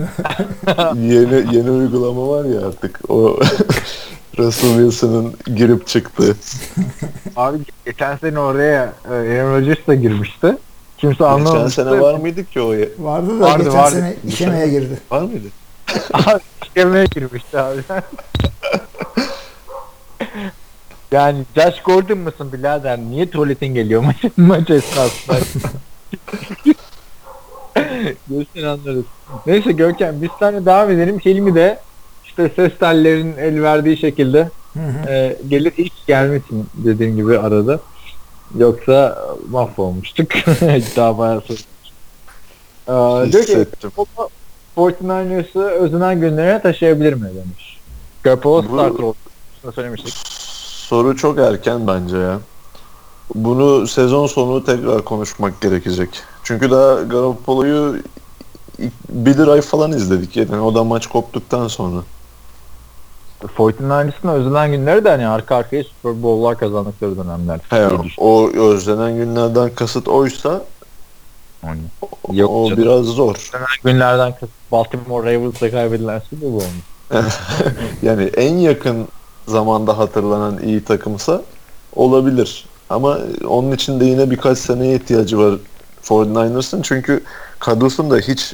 [0.95, 2.99] yeni yeni uygulama var ya artık.
[3.09, 3.39] O
[4.39, 6.35] Russell Wilson'ın girip çıktı.
[7.35, 10.57] abi geçen sene oraya e, Aaron Rodgers da girmişti.
[10.97, 11.83] Kimse Geçen anlamamıştı.
[11.83, 12.69] sene var mıydı ki o?
[13.03, 13.91] Vardı da Vardı, geçen vardı.
[13.95, 14.99] sene işemeye girdi.
[15.11, 15.47] Var mıydı?
[16.13, 17.81] Abi işlemeye girmişti abi.
[21.11, 22.99] yani Josh Gordon mısın birader?
[22.99, 25.37] Niye tuvaletin geliyor maç, maç esnasında?
[28.29, 29.05] Göster anlarız.
[29.45, 31.19] Neyse Görkem biz sana devam edelim.
[31.19, 31.79] Hilmi de
[32.39, 35.09] işte ses tellerinin el verdiği şekilde Hı hı.
[35.09, 37.79] e, gelir hiç gelmesin dediğim gibi arada.
[38.57, 40.27] Yoksa mahvolmuştuk.
[40.95, 41.61] Daha bayağı sorun.
[42.87, 43.67] Ee, diyor ki.
[43.81, 44.29] Garoppolo
[44.77, 47.79] 49ers'ı özünen günlerine taşıyabilir mi demiş.
[48.23, 50.13] Garoppolo starter olduğunu söylemiştik.
[50.87, 52.39] Soru çok erken bence ya.
[53.35, 56.09] Bunu sezon sonu tekrar konuşmak gerekecek.
[56.43, 57.99] Çünkü daha Garoppolo'yu
[58.79, 60.37] ilk- bir ay falan izledik.
[60.37, 62.01] Yani o da maç koptuktan sonra.
[63.47, 67.59] 49ers'ın özünen günleri de hani arka arkaya Super Bowl'lar kazandıkları dönemler.
[67.69, 67.87] He,
[68.17, 70.61] o özlenen günlerden kasıt oysa
[71.63, 71.79] Yani.
[72.33, 72.83] Yok o canım.
[72.83, 73.35] biraz zor.
[73.35, 76.83] Özlenen günlerden kasıt Baltimore Ravens'la kaybedilen Super Bowl olmuş.
[78.01, 79.07] Yani en yakın
[79.47, 81.41] zamanda hatırlanan iyi takımsa
[81.95, 82.65] olabilir.
[82.89, 83.17] Ama
[83.47, 85.55] onun için de yine birkaç seneye ihtiyacı var
[86.03, 86.81] 49ers'ın.
[86.81, 87.23] Çünkü
[87.59, 88.53] kadrosunda hiç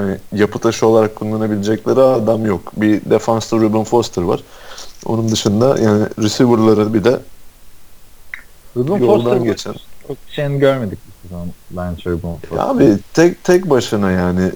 [0.00, 2.72] hani yapı taşı olarak kullanabilecekleri adam yok.
[2.76, 4.40] Bir defansta Ruben Foster var.
[5.06, 7.20] Onun dışında yani receiver'ları bir de
[8.76, 9.74] Ruben yoldan Foster geçen.
[10.08, 12.68] çok şeyini görmedik bu sezon bence Ruben Foster.
[12.68, 14.50] Abi tek tek başına yani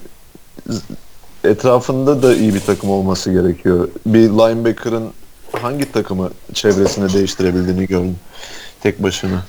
[1.45, 3.89] etrafında da iyi bir takım olması gerekiyor.
[4.07, 5.11] Bir linebacker'ın
[5.53, 8.17] hangi takımı çevresinde değiştirebildiğini gördüm.
[8.83, 9.43] Tek başına.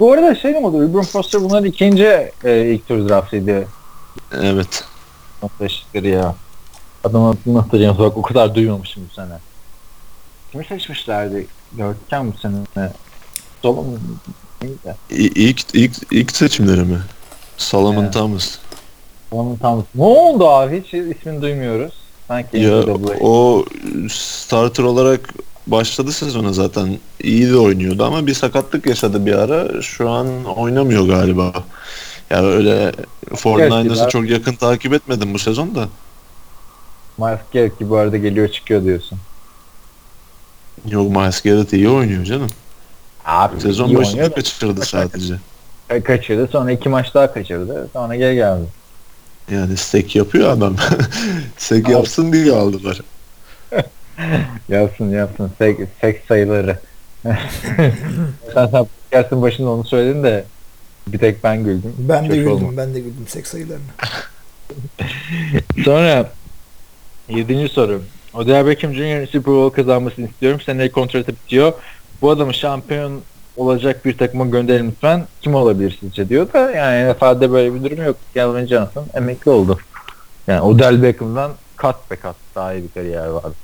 [0.00, 0.80] Bu arada şey mi oldu?
[0.80, 3.64] Ruben Foster bunların ikinci e, ilk tur draftıydı.
[4.32, 4.84] Evet.
[5.60, 6.34] Eşitleri ya.
[7.04, 7.98] Adam adını hatırlayacağım.
[7.98, 9.38] Bak o kadar duymamışım bu sene.
[10.52, 11.46] Kimi seçmişlerdi?
[11.72, 12.92] Görkem bu sene.
[13.62, 13.98] Solomon
[14.62, 14.96] neydi?
[15.10, 16.98] İ- İlk, ilk, ilk seçimleri mi?
[17.56, 18.12] Solomon Evet.
[18.12, 18.58] Thomas.
[19.30, 19.84] Solomon Thomas.
[19.94, 20.82] Ne oldu abi?
[20.82, 21.92] Hiç ismini duymuyoruz.
[22.28, 23.16] Sanki Ya NCAA.
[23.20, 23.64] o
[24.10, 25.34] starter olarak
[25.66, 26.98] başladı sezona zaten.
[27.22, 29.82] İyi de oynuyordu ama bir sakatlık yaşadı bir ara.
[29.82, 31.52] Şu an oynamıyor galiba.
[32.30, 32.92] Ya öyle
[33.30, 35.88] 49ers'ı Gerçi çok yakın takip etmedim bu sezon da.
[37.18, 39.18] Miles Garrett ki bu arada geliyor çıkıyor diyorsun.
[40.88, 42.50] Yok Miles Garrett iyi oynuyor canım.
[43.24, 45.34] Abi Sezon başında kaçırdı sadece.
[46.04, 46.48] kaçırdı.
[46.52, 47.88] Sonra iki maç daha kaçırdı.
[47.92, 48.64] Sonra geri geldi.
[49.50, 50.76] Yani stek yapıyor adam.
[51.86, 51.92] Abi.
[51.92, 53.00] yapsın diye aldılar.
[54.68, 55.50] Yapsın yapsın.
[55.58, 56.78] Seks, seks sayıları.
[58.54, 60.44] sen sen podcast'ın başında onu söyledin de
[61.12, 61.94] bir tek ben güldüm.
[61.98, 62.52] Ben de Çok güldüm.
[62.52, 62.74] olmadı.
[62.76, 63.82] Ben de güldüm seks sayılarına.
[65.84, 66.30] Sonra
[67.28, 68.02] yedinci soru.
[68.34, 69.26] Odell Beckham Jr.
[69.26, 70.60] Super Bowl kazanmasını istiyorum.
[70.60, 71.72] Seneye kontratı bitiyor.
[72.22, 73.20] Bu adamı şampiyon
[73.56, 75.26] olacak bir takıma gönderin lütfen.
[75.42, 78.16] Kim olabilir sizce diyor da yani NFL'de böyle bir durum yok.
[78.34, 79.78] Calvin Johnson emekli oldu.
[80.46, 83.54] Yani Odell Beckham'dan kat be kat daha iyi bir kariyer vardı.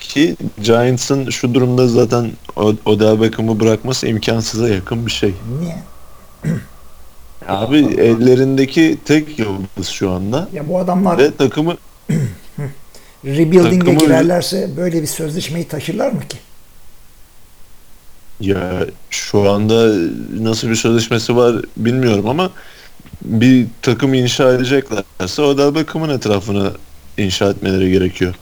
[0.00, 5.34] Ki Giants'ın şu durumda zaten O- Odell Beckham'ı bırakması imkansıza yakın bir şey.
[5.60, 5.76] Niye?
[7.48, 10.48] Abi ellerindeki tek yıldız şu anda.
[10.52, 11.76] Ya bu adamlar Ve takımı
[13.24, 16.38] rebuilding'e takımı- girerlerse böyle bir sözleşmeyi taşırlar mı ki?
[18.40, 19.94] ya şu anda
[20.42, 22.50] nasıl bir sözleşmesi var bilmiyorum ama
[23.22, 26.70] bir takım inşa edeceklerse Odell Beckham'ın etrafına
[27.18, 28.34] inşa etmeleri gerekiyor.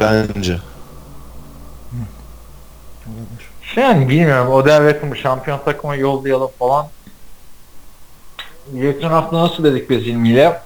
[0.00, 0.58] Bence.
[3.76, 4.52] Yani bilmiyorum.
[4.52, 6.86] Odell Beckham'ı şampiyon takıma yollayalım falan.
[8.74, 10.60] Geçen hafta nasıl dedik biz ilmiyle?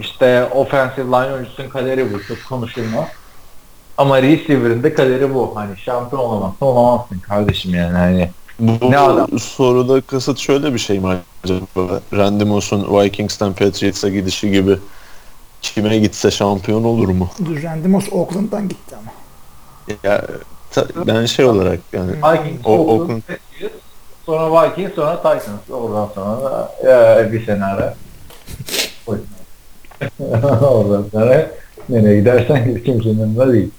[0.00, 2.22] İşte offensive line oyuncusunun kaderi bu.
[2.22, 3.08] Çok konuşulmaz.
[3.98, 5.52] Ama receiver'ın da kaderi bu.
[5.56, 7.92] Hani şampiyon olamazsın olamazsın kardeşim yani.
[7.96, 9.38] Hani Bu Ne adam?
[9.38, 12.00] soruda kasıt şöyle bir şey mi acaba?
[12.12, 14.78] Randy Moss'un Vikings'ten Patriots'a gidişi gibi
[15.62, 17.28] kime gitse şampiyon olur mu?
[17.44, 19.10] Dur Randy Moss Oakland'dan gitti ama.
[20.04, 20.22] Ya
[20.70, 23.22] ta- ben şey olarak yani Vikings, O- Oakland, Oakland.
[24.26, 25.70] Sonra Vikings, sonra Titans.
[25.70, 27.94] Oradan sonra da ya, bir sene ara.
[30.60, 31.50] Oradan sonra
[31.88, 33.70] nereye gidersen git kimsenin yanında değil.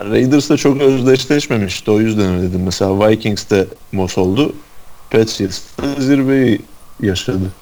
[0.00, 2.62] Raiders'la çok özdeşleşmemişti o yüzden öyle dedim.
[2.64, 4.52] Mesela Vikings'te Moss oldu.
[5.10, 6.60] Patriots'ta zirveyi
[7.00, 7.52] yaşadı.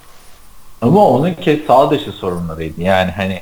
[0.83, 2.81] Ama onun ki sağ dışı sorunlarıydı.
[2.81, 3.41] Yani hani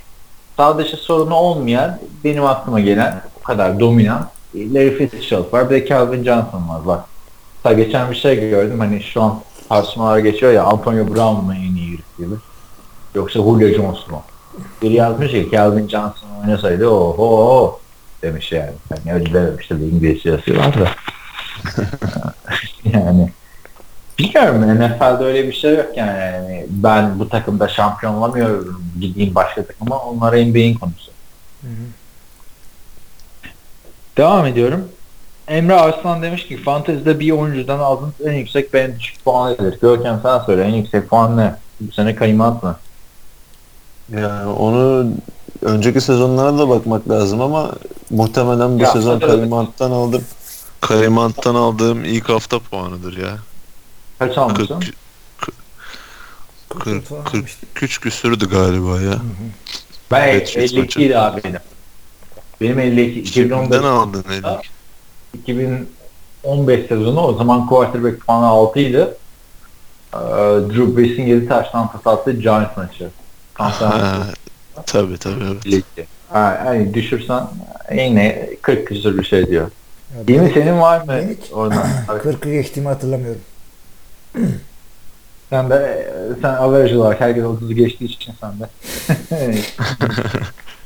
[0.56, 5.70] sağ dışı sorunu olmayan benim aklıma gelen o kadar dominant Larry Fitzgerald var.
[5.70, 6.86] Bir de Calvin Johnson var.
[6.86, 7.04] Bak.
[7.62, 8.80] Hatta geçen bir şey gördüm.
[8.80, 12.38] Hani şu an tartışmalar geçiyor ya Antonio Brown mu en iyi receiver?
[13.14, 14.22] Yoksa Julio Jones mu?
[14.82, 17.80] Biri yazmış ki Calvin Johnson oynasaydı oho
[18.22, 18.72] demiş yani.
[18.88, 20.88] Hani öyle dememiş tabii İngilizce yazıyorlar da.
[22.92, 23.28] yani
[24.18, 26.18] Bilmiyorum NFL'de öyle bir şey yok yani.
[26.18, 31.10] Yani ben bu takımda şampiyon olamıyorum gideyim başka takıma onlar NBA'in konusu.
[34.16, 34.88] Devam ediyorum.
[35.48, 39.78] Emre Arslan demiş ki fantezide bir oyuncudan aldığınız en yüksek ve en düşük puan nedir?
[39.80, 41.56] Görkem sen söyle en yüksek puan ne?
[41.80, 42.76] Bu sene kaymat mı?
[44.16, 45.06] Yani onu
[45.62, 47.72] önceki sezonlara da bakmak lazım ama
[48.10, 49.22] muhtemelen bu Ya, sezon evet.
[49.80, 50.24] Aldım.
[50.80, 53.38] Karimant'tan aldığım ilk hafta puanıdır ya.
[54.18, 54.82] Kaç almışsın?
[55.38, 55.54] 40,
[56.84, 59.14] 40, falan 43 küsürdü galiba ya.
[60.10, 61.60] Ben Evet, 52 idi abi benim.
[62.62, 63.20] Benim 52.
[63.20, 64.70] 2015 Kimden aldın Elik?
[65.34, 69.08] 2015 sezonu o zaman quarterback puanı 6 idi.
[70.14, 70.18] Ee,
[70.68, 73.08] Drew Brees'in 7 taştan pas attığı Giants maçı.
[74.86, 75.84] Tabii tabii evet.
[76.28, 77.44] Ha, yani düşürsen
[77.94, 79.70] yine 40 küsur bir şey diyor.
[80.28, 81.12] İyi mi senin var mı?
[81.30, 81.86] Hiç- Oradan.
[82.08, 83.40] 40'ı geçtiğimi hatırlamıyorum.
[85.50, 86.12] sen de
[86.42, 88.68] sen average olarak herkes 30'u geçtiği için sen de.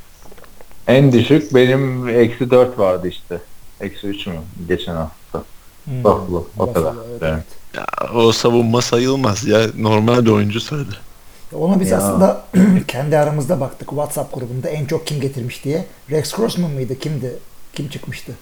[0.86, 3.40] en düşük benim eksi 4 vardı işte.
[3.80, 4.34] Eksi 3 mü?
[4.68, 5.42] Geçen hafta.
[5.84, 6.04] Hmm.
[6.04, 6.94] Buffalo, o kadar.
[6.94, 7.22] evet, Evet.
[7.22, 7.44] evet.
[7.74, 9.66] Ya, o savunma sayılmaz ya.
[9.78, 10.88] Normal bir oyuncu söyle.
[11.52, 11.98] Ona biz Ya.
[11.98, 12.44] aslında
[12.88, 15.86] kendi aramızda baktık WhatsApp grubunda en çok kim getirmiş diye.
[16.10, 16.98] Rex Grossman mıydı?
[16.98, 17.32] Kimdi?
[17.74, 18.32] Kim çıkmıştı?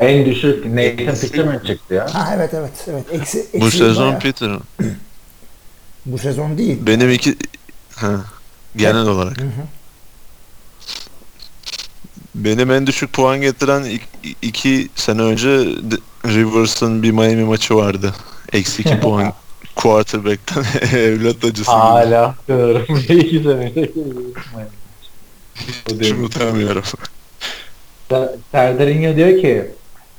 [0.00, 2.14] En düşük Nathan Peterman çıktı ya.
[2.14, 3.04] Ha evet evet evet.
[3.12, 4.18] Eksi, eksi Bu sezon bayağı.
[4.20, 4.50] Peter.
[6.06, 6.78] bu sezon değil.
[6.86, 7.36] Benim iki...
[7.94, 8.10] Ha,
[8.76, 9.38] genel olarak.
[9.40, 9.50] Hı hı.
[12.34, 15.48] Benim en düşük puan getiren ik- iki sene önce
[16.24, 18.14] Rivers'ın bir Miami maçı vardı.
[18.52, 19.32] Eksi iki puan
[19.76, 20.64] quarterback'ten
[20.98, 21.70] evlat acısı.
[21.70, 22.96] Hala diyorum.
[23.08, 23.72] İki sene.
[26.00, 26.82] Hiç unutamıyorum.
[28.10, 29.70] Ser- Serdar diyor ki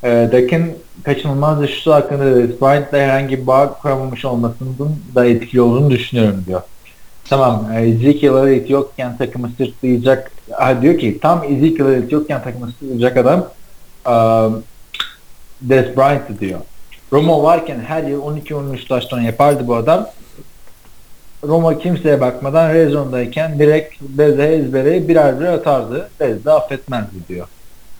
[0.03, 0.73] e, Dak'ın
[1.03, 2.23] kaçınılmaz düşüşü hakkında
[2.61, 4.77] Bryant'la herhangi bir bağ kuramamış olmasının
[5.15, 6.61] da etkili olduğunu düşünüyorum diyor.
[7.29, 12.71] Tamam e, Ezekiel Elliott yokken takımı sırtlayacak ha, diyor ki tam Ezekiel Elliott yokken takımı
[12.71, 13.47] sırtlayacak adam
[14.07, 14.13] e,
[15.61, 16.59] Dez Bryant'ı diyor.
[17.13, 20.07] Roma varken her yıl 12-13 taştan yapardı bu adam.
[21.43, 26.09] Roma kimseye bakmadan Rezon'dayken direkt Dez'e ezbere birer birer atardı.
[26.19, 27.47] Dez de affetmezdi diyor.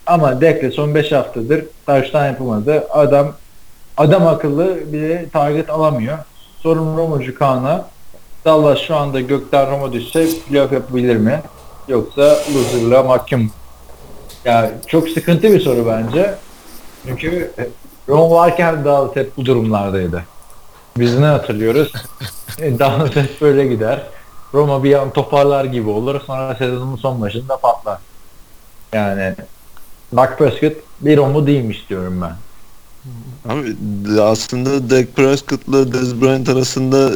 [0.06, 2.88] Ama Dekle son 5 haftadır taştan yapamadı.
[2.90, 3.34] Adam
[3.98, 6.18] adam akıllı bir target alamıyor.
[6.60, 7.86] Sorun Roma'cı Kaan'a.
[8.46, 11.42] Dallas şu anda gökten Roma düşse playoff yapabilir mi?
[11.88, 13.52] Yoksa loserlığa mahkum.
[14.46, 16.36] Ya çok sıkıntı bir soru bence.
[17.08, 17.52] Çünkü
[18.10, 20.24] Roma varken Dallas hep bu durumlardaydı.
[20.98, 21.94] Biz ne hatırlıyoruz?
[22.60, 24.04] E, Dallas hep böyle gider.
[24.54, 26.22] Roma bir an toparlar gibi olur.
[26.28, 27.98] Sonra sezonun son başında patlar.
[28.94, 29.36] Yani
[30.16, 32.36] Dak Prescott bir Roma değilmiş diyorum ben.
[33.50, 33.76] Abi
[34.22, 37.12] aslında Dak Prescott'la Dez Bryant arasında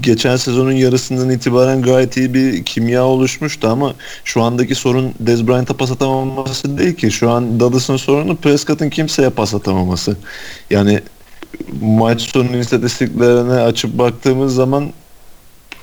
[0.00, 3.94] geçen sezonun yarısından itibaren gayet iyi bir kimya oluşmuştu ama
[4.24, 7.10] şu andaki sorun Dez Bryant'a pas atamaması değil ki.
[7.10, 10.16] Şu an Dallas'ın sorunu Prescott'ın kimseye pas atamaması.
[10.70, 11.00] Yani
[11.80, 14.90] maç sonu istatistiklerine açıp baktığımız zaman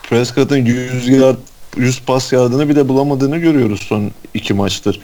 [0.09, 1.37] Prescott'ın 100 yard
[1.77, 4.99] 100 pas yardını bile bulamadığını görüyoruz son iki maçtır.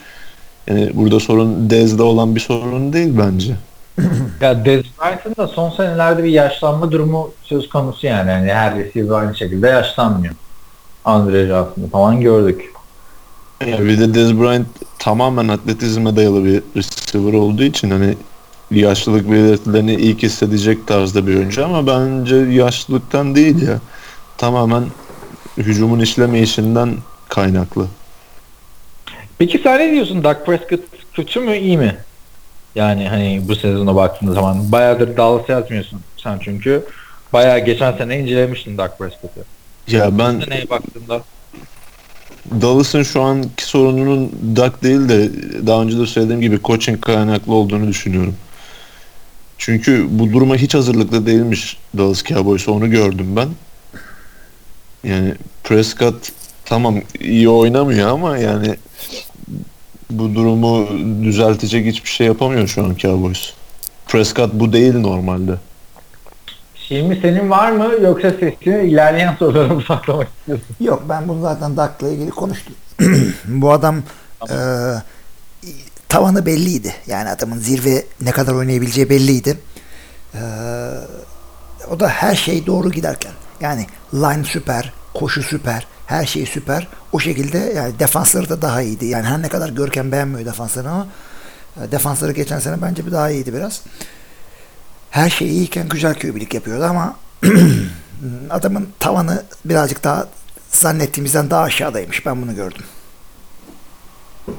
[0.68, 3.56] Yani burada sorun Dez'de olan bir sorun değil bence.
[4.42, 8.30] Ya Dez Bryant'ın da son senelerde bir yaşlanma durumu söz konusu yani.
[8.30, 10.34] yani her receiver aynı şekilde yaşlanmıyor.
[11.06, 12.72] Andre Johnson'ı falan gördük.
[13.68, 14.68] Ya bir de Dez Bryant
[15.00, 18.16] tamamen atletizme dayalı bir receiver olduğu için hani
[18.72, 23.80] yaşlılık belirtilerini ilk hissedecek tarzda bir oyuncu ama bence yaşlılıktan değil ya.
[24.38, 24.84] Tamamen
[25.58, 26.96] hücumun işlemeyişinden
[27.30, 27.88] kaynaklı.
[29.38, 30.24] Peki sen ne diyorsun?
[30.24, 30.82] Dak Prescott
[31.14, 31.98] kötü mü iyi mi?
[32.78, 36.86] Yani hani bu sezona baktığın zaman bayağıdır Dallas yazmıyorsun sen çünkü.
[37.34, 39.46] Bayağı geçen sene incelemiştin Dak Prescott'ı.
[39.88, 41.22] Ya ben seneye baktığında
[42.62, 45.30] Dallas'ın şu anki sorununun Dak değil de
[45.68, 48.36] daha önce de söylediğim gibi coaching kaynaklı olduğunu düşünüyorum.
[49.58, 53.50] Çünkü bu duruma hiç hazırlıklı değilmiş Dallas Cowboys onu gördüm ben.
[55.04, 55.34] Yani
[55.64, 56.32] Prescott
[56.66, 58.76] tamam iyi oynamıyor ama yani
[60.10, 60.88] bu durumu
[61.24, 63.54] düzeltecek hiçbir şey yapamıyor şu an Cowboys.
[64.08, 65.52] Prescott bu değil normalde.
[66.76, 70.76] Şimdi senin var mı yoksa sesini ilerleyen sorulara mı saklamak istiyorsun?
[70.80, 72.76] Yok ben bunu zaten Dak'la ilgili konuştum.
[73.46, 74.04] Bu adam
[74.50, 74.56] e,
[76.10, 76.94] tavanı belliydi.
[77.08, 79.58] Yani adamın zirve ne kadar oynayabileceği belliydi.
[80.34, 80.42] E,
[81.92, 83.32] o da her şey doğru giderken.
[83.62, 86.88] Yani line süper, koşu süper, her şey süper.
[87.12, 89.06] O şekilde yani defansları da daha iyiydi.
[89.06, 91.08] Yani her ne kadar Görkem beğenmiyor defanslarını ama
[91.82, 93.82] e, defansları geçen sene bence bir daha iyiydi biraz.
[95.10, 97.16] Her şey iyiyken güzel QB'lik yapıyordu ama
[98.50, 100.28] adamın tavanı birazcık daha
[100.70, 102.26] zannettiğimizden daha aşağıdaymış.
[102.26, 102.84] Ben bunu gördüm.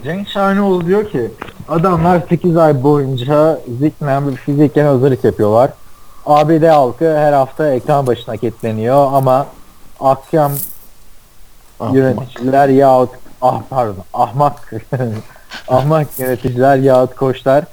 [0.05, 1.31] Cenk Şahinoğlu diyor ki
[1.69, 5.71] adamlar 8 ay boyunca ziknen bir fiziken hazırlık yapıyorlar.
[6.27, 9.47] ABD halkı her hafta ekran başına kilitleniyor ama
[10.01, 10.53] akşam
[11.81, 11.97] Ahmak.
[11.97, 13.11] yöneticiler yahut
[13.43, 14.73] ah pardon ahmak
[15.69, 17.65] ahmak yöneticiler yahut koçlar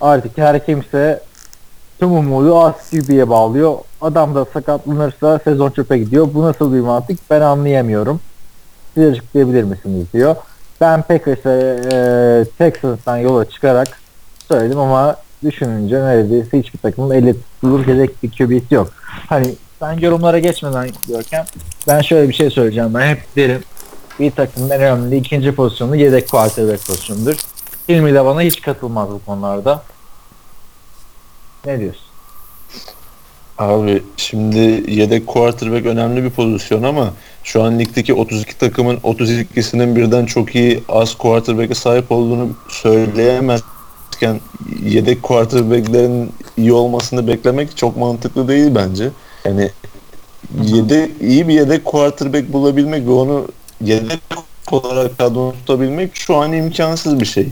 [0.00, 1.20] artık her kimse
[2.00, 3.78] tüm umudu az QB'ye bağlıyor.
[4.00, 6.28] Adam da sakatlanırsa sezon çöpe gidiyor.
[6.34, 8.20] Bu nasıl bir mantık ben anlayamıyorum.
[8.94, 10.36] Siz açıklayabilir misiniz diyor.
[10.80, 13.88] Ben Packers'e e, Texans'tan yola çıkarak
[14.48, 18.92] söyledim ama düşününce neredeyse hiçbir takımın elle tutulur yedek bir QB'si yok.
[19.28, 21.44] Hani ben yorumlara geçmeden Görkem
[21.88, 22.94] ben şöyle bir şey söyleyeceğim.
[22.94, 23.62] Ben hep derim
[24.20, 27.36] bir takımın en önemli ikinci pozisyonu yedek quarterback pozisyonudur.
[27.88, 29.82] Hilmi de bana hiç katılmaz bu konularda.
[31.66, 32.02] Ne diyorsun?
[33.58, 37.12] Abi şimdi yedek quarterback önemli bir pozisyon ama
[37.44, 44.40] şu an ligdeki 32 takımın 32'sinin birden çok iyi az quarterback'e sahip olduğunu söyleyemezken
[44.82, 49.10] yedek quarterback'lerin iyi olmasını beklemek çok mantıklı değil bence.
[49.44, 49.70] Yani
[50.64, 53.48] yedek, iyi bir yedek quarterback bulabilmek ve onu
[53.84, 54.20] yedek
[54.70, 57.48] olarak kadro tutabilmek şu an imkansız bir şey.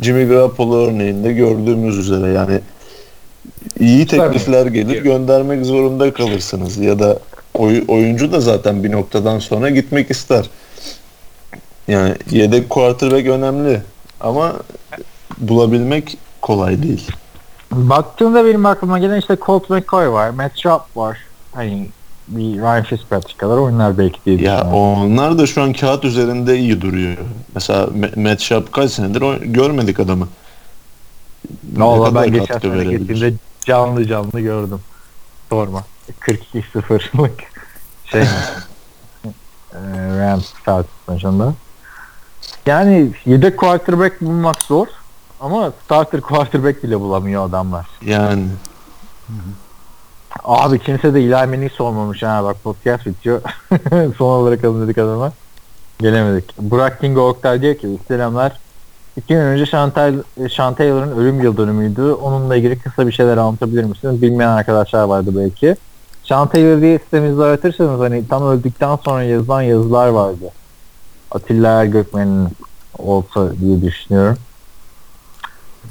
[0.00, 2.60] Jimmy Garoppolo örneğinde gördüğümüz üzere yani
[3.80, 7.18] iyi teklifler gelir göndermek zorunda kalırsınız ya da
[7.54, 10.50] oy- oyuncu da zaten bir noktadan sonra gitmek ister.
[11.88, 13.82] Yani yedek quarterback önemli
[14.20, 14.56] ama
[15.38, 17.06] bulabilmek kolay değil.
[17.72, 21.18] Baktığımda benim aklıma gelen işte Colt McCoy var, Matt Schaub var.
[21.54, 21.88] Hani
[22.28, 26.80] bir Ryan Fitzpatrick kadar oyunlar belki diye Ya onlar da şu an kağıt üzerinde iyi
[26.80, 27.16] duruyor.
[27.54, 30.28] Mesela Ma- Matt Schaub kaç senedir görmedik adamı.
[31.76, 33.32] Ne kadar ben geçen sene gittiğimde
[33.64, 34.80] canlı canlı gördüm.
[35.50, 35.84] Sorma.
[36.20, 37.40] 42-0'lık
[38.04, 38.26] şey e,
[40.18, 41.54] Rams Falcons maçında.
[42.66, 44.86] Yani yedek quarterback bulmak zor
[45.40, 47.86] ama starter quarterback bile bulamıyor adamlar.
[48.02, 48.46] Yani
[50.44, 53.40] Abi kimse de Eli Manning sormamış ha bak podcast bitiyor.
[54.18, 55.32] Son olarak alın dedik adama.
[55.98, 56.58] Gelemedik.
[56.58, 58.52] Burak King Oktay diyor ki selamlar.
[59.16, 60.14] İki gün önce Chantal,
[60.56, 62.02] Sean Taylor'ın ölüm yıl dönümüydü.
[62.02, 64.22] Onunla ilgili kısa bir şeyler anlatabilir misiniz?
[64.22, 65.76] Bilmeyen arkadaşlar vardı belki.
[66.24, 70.50] Sean Taylor diye sitemizde aratırsanız hani tam öldükten sonra yazılan yazılar vardı.
[71.30, 72.48] Atilla Ergökmen'in
[72.98, 74.36] olsa diye düşünüyorum.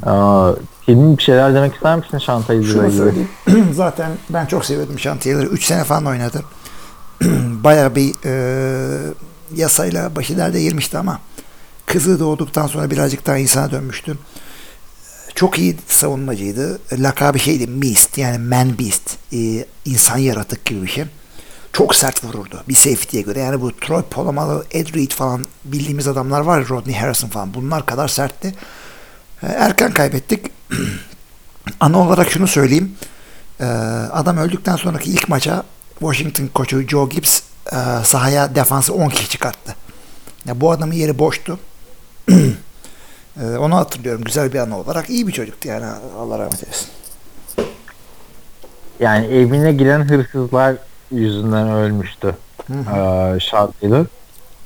[0.03, 0.53] Aa,
[0.87, 2.17] bir şeyler demek ister misin
[2.47, 3.29] Taylor'la Şunu söyleyeyim.
[3.73, 5.45] Zaten ben çok seviyordum Şantiyeleri.
[5.45, 6.43] 3 sene falan oynadı.
[7.63, 9.13] Bayağı bir e,
[9.55, 11.19] yasayla başı derde girmişti ama
[11.85, 14.17] kızı doğduktan sonra birazcık daha insana dönmüştü.
[15.35, 16.79] Çok iyi savunmacıydı.
[16.93, 19.17] Lakabı şeydi Beast yani Man Beast.
[19.33, 21.05] E, insan yaratık gibi bir şey.
[21.73, 23.39] Çok sert vururdu bir safety'ye göre.
[23.39, 27.53] Yani bu Troy Polamalu, Ed Reed falan bildiğimiz adamlar var Rodney Harrison falan.
[27.53, 28.53] Bunlar kadar sertti.
[29.47, 30.51] Erken kaybettik.
[31.79, 32.95] Ana olarak şunu söyleyeyim.
[33.59, 33.65] Ee,
[34.11, 35.63] adam öldükten sonraki ilk maça
[35.99, 37.41] Washington koçu Joe Gibbs
[37.71, 39.75] e, sahaya defansı 10 kişi çıkarttı.
[40.45, 41.59] Ya bu adamın yeri boştu.
[43.41, 45.09] Ee, onu hatırlıyorum güzel bir anı olarak.
[45.09, 45.85] iyi bir çocuktu yani
[46.19, 46.87] Allah rahmet eylesin.
[48.99, 50.75] yani evine giren hırsızlar
[51.11, 52.35] yüzünden ölmüştü
[53.51, 54.05] Sean Taylor.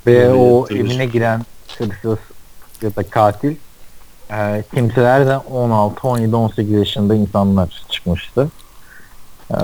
[0.08, 1.46] Ve Evet, o evine giren
[1.78, 2.18] hırsız
[2.82, 3.56] ya da katil
[4.32, 8.50] eee kimseler de 16, 17, 18 yaşında insanlar çıkmıştı.
[9.52, 9.60] Eee,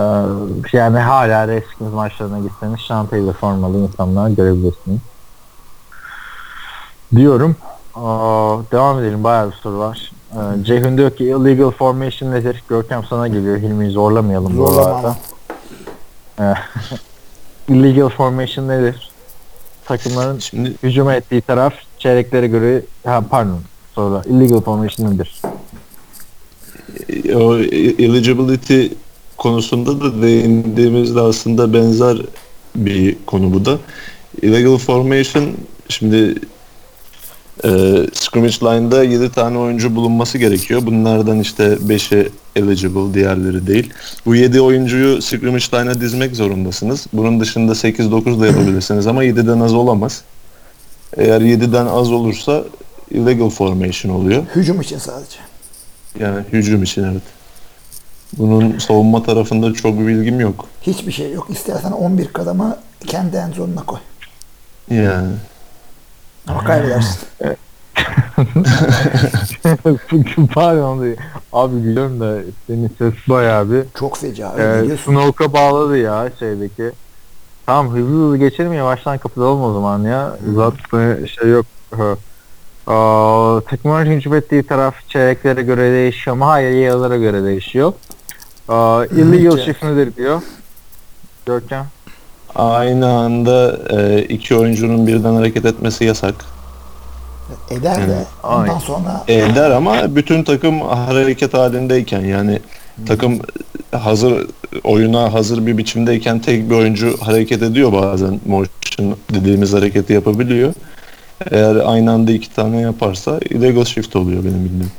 [0.73, 4.99] yani hala Redskins maçlarına gitseniz Sean Taylor formalı insanlar görebilirsiniz.
[7.15, 7.55] Diyorum.
[7.95, 9.23] Aa, devam edelim.
[9.23, 10.11] Bayağı bir soru var.
[10.33, 12.63] Ee, Ceyhun diyor ki illegal formation nedir?
[12.69, 13.57] Görkem sana geliyor.
[13.57, 15.15] Hilmi'yi zorlamayalım bu arada.
[17.67, 19.09] Illegal formation nedir?
[19.85, 23.59] Takımların Şimdi hücum ettiği taraf çeyreklere göre ha, pardon
[23.95, 25.41] sonra illegal formation nedir?
[27.35, 27.57] o
[27.99, 28.87] eligibility
[29.37, 32.17] konusunda da değindiğimizde aslında benzer
[32.75, 33.79] bir konu bu da.
[34.41, 35.45] Illegal formation
[35.89, 36.35] şimdi
[37.63, 37.69] e,
[38.13, 40.81] scrimmage line'da 7 tane oyuncu bulunması gerekiyor.
[40.85, 43.93] Bunlardan işte 5'i eligible, diğerleri değil.
[44.25, 47.07] Bu 7 oyuncuyu scrimmage line'a dizmek zorundasınız.
[47.13, 50.23] Bunun dışında 8-9 da yapabilirsiniz ama 7'den az olamaz.
[51.17, 52.63] Eğer 7'den az olursa
[53.11, 54.43] illegal formation oluyor.
[54.55, 55.37] Hücum için sadece.
[56.19, 57.21] Yani hücum için evet.
[58.37, 60.65] Bunun savunma tarafında çok bir bilgim yok.
[60.81, 61.47] Hiçbir şey yok.
[61.49, 62.77] İstersen 11 kadama
[63.07, 63.99] kendi en zonuna koy.
[64.89, 65.31] Yani.
[66.47, 67.19] Ama kaybedersin.
[70.53, 71.17] pardon değil.
[71.53, 72.37] Abi gülüyorum da
[72.67, 74.61] senin ses bayağı bir Çok feci abi.
[74.61, 75.11] e, biliyorsun.
[75.11, 76.91] Snoke'a bağladı ya şeydeki.
[77.65, 80.37] Tamam hızlı hızlı geçelim yavaştan kapatalım o zaman ya.
[80.51, 81.65] Uzatma şey yok.
[82.85, 82.93] Ha.
[82.93, 86.45] Aa, takımların hücum ettiği taraf çeyreklere göre değişiyor mu?
[86.47, 87.93] Hayır yayılara göre değişiyor.
[88.69, 89.65] Aa, illegal Evet.
[89.65, 90.41] shift nedir diyor.
[91.45, 91.85] Görkem.
[92.55, 96.35] Aynı anda e, iki oyuncunun birden hareket etmesi yasak.
[97.71, 102.59] Eder de Evet, ondan sonra Eder ama bütün takım hareket halindeyken yani
[103.07, 103.39] takım
[103.91, 104.47] hazır
[104.83, 110.73] oyuna hazır bir biçimdeyken tek bir oyuncu hareket ediyor bazen motion dediğimiz hareketi yapabiliyor.
[111.51, 114.91] Eğer aynı anda iki tane yaparsa illegal shift oluyor benim bildiğim.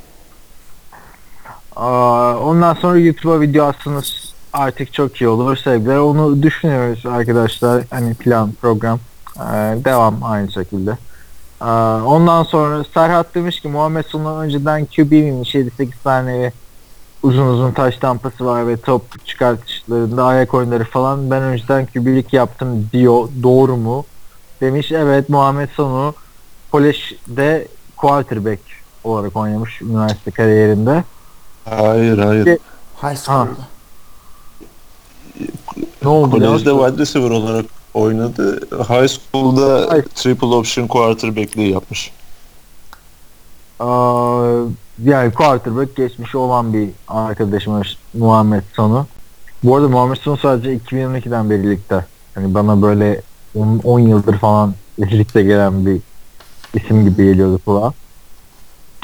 [2.42, 5.96] Ondan sonra YouTube'a video atsanız artık çok iyi olur sevgiler.
[5.96, 7.84] Onu düşünüyoruz arkadaşlar.
[7.90, 8.98] Hani plan, program.
[9.36, 9.40] Ee,
[9.84, 10.96] devam aynı şekilde.
[12.06, 15.54] Ondan sonra Serhat demiş ki Muhammed Sunal önceden QB miymiş?
[15.54, 16.52] 7-8 tane
[17.22, 21.30] uzun uzun taş tampası var ve top çıkartışlarında ayak oyunları falan.
[21.30, 23.28] Ben önceden QB'lik yaptım diyor.
[23.42, 24.04] Doğru mu?
[24.60, 26.14] Demiş evet Muhammed Sonu
[26.76, 28.60] Kolej'de quarterback
[29.04, 31.04] olarak oynamış üniversite kariyerinde.
[31.64, 32.58] Hayır hayır.
[33.02, 33.68] high school'da.
[36.02, 38.60] Ne oldu Kolejde wide receiver olarak oynadı.
[38.70, 40.02] High school'da Ay.
[40.14, 42.12] triple option quarterback'liği yapmış.
[43.80, 44.44] Aa,
[45.04, 49.06] yani quarterback geçmişi olan bir arkadaşımız Muhammed Sonu.
[49.62, 52.04] Bu arada Muhammed Sonu sadece 2012'den beri ligde.
[52.34, 53.22] Hani bana böyle
[53.54, 56.00] 10, 10 yıldır falan ligde gelen bir
[56.74, 57.92] isim gibi geliyordu kulağa.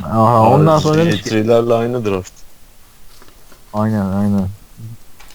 [0.03, 2.33] Aha, ondan sonra demiş ki aynı draft.
[3.75, 4.49] Aynen aynen.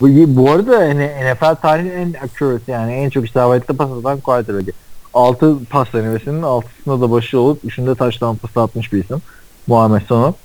[0.01, 4.75] Bu, bu arada hani NFL tarihinin en accurate yani en çok isabetli pas atan quarterback.
[5.13, 9.21] 6 pas denemesinin 6'sında da başı olup 3'ünde taştan pası atmış bir isim.
[9.67, 10.35] Muhammed Sonu.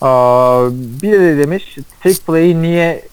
[0.00, 3.08] Aa, bir de demiş trick play'i niye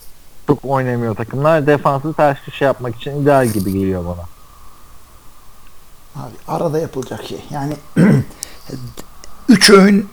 [0.48, 1.68] çok oynamıyor takımlar?
[1.68, 4.26] Defansı ters köşe yapmak için ideal gibi geliyor bana.
[6.16, 7.46] Abi arada yapılacak şey.
[7.50, 7.74] Yani
[9.50, 10.10] 3 öğün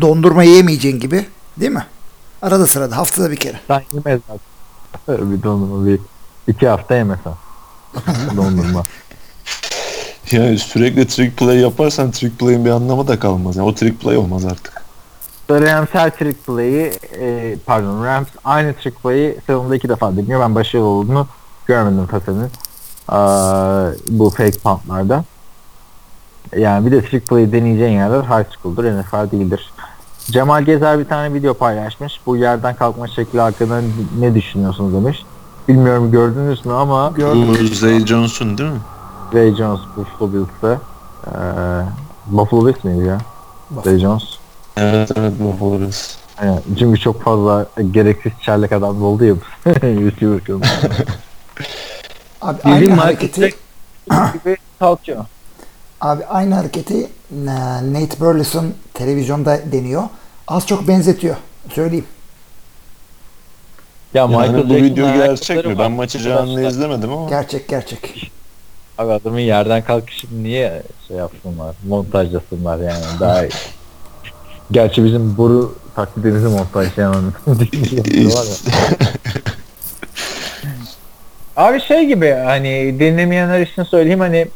[0.00, 1.26] dondurma yemeyeceğin gibi
[1.56, 1.86] değil mi?
[2.42, 3.60] Arada sırada haftada bir kere.
[3.66, 4.20] Sen yemez
[5.08, 6.00] bir dondurma bir
[6.46, 7.32] iki hafta yemesen.
[8.36, 8.84] dondurma.
[10.30, 13.56] Yani sürekli trick play yaparsan trick play'in bir anlamı da kalmaz.
[13.56, 14.84] Yani o trick play olmaz artık.
[15.50, 20.40] Rams her trick play'i e, pardon Rams aynı trick play'i sezonda iki defa deniyor.
[20.40, 21.26] Ben başarılı olduğunu
[21.66, 22.50] görmedim Fasen'in.
[24.08, 25.24] Bu fake puntlarda.
[26.56, 29.72] Yani bir de trick play deneyeceğin yerler high school'dur, NFL değildir.
[30.30, 32.20] Cemal Gezer bir tane video paylaşmış.
[32.26, 33.80] Bu yerden kalkma şekli hakkında
[34.18, 35.24] ne düşünüyorsunuz demiş.
[35.68, 38.80] Bilmiyorum gördünüz mü ama Bu Zay Johnson değil mi?
[39.34, 40.78] Ray Jones Buffalo Bills'te
[41.26, 41.30] ee,
[42.26, 43.18] Buffalo Bills miydi ya?
[43.70, 43.92] Buffalo.
[43.92, 44.22] Ray Jones.
[44.76, 46.16] Evet evet Buffalo Bills.
[46.42, 49.34] Yani çünkü çok fazla gereksiz çerlek adam oldu ya.
[50.20, 50.68] YouTuber.
[52.44, 53.40] Abi Bizim aynı Michael hareketi
[54.44, 55.24] gibi kalkıyor.
[56.00, 57.46] abi aynı hareketi e,
[57.92, 60.02] Nate Burleson televizyonda deniyor.
[60.48, 61.36] Az çok benzetiyor.
[61.74, 62.04] Söyleyeyim.
[64.14, 65.78] Ya Yani bu video gerçek mi?
[65.78, 67.28] Ben maçı canlı izlemedim ama.
[67.28, 68.30] Gerçek gerçek.
[68.98, 73.50] Abi adamın yerden kalkışını niye şey yapsınlar, montajlasınlar yani daha iyi.
[74.70, 77.14] Gerçi bizim boru taklidimizi montajlayan
[77.46, 78.56] var ya.
[81.56, 84.46] Abi şey gibi hani dinlemeyenler için söyleyeyim hani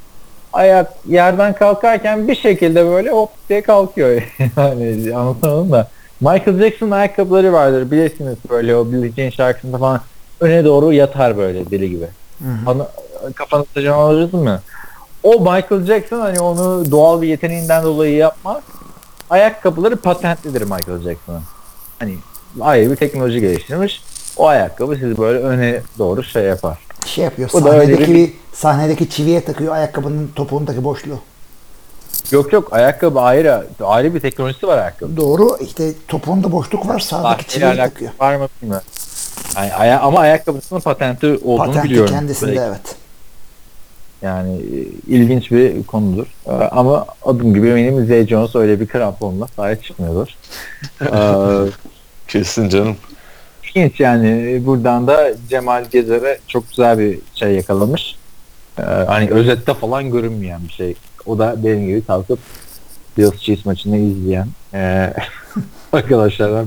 [0.53, 4.23] ayak yerden kalkarken bir şekilde böyle hop diye kalkıyor.
[4.57, 5.89] yani anlatamadım da.
[6.21, 10.01] Michael Jackson ayakkabıları vardır bilirsiniz böyle o Billie Jean şarkısında falan
[10.41, 12.07] öne doğru yatar böyle deli gibi.
[12.39, 12.71] Hı.
[12.71, 12.89] Ana,
[13.35, 14.61] kafanızda canlandırırdın mı?
[15.23, 18.63] O Michael Jackson hani onu doğal bir yeteneğinden dolayı yapmaz.
[19.31, 21.43] ayakkabıları patentlidir Michael Jackson'ın.
[21.99, 22.15] Hani
[22.61, 24.03] ayrı bir teknoloji geliştirmiş.
[24.37, 26.88] O ayakkabı sizi böyle öne doğru şey yapar.
[27.07, 27.51] Şey yapıyor.
[27.53, 31.19] O Sahnedeki, bir- sahnedeki çiviye takıyor ayakkabının topuğundaki boşluğu.
[32.31, 35.17] Yok yok ayakkabı ayrı ayrı bir teknolojisi var ayakkabı.
[35.17, 35.57] Doğru.
[35.61, 36.99] işte topuğunda boşluk var.
[36.99, 38.11] Sağdaki Sahneyle çiviye takıyor.
[38.21, 38.87] var mı bilmiyorum.
[39.57, 42.15] Yani, aya- ama ayakkabısının patenti olduğunu Patenti biliyorum.
[42.15, 42.97] kendisinde Böyle- evet.
[44.23, 44.79] Yani e,
[45.15, 46.27] ilginç bir konudur.
[46.47, 50.29] Ee, Ama adım gibi eminim Zay Jones öyle bir kramponla sahaya çıkmıyordur.
[51.03, 51.71] Ee,
[52.29, 52.97] Kesin canım.
[53.79, 58.17] İlginç yani buradan da Cemal Gezer'e çok güzel bir şey yakalamış.
[58.79, 60.95] Ee, hani özette falan görünmeyen bir şey.
[61.27, 62.39] O da benim gibi kalkıp
[63.19, 65.15] Bills Chiefs maçını izleyen ee,
[65.93, 66.67] arkadaşlardan.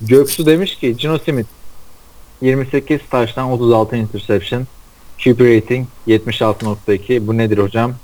[0.00, 1.48] Göksu demiş ki Gino Smith
[2.40, 4.66] 28 taştan 36 interception
[5.24, 7.94] QB rating 76.2 bu nedir hocam?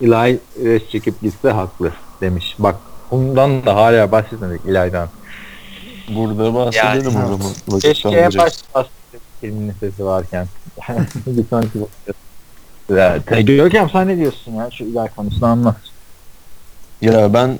[0.00, 2.56] Eli res çekip gitse haklı demiş.
[2.58, 2.76] Bak
[3.10, 5.08] bundan da hala bahsetmedik Eli'den.
[6.08, 7.52] Burada bahsedelim Yani, o zaman.
[7.68, 8.86] Vakit Keşke en başta
[9.40, 10.46] filmin sesi varken.
[11.26, 11.78] bir sonraki
[13.26, 14.70] te- Görkem sen ne diyorsun ya?
[14.70, 15.76] Şu iler konusunu anlat.
[17.00, 17.58] Ya ben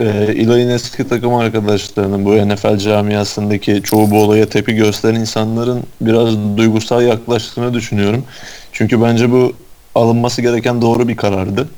[0.00, 6.56] e, Eli'nin eski takım arkadaşlarının bu NFL camiasındaki çoğu bu olaya tepki gösteren insanların biraz
[6.56, 8.24] duygusal yaklaştığını düşünüyorum.
[8.72, 9.52] Çünkü bence bu
[9.94, 11.68] alınması gereken doğru bir karardı.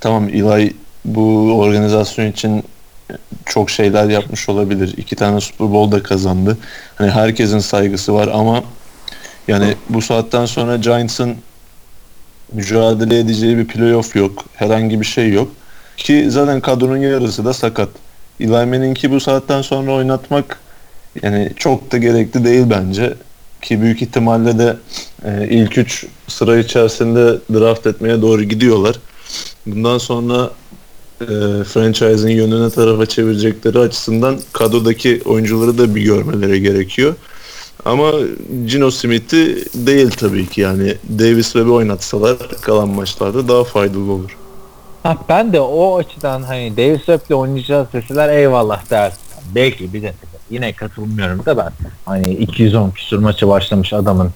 [0.00, 0.74] Tamam Eli
[1.04, 2.64] bu organizasyon için
[3.46, 4.94] çok şeyler yapmış olabilir.
[4.96, 6.58] İki tane Super Bowl da kazandı.
[6.94, 8.64] Hani herkesin saygısı var ama
[9.48, 11.36] yani bu saatten sonra Giants'ın
[12.52, 14.44] mücadele edeceği bir playoff yok.
[14.54, 15.48] Herhangi bir şey yok.
[15.96, 17.88] Ki zaten kadronun yarısı da sakat.
[18.40, 20.60] Eli Manning'i bu saatten sonra oynatmak
[21.22, 23.14] yani çok da gerekli değil bence.
[23.62, 24.76] Ki büyük ihtimalle de
[25.24, 28.96] e, ilk üç sıra içerisinde draft etmeye doğru gidiyorlar.
[29.66, 30.50] Bundan sonra
[31.20, 37.14] e, franchise'ın yönüne tarafa çevirecekleri açısından kadrodaki oyuncuları da bir görmeleri gerekiyor.
[37.84, 38.12] Ama
[38.66, 44.36] Gino Smith'i değil tabii ki yani Davis Webb'i oynatsalar kalan maçlarda daha faydalı olur.
[45.02, 49.20] Ha, ben de o açıdan hani Davis Webb'le oynayacağız deseler eyvallah dersin.
[49.54, 50.12] Belki bir de
[50.50, 51.72] yine katılmıyorum da ben.
[52.04, 54.30] Hani 210 küsur maçı başlamış adamın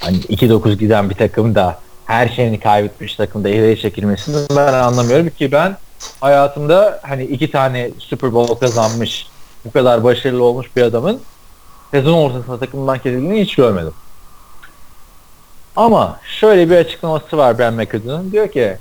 [0.00, 5.52] hani 2-9 giden bir takım da her şeyini kaybetmiş takımda ileriye çekilmesini ben anlamıyorum ki
[5.52, 5.76] ben
[6.20, 9.26] hayatımda hani iki tane Super Bowl kazanmış
[9.64, 11.20] bu kadar başarılı olmuş bir adamın
[11.90, 13.92] sezon ortasında takımdan kesildiğini hiç görmedim.
[15.76, 18.32] Ama şöyle bir açıklaması var Ben McAdoo'nun.
[18.32, 18.76] Diyor ki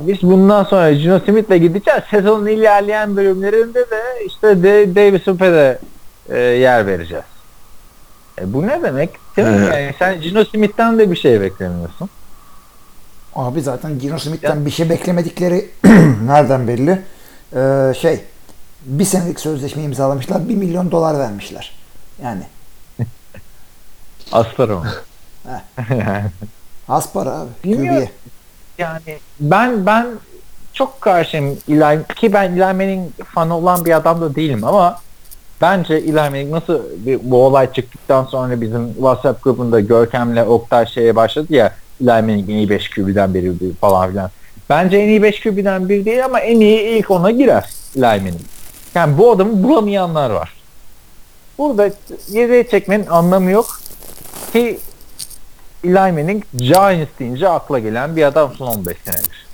[0.00, 2.02] biz bundan sonra Gino Smith'le gideceğiz.
[2.10, 5.78] Sezonun ilerleyen bölümlerinde de işte de Davis Web'e de
[6.28, 7.24] e, yer vereceğiz.
[8.40, 9.10] E, bu ne demek?
[9.36, 9.66] Değil mi?
[9.66, 12.10] Yani sen Gino Smith'ten de bir şey beklemiyorsun.
[13.34, 15.70] Abi zaten Gino Smith'ten bir şey beklemedikleri
[16.26, 17.02] nereden belli?
[17.56, 18.20] Ee, şey
[18.84, 20.48] bir senelik sözleşme imzalamışlar.
[20.48, 21.72] 1 milyon dolar vermişler.
[22.22, 22.42] Yani
[24.32, 24.82] Aslar o.
[26.88, 27.50] az para abi.
[27.64, 28.08] Bilmiyorum.
[28.78, 30.06] Yani ben ben
[30.72, 34.98] çok karşıyım Eli ki ben Eli Manning fanı olan bir adam da değilim ama
[35.60, 41.16] bence Eli Manning nasıl bir, bu olay çıktıktan sonra bizim WhatsApp grubunda Görkem'le Oktay şeye
[41.16, 41.72] başladı ya
[42.04, 44.30] Eli Manning en iyi 5 QB'den biri bir falan filan.
[44.70, 48.40] Bence en iyi 5 QB'den biri değil ama en iyi ilk ona girer Eli Manning.
[48.94, 50.52] Yani bu adamı bulamayanlar var.
[51.58, 51.90] Burada
[52.30, 53.66] yedeğe çekmenin anlamı yok
[54.52, 54.78] ki
[55.84, 59.46] Eli Manning Giants deyince akla gelen bir adam son 15 senedir.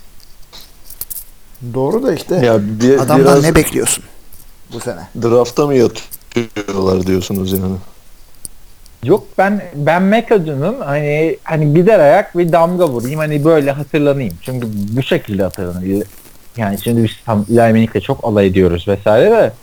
[1.73, 4.03] Doğru da işte Ya bir, adamdan biraz ne bekliyorsun
[4.73, 4.99] bu sene?
[5.21, 7.75] drafta mı yatıyorlar diyorsunuz yani?
[9.03, 14.33] Yok ben ben McAdoo'nun hani hani gider ayak bir damga vurayım hani böyle hatırlanayım.
[14.41, 14.67] Çünkü
[14.97, 16.05] bu şekilde hatırlanıyor.
[16.57, 19.53] Yani şimdi biz tam Eli çok alay ediyoruz vesaire de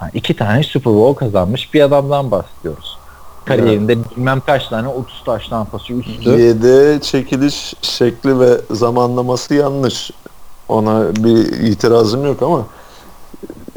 [0.00, 2.98] yani iki tane Super Bowl kazanmış bir adamdan bahsediyoruz.
[3.44, 6.30] Kariyerinde bilmem kaç tane 30 taş tampası üstü.
[6.30, 10.10] Yede çekiliş şekli ve zamanlaması yanlış.
[10.68, 12.66] Ona bir itirazım yok ama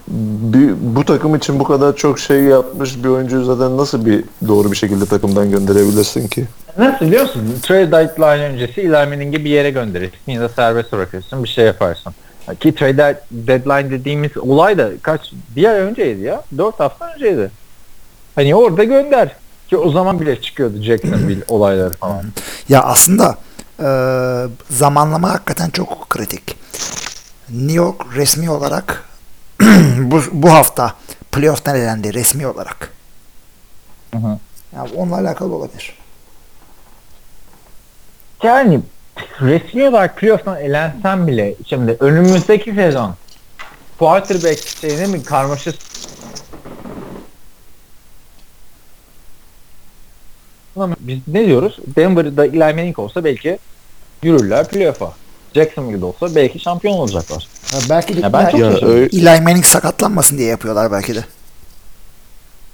[0.08, 4.72] bir, bu takım için bu kadar çok şey yapmış bir oyuncuyu zaten nasıl bir doğru
[4.72, 6.46] bir şekilde takımdan gönderebilirsin ki?
[6.78, 7.60] Nasıl biliyor musun?
[7.62, 12.14] Trade deadline öncesi Eli Manning'i bir yere gönderirsin ya da serbest bırakırsın bir şey yaparsın.
[12.60, 15.22] Ki trade deadline dediğimiz olay da kaç
[15.56, 16.44] bir ay önceydi ya.
[16.58, 17.52] Dört hafta önceydi.
[18.36, 19.36] Hani orada gönder.
[19.70, 22.24] Ki o zaman bile çıkıyordu Jacksonville olayları falan.
[22.70, 23.38] Ya aslında
[23.80, 23.88] e,
[24.70, 26.58] zamanlama hakikaten çok kritik.
[27.50, 29.04] New York resmi olarak
[29.98, 30.96] bu, bu hafta
[31.32, 32.94] playoff'tan elendi resmi olarak.
[34.14, 34.40] Hı hı.
[34.76, 35.94] Ya onunla alakalı olabilir.
[38.44, 38.82] Yani
[39.42, 43.16] resmi olarak playoff'tan elensen bile şimdi önümüzdeki sezon
[44.00, 45.78] quarterback şeyine mi karmaşası
[50.80, 51.80] Ama biz ne diyoruz?
[51.96, 53.60] Denver'da Eli Manning olsa belki
[54.24, 55.14] yürürler playoff'a.
[55.58, 57.48] Jacksonville'de olsa belki şampiyon olacaklar.
[57.72, 58.90] Ha, belki de Ya ben çok Ya şaşırdım.
[58.92, 61.24] öyle, Eli Manning sakatlanmasın diye yapıyorlar belki de.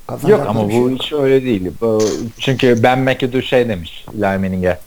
[0.07, 0.99] Kafan Yok ama şey bu yok.
[0.99, 1.71] hiç öyle değil.
[1.81, 2.03] Bu,
[2.39, 4.77] çünkü Ben McAdoo şey demiş Eli Manning'e.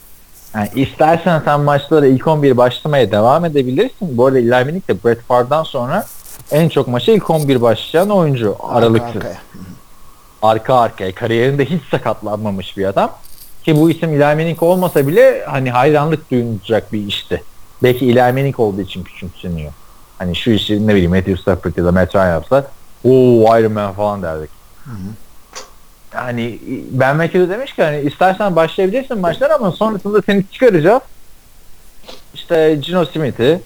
[0.54, 3.96] Yani istersen sen maçlara ilk 11 başlamaya devam edebilirsin.
[4.00, 6.06] Bu arada Eli Manning de Brett Favre'dan sonra
[6.50, 8.56] en çok maça ilk 11 başlayan oyuncu.
[8.68, 9.16] Aralıksız.
[9.16, 9.36] Arka
[10.42, 11.14] Arka arkaya.
[11.14, 13.10] Kariyerinde hiç sakatlanmamış bir adam.
[13.64, 17.42] Ki bu isim Eli Manning olmasa bile hani hayranlık duyulacak bir işti.
[17.86, 19.72] Belki Manning olduğu için küçümseniyor.
[20.18, 22.70] Hani şu işi ne bileyim Matthew Stafford ya da Matt Ryan yapsa
[23.04, 24.50] ooo Iron Man falan derdik.
[26.14, 26.58] Yani
[26.90, 31.02] Ben McAdoo demiş ki hani istersen başlayabilirsin maçlar ama sonrasında seni çıkaracağız.
[32.34, 33.60] İşte Gino Smith'i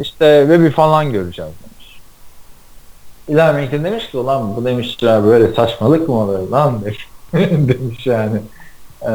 [0.00, 2.00] işte Webby falan göreceğiz demiş.
[3.28, 7.08] İlhan Menkli demiş ki ulan bu demiş ya böyle saçmalık mı olur lan demiş,
[7.68, 8.40] demiş yani.
[9.02, 9.08] Ee,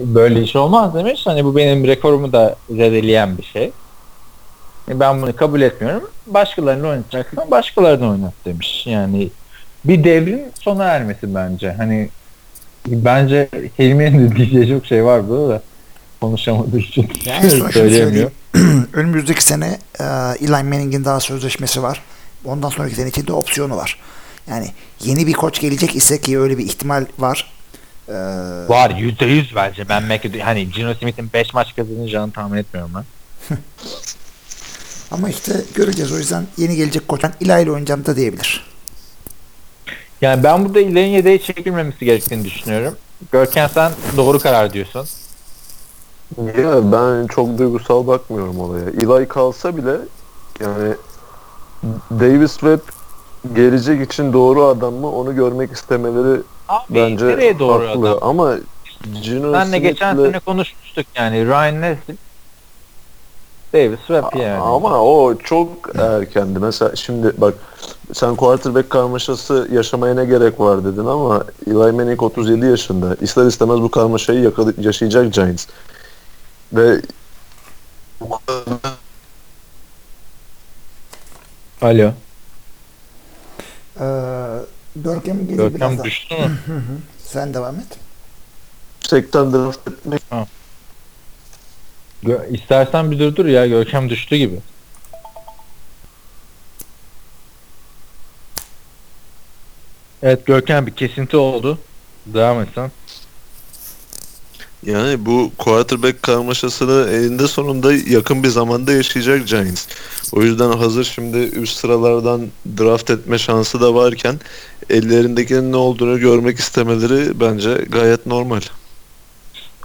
[0.00, 1.20] böyle iş olmaz demiş.
[1.24, 3.72] Hani bu benim rekorumu da zedeleyen bir şey.
[4.88, 6.10] Ben bunu kabul etmiyorum.
[6.26, 8.86] Başkalarını oynatacaksan başkalarını oynat demiş.
[8.86, 9.30] Yani
[9.84, 11.72] bir devrin sona ermesi bence.
[11.72, 12.08] Hani
[12.86, 15.62] bence Hilmi'nin de diyeceği çok şey var burada da
[16.20, 18.30] konuşamadığı için Yani söyleyemiyor.
[18.92, 20.04] Önümüzdeki sene e,
[20.40, 22.02] Eli Manning'in daha sözleşmesi var.
[22.44, 23.98] Ondan sonraki sene için de opsiyonu var.
[24.50, 24.66] Yani
[25.00, 27.52] yeni bir koç gelecek ise ki öyle bir ihtimal var.
[28.08, 28.14] E,
[28.68, 29.88] Var yüzde yüz bence.
[29.88, 33.04] Ben McAdoo, hani Gino Smith'in 5 maç kazanacağını tahmin etmiyorum ben.
[35.10, 36.12] ama işte göreceğiz.
[36.12, 38.72] O yüzden yeni gelecek koç ben Eli ile oynayacağım da diyebilir.
[40.20, 42.96] Yani ben burada ilerin yedeğe çekilmemesi gerektiğini düşünüyorum.
[43.32, 45.06] Görkem sen doğru karar diyorsun.
[46.38, 48.90] ya ben çok duygusal bakmıyorum olaya.
[48.90, 49.96] Eli kalsa bile
[50.60, 50.94] yani
[52.10, 52.80] Davis Webb
[53.54, 56.40] gelecek için doğru adam mı onu görmek istemeleri
[56.72, 58.10] Abi bence nereye doğru haklı.
[58.10, 58.18] adam?
[58.28, 58.54] Ama
[59.22, 61.46] Gino Senle geçen Smith'le- sene konuşmuştuk yani.
[61.46, 62.18] Ryan Nesbitt,
[63.72, 64.60] Davis Webb yani.
[64.62, 65.68] Ama o çok
[65.98, 66.58] erkendi.
[66.58, 67.54] Mesela şimdi bak
[68.12, 73.16] sen quarterback karmaşası yaşamaya ne gerek var dedin ama Eli Manning 37 yaşında.
[73.20, 75.66] İster istemez bu karmaşayı yakala- yaşayacak Giants.
[76.72, 77.00] Ve
[81.82, 82.10] Alo.
[84.00, 84.04] Ee,
[84.96, 86.04] Görkem gelir Görkem birazdan.
[86.04, 86.58] düştü mü?
[87.24, 87.98] Sen devam et.
[89.02, 90.22] yüksekten draft etmek
[92.24, 93.66] Gö- İstersen bir durdur ya.
[93.66, 94.60] Görkem düştü gibi.
[100.22, 101.78] Evet Görkem bir kesinti oldu.
[102.26, 102.90] Devam etsen.
[104.86, 109.86] yani bu quarterback karmaşasını elinde sonunda yakın bir zamanda yaşayacak Giants.
[110.32, 112.46] O yüzden hazır şimdi üst sıralardan
[112.78, 114.40] draft etme şansı da varken
[114.92, 118.60] ellerindekinin ne olduğunu görmek istemeleri bence gayet normal.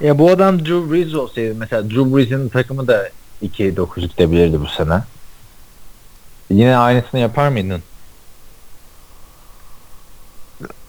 [0.01, 3.09] Ya bu adam Drew Brees olsaydı mesela Drew Brees'in takımı da
[3.43, 5.03] 2-9 gidebilirdi bu sene.
[6.49, 7.83] Yine aynısını yapar mıydın?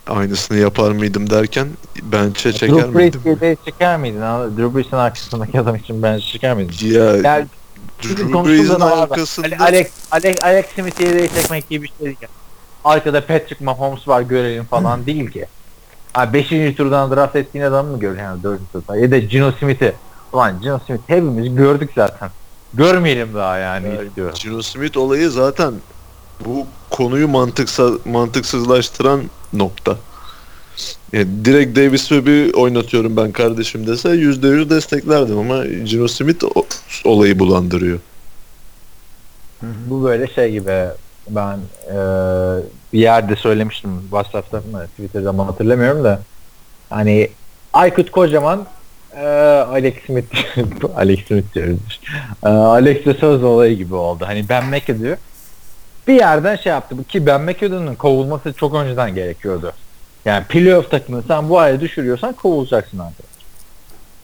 [0.07, 1.69] Aynısını yapar mıydım derken
[2.03, 3.21] bench'e çeker Drew miydim?
[3.25, 4.21] yedeğe çeker miydin?
[4.21, 6.91] Drew Brees'in arkasındaki adam için bence çeker miydin?
[6.91, 7.47] Ya Yani
[8.03, 12.17] Drew Brees'in arkasında Alex, Alex, Alex Smith'i yedeğe çekmek gibi bir şey değil.
[12.89, 15.47] Arkada Patrick Mahomes var görelim falan değil ki.
[16.13, 16.49] Ha 5.
[16.77, 18.61] turdan draft ettiğin adamı mı görüyorsun yani 4.
[18.73, 18.97] turdan?
[18.97, 19.95] Ya da Gino Smith'i.
[20.33, 22.31] Ulan Gino Smith hepimiz gördük zaten.
[22.75, 24.35] Görmeyelim daha yani Ya, istiyorum.
[24.43, 25.75] Gino Smith olayı zaten
[26.45, 29.97] bu konuyu mantıksa, mantıksızlaştıran nokta.
[31.13, 36.45] Yani direkt Davis Webb'i oynatıyorum ben kardeşim dese %100 desteklerdim ama Gino Smith
[37.05, 37.99] olayı bulandırıyor.
[39.63, 40.85] Bu böyle şey gibi
[41.31, 46.19] ben eee, bir yerde söylemiştim WhatsApp'ta mı Twitter'da mı hatırlamıyorum da
[46.91, 47.31] hani
[47.73, 48.67] Aykut Kocaman
[49.17, 49.23] eee,
[49.71, 50.35] Alex Smith
[50.97, 52.01] Alex Smith diyoruz.
[52.45, 54.25] Eee, Alex de söz olayı gibi oldu.
[54.27, 55.17] Hani Ben McAdoo
[56.09, 59.73] bir yerden şey yaptı ki Ben McAdoo'nun kovulması çok önceden gerekiyordu.
[60.25, 63.27] Yani playoff takımını sen bu hale düşürüyorsan kovulacaksın artık.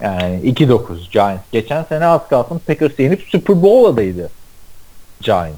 [0.01, 1.41] Yani 2-9 Giants.
[1.53, 4.31] Geçen sene az kalsın Packers'ı yenip Super Bowl adayıydı.
[5.21, 5.57] Giants.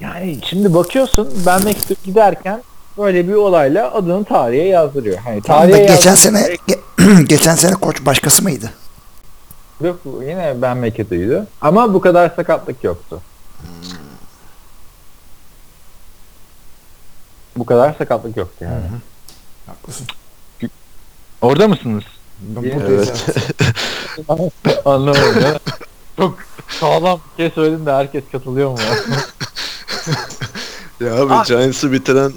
[0.00, 2.62] Yani şimdi bakıyorsun ben McAdoo giderken
[2.98, 5.18] böyle bir olayla adını tarihe yazdırıyor.
[5.18, 6.38] Hani Tamam da tarihe geçen sene
[6.68, 8.70] ge- geçen sene koç başkası mıydı?
[9.80, 11.46] yok yine ben McAdoo'ydu.
[11.60, 13.20] Ama bu kadar sakatlık yoktu.
[17.56, 18.82] Bu kadar sakatlık yoktu yani.
[19.66, 20.06] Haklısın.
[21.42, 22.04] Orada mısınız?
[22.40, 23.36] Ben buradayız Evet.
[24.28, 24.52] evet.
[24.86, 25.58] Anlamadım ya.
[26.16, 26.38] Çok
[26.80, 28.78] sağlam bir şey söyledin de herkes katılıyor mu?
[31.00, 32.32] Ya abi Abi- Giants'ı bitiren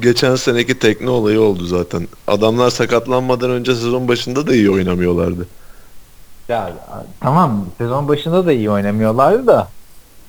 [0.00, 2.08] geçen seneki tekne olayı oldu zaten.
[2.26, 5.48] Adamlar sakatlanmadan önce sezon başında da iyi oynamıyorlardı.
[6.48, 6.72] Ya
[7.20, 9.68] tamam sezon başında da iyi oynamıyorlardı da.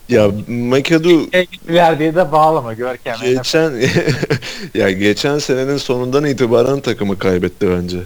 [0.10, 3.16] Ya McAdoo Şey diye de bağlama Görkem.
[3.22, 3.72] geçen
[4.74, 7.98] ya geçen senenin sonundan itibaren takımı kaybetti bence.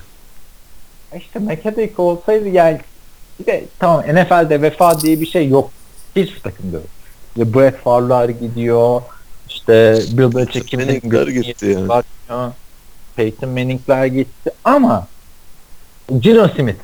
[1.17, 2.79] İşte McAdoo olsaydı yani
[3.39, 5.71] bir de tamam NFL'de vefa diye bir şey yok.
[6.15, 6.98] Hiçbir takımda yok.
[7.35, 9.01] İşte Brett Favre'lar gidiyor.
[9.49, 11.89] İşte Bill Belichick kimsenin Manning'ler gitti yani.
[11.89, 12.51] bakmıyor.
[13.15, 15.07] Peyton Manning'ler gitti ama
[16.19, 16.79] Gino Smith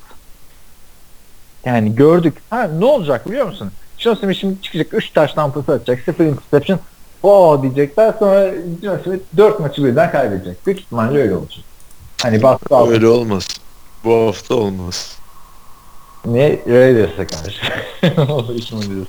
[1.65, 2.37] yani gördük.
[2.49, 3.71] Ha ne olacak biliyor musun?
[3.97, 5.99] Gino Smith şimdi çıkacak 3 taş tampası atacak.
[6.05, 6.79] 0 interception.
[7.23, 8.51] O diyecekler sonra
[8.81, 10.65] Gino Smith 4 maçı birden kaybedecek.
[10.65, 11.63] Büyük ihtimalle öyle olacak.
[12.21, 13.47] Hani baskı altında Öyle olmaz.
[14.03, 15.17] Bu hafta olmaz.
[16.25, 17.61] ne Raiders'a karşı.
[18.31, 19.07] o da işime diyorsun.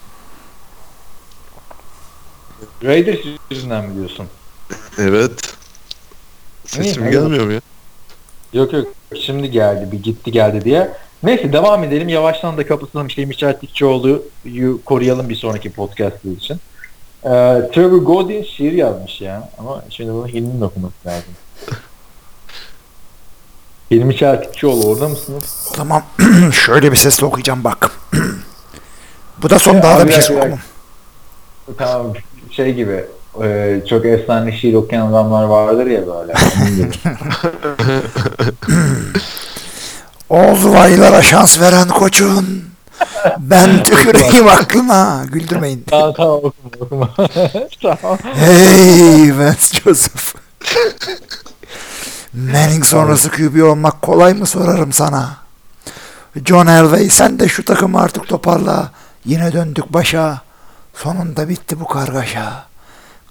[2.84, 3.18] Raiders
[3.50, 4.26] yüzünden mi diyorsun?
[4.98, 5.54] Evet.
[6.66, 7.60] Sesim İyi, gelmiyor mu ya?
[8.52, 8.86] Yok yok
[9.20, 10.90] şimdi geldi bir gitti geldi diye.
[11.22, 12.08] Neyse devam edelim.
[12.08, 16.60] Yavaştan da kapısından şey Michel Tikçioğlu'yu koruyalım bir sonraki podcast için.
[17.24, 17.28] Ee,
[17.74, 19.50] Trevor Godin şiir yazmış ya.
[19.58, 21.34] Ama şimdi bunu Hilmi'nin okuması lazım.
[23.90, 25.72] Hilmi Çeltikçioğlu orada mısınız?
[25.76, 26.02] Tamam.
[26.52, 27.90] Şöyle bir sesle okuyacağım bak.
[29.42, 30.58] Bu da son daha da bir şey okumam.
[31.78, 32.12] Tamam
[32.56, 33.04] şey gibi
[33.42, 36.34] e, çok efsane şiir okuyan adamlar vardır ya böyle.
[40.28, 42.64] Oğuzlaylara şans veren koçun.
[43.38, 45.24] Ben tüküreyim aklına.
[45.32, 45.84] Güldürmeyin.
[45.90, 47.10] tamam tamam okuma okuma.
[47.82, 48.18] tamam.
[48.34, 50.34] Hey Vance Joseph.
[52.34, 55.36] Manning sonrası QB olmak kolay mı sorarım sana.
[56.46, 58.90] John Elway sen de şu takımı artık toparla.
[59.24, 60.45] Yine döndük başa.
[60.96, 62.64] Sonunda bitti bu kargaşa.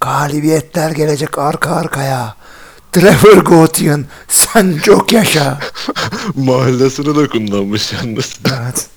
[0.00, 2.34] Galibiyetler gelecek arka arkaya.
[2.92, 5.58] Trevor Gotyen sen çok yaşa.
[6.34, 8.40] Mahallesini de kullanmış yalnız.
[8.46, 8.88] Evet.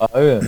[0.00, 0.40] Abi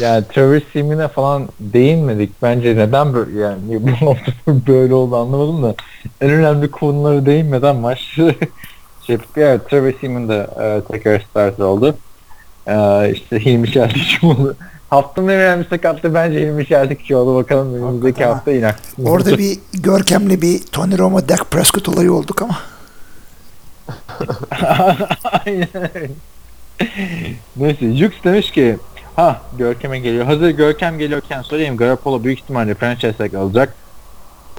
[0.00, 2.42] yani Trevor Simeon'e falan değinmedik.
[2.42, 5.74] Bence neden böyle yani bu hafta böyle oldu anlamadım da
[6.20, 7.98] en önemli konuları değinmeden maç
[9.06, 11.96] şey ya Trevor Simeon da e, tekrar start oldu.
[12.66, 14.54] E, işte Hilmi Çeltikçioğlu.
[14.92, 17.34] Haftanın en önemli sakatlığı bence Hilmi Çeltikçioğlu.
[17.34, 18.74] Bakalım önümüzdeki hafta mi
[19.04, 22.58] Orada bir görkemli bir Tony Romo Dak Prescott olayı olduk ama.
[25.46, 25.68] Aynen.
[27.56, 28.76] Neyse Jux demiş ki
[29.16, 30.26] ha Görkem'e geliyor.
[30.26, 33.74] Hazır Görkem geliyorken söyleyeyim Garoppolo büyük ihtimalle franchise tag alacak.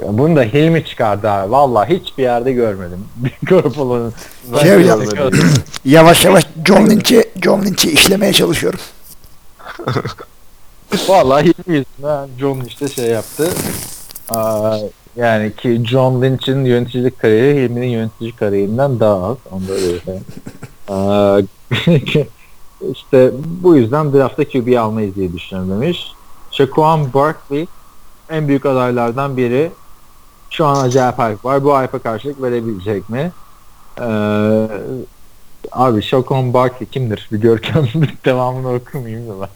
[0.01, 1.51] Bunu da Hilmi çıkardı abi.
[1.51, 3.05] Vallahi hiçbir yerde görmedim.
[3.43, 4.13] Garoppolo'nun
[4.61, 4.85] Şey.
[5.85, 8.79] Yavaş yavaş John Lynch'i John Lynch'i işlemeye çalışıyorum.
[11.07, 13.49] Vallahi Hilmi yüzünden John işte şey yaptı.
[14.29, 14.77] Aa,
[15.15, 19.37] yani ki John Lynch'in yöneticilik kariyeri Hilmi'nin yönetici kariyerinden daha az.
[19.51, 20.19] Onda öyle bir şey.
[20.89, 21.39] Aa,
[22.91, 23.31] işte
[23.61, 26.11] bu yüzden draftta QB almayız diye düşünüyorum demiş.
[26.51, 27.67] Shaquan Barkley
[28.29, 29.71] en büyük adaylardan biri.
[30.49, 31.63] Şu an acayip hype var.
[31.63, 33.31] Bu hype'a karşılık verebilecek mi?
[33.99, 34.67] Ee,
[35.71, 37.27] abi Shaquan Barkley kimdir?
[37.31, 37.87] Bir görkem
[38.25, 39.49] devamını okumayayım da ben.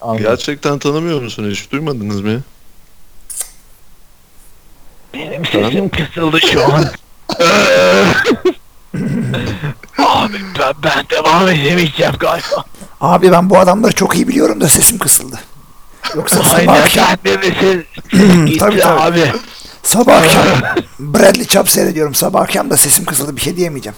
[0.00, 0.24] Anladım.
[0.24, 1.50] Gerçekten tanımıyor musun?
[1.50, 2.40] Hiç duymadınız mı?
[5.14, 6.84] Benim sesim kısıldı şu an.
[9.98, 12.64] Abi ben, ben devam edemeyeceğim galiba.
[13.00, 15.40] Abi ben bu adamları çok iyi biliyorum da sesim kısıldı.
[16.16, 17.86] Yoksa sabah Aynen akşam, sen de misin?
[18.46, 19.00] Gitti Tabii, tabii.
[19.00, 19.32] abi.
[19.82, 20.42] sabah akşam
[20.98, 22.14] Bradley Chubb seyrediyorum.
[22.14, 23.36] Sabah akşam da sesim kısıldı.
[23.36, 23.96] Bir şey diyemeyeceğim.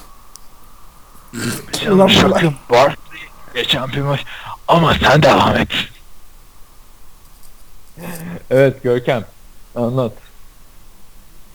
[1.89, 3.19] Ulan şakın Barkley
[3.53, 4.25] geçen bir maç.
[4.67, 5.69] Ama sen devam et.
[8.49, 9.25] Evet Görkem.
[9.75, 10.13] Anlat.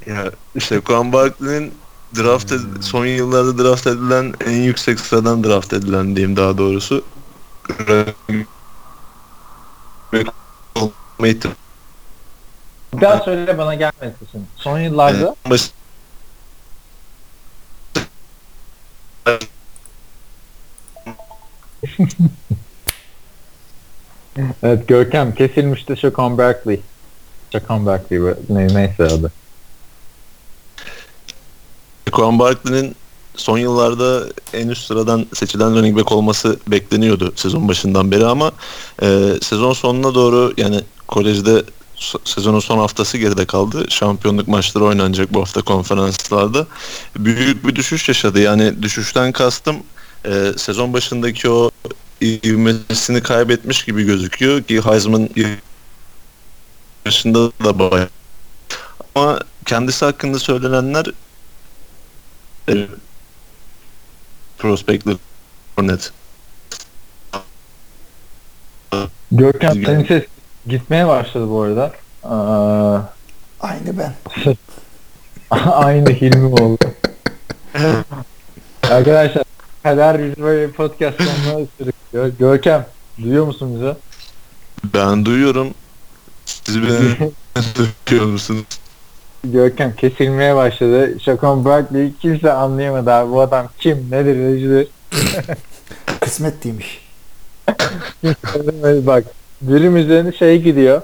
[0.07, 0.31] Ya
[0.61, 1.75] Shaquan Barkley'nin
[2.17, 7.05] draft ed- son yıllarda draft edilen en yüksek sıradan draft edilen diyeyim daha doğrusu.
[10.13, 10.27] Bir
[13.01, 14.47] daha söyle bana gelmesin.
[14.57, 15.35] Son yıllarda
[24.63, 26.81] Evet Görkem kesilmişti Shaquan Barkley.
[27.53, 29.33] Shaquan Barkley bu- ne, neyse adı.
[32.09, 32.95] Shaquan Barkley'nin
[33.37, 38.53] son yıllarda en üst sıradan seçilen running back olması bekleniyordu sezon başından beri ama
[39.03, 41.65] e, sezon sonuna doğru yani kolejde
[42.25, 43.87] sezonun son haftası geride kaldı.
[43.89, 46.67] Şampiyonluk maçları oynanacak bu hafta konferanslarda.
[47.19, 48.41] Büyük bir düşüş yaşadı.
[48.41, 49.77] Yani düşüşten kastım
[50.25, 51.71] e, sezon başındaki o
[52.21, 55.29] ivmesini kaybetmiş gibi gözüküyor ki Heisman
[57.07, 58.09] yaşında da bayağı
[59.15, 61.07] Ama kendisi hakkında söylenenler
[62.69, 62.87] e,
[64.59, 65.17] prospektler
[65.79, 66.13] net.
[69.33, 70.25] Görkem senin ses
[70.67, 71.93] gitmeye başladı bu arada.
[72.25, 73.01] Aa,
[73.61, 74.15] Aynı ben.
[75.71, 76.85] aynı Hilmi oldu.
[78.83, 79.45] Arkadaşlar
[79.83, 82.33] kader böyle podcast sonuna sürüklüyor.
[82.39, 82.87] Görkem
[83.23, 83.95] duyuyor musun bizi?
[84.95, 85.75] Ben duyuyorum.
[86.47, 87.31] Siz beni
[88.07, 88.65] duyuyor musunuz?
[89.45, 91.21] Görkem kesilmeye başladı.
[91.21, 93.33] Şakon Barkley'i kimse anlayamadı abi.
[93.33, 94.07] Bu adam kim?
[94.11, 94.37] Nedir?
[94.37, 94.89] Necidir?
[96.21, 97.01] Kısmet değilmiş.
[99.07, 99.25] Bak
[99.63, 101.03] birimizin şey gidiyor.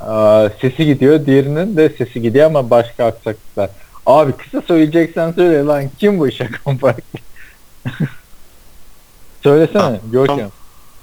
[0.00, 1.26] Aa, sesi gidiyor.
[1.26, 3.70] Diğerinin de sesi gidiyor ama başka aksaklıklar.
[4.06, 5.84] Abi kısa söyleyeceksen söyle lan.
[5.98, 7.22] Kim bu Şakon Barkley?
[9.42, 9.98] Söylesene Tamam.
[10.12, 10.50] Görkem.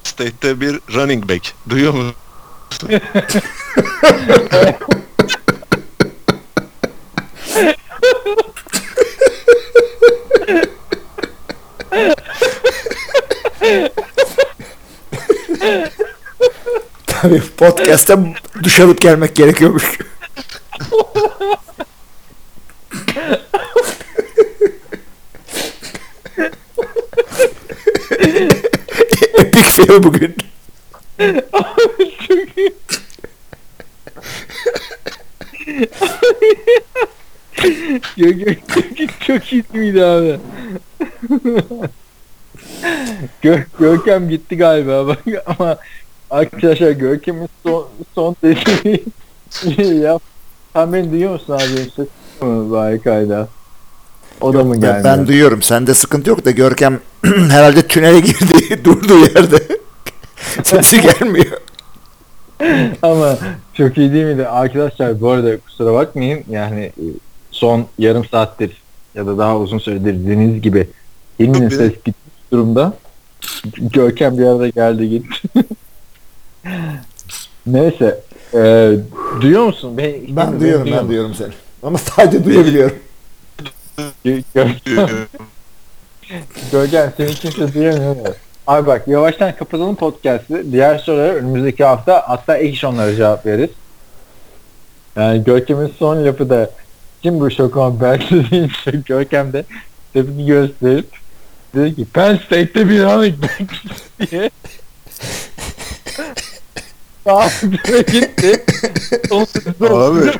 [0.04, 1.54] State'te bir running back.
[1.70, 2.16] Duyuyor musun?
[17.08, 18.20] Tabii podcast'ta
[18.64, 20.00] duş alıp gelmek gerekiyormuş.
[29.88, 30.36] Fail bugün.
[32.28, 32.74] çok iyi.
[38.18, 40.40] Gö gö gö çok iyi miydi abi?
[43.42, 45.78] Gö Görkem gitti galiba bak ama
[46.30, 50.22] arkadaşlar Görkem'in son, son dediği yap.
[50.74, 51.62] Sen beni duyuyor musun abi?
[51.62, 52.08] Sesim
[52.42, 53.50] mi Harikaydı.
[54.42, 55.04] O da mı geldi?
[55.04, 55.62] ben duyuyorum.
[55.62, 58.84] Sende sıkıntı yok da Görkem herhalde tünele girdi.
[58.84, 59.58] Durduğu yerde.
[60.64, 61.62] Sesi gelmiyor.
[63.02, 63.38] Ama
[63.74, 64.48] çok iyi değil miydi?
[64.48, 67.04] Arkadaşlar bu arada kusura bakmayın yani e,
[67.52, 68.82] son yarım saattir
[69.16, 70.88] ya da daha uzun süredir dediğiniz gibi
[71.40, 72.16] Hilmi'nin ses gitmiş
[72.52, 72.94] durumda.
[73.78, 75.50] Görkem bir arada geldi gitti.
[77.66, 78.20] Neyse.
[78.54, 78.92] E,
[79.42, 79.98] duyuyor musun?
[79.98, 81.52] Ben, Ben duyuyorum, ben duyuyorum seni.
[81.84, 82.96] Ama sadece duyabiliyorum.
[84.26, 85.10] Gö- Görkem,
[86.72, 88.16] Görkem seni kimse duyamıyor.
[88.16, 88.24] mu?
[88.68, 90.72] Abi bak yavaştan kapatalım podcast'ı.
[90.72, 93.70] Diğer sorulara önümüzdeki hafta hatta ek iş onlara cevap veririz.
[95.16, 96.70] Yani Görkem'in son lafı da
[97.22, 99.66] kim bu Şokan Berkli deyince Görkem de
[100.14, 101.08] tepki gösterip
[101.76, 103.62] dedi ki Penn State'te bir running back
[104.32, 104.50] diye
[107.26, 108.66] Abi gitti.
[109.30, 109.46] Son
[109.82, 110.32] Abi.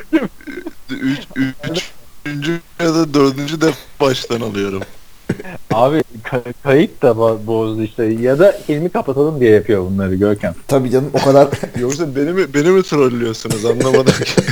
[0.90, 1.90] Üç, üç,
[2.26, 3.70] üçüncü ya da dördüncü de
[4.00, 4.82] baştan alıyorum.
[5.72, 8.04] Abi ka- kayıt da bo- bozdu işte.
[8.04, 10.54] Ya da ilmi kapatalım diye yapıyor bunları Görkem.
[10.68, 11.48] Tabii canım o kadar
[11.80, 14.42] Yoksa beni mi, beni mi trollüyorsunuz anlamadım ki.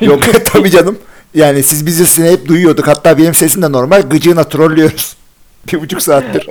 [0.04, 0.98] Yok tabii canım.
[1.34, 2.86] Yani siz bizi seni hep duyuyorduk.
[2.86, 4.02] Hatta benim sesim de normal.
[4.02, 5.16] Gıcığına trollüyoruz.
[5.72, 6.50] Bir buçuk saattir.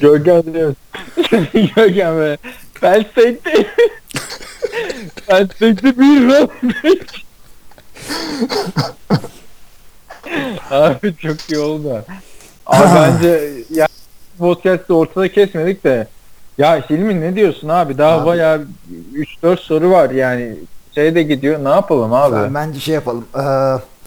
[0.00, 0.74] Görkem diyor.
[1.76, 2.38] Görkem ve
[2.80, 3.66] Penn State'de
[5.26, 7.14] Penn State'de bir running back.
[10.70, 12.04] Abi çok iyi oldu.
[12.66, 13.86] Abi bence ya
[14.38, 16.06] podcast'ı ortada kesmedik de
[16.58, 17.98] ya Hilmi ne diyorsun abi?
[17.98, 18.26] Daha Abi.
[18.26, 18.66] bayağı
[19.42, 20.56] 3-4 soru var yani.
[20.94, 21.64] Şey de gidiyor.
[21.64, 22.36] Ne yapalım abi?
[22.36, 23.24] Ben- Bence şey yapalım.
[23.34, 23.40] Ee,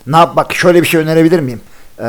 [0.07, 1.61] ne yap bak şöyle bir şey önerebilir miyim?
[1.99, 2.03] Ee,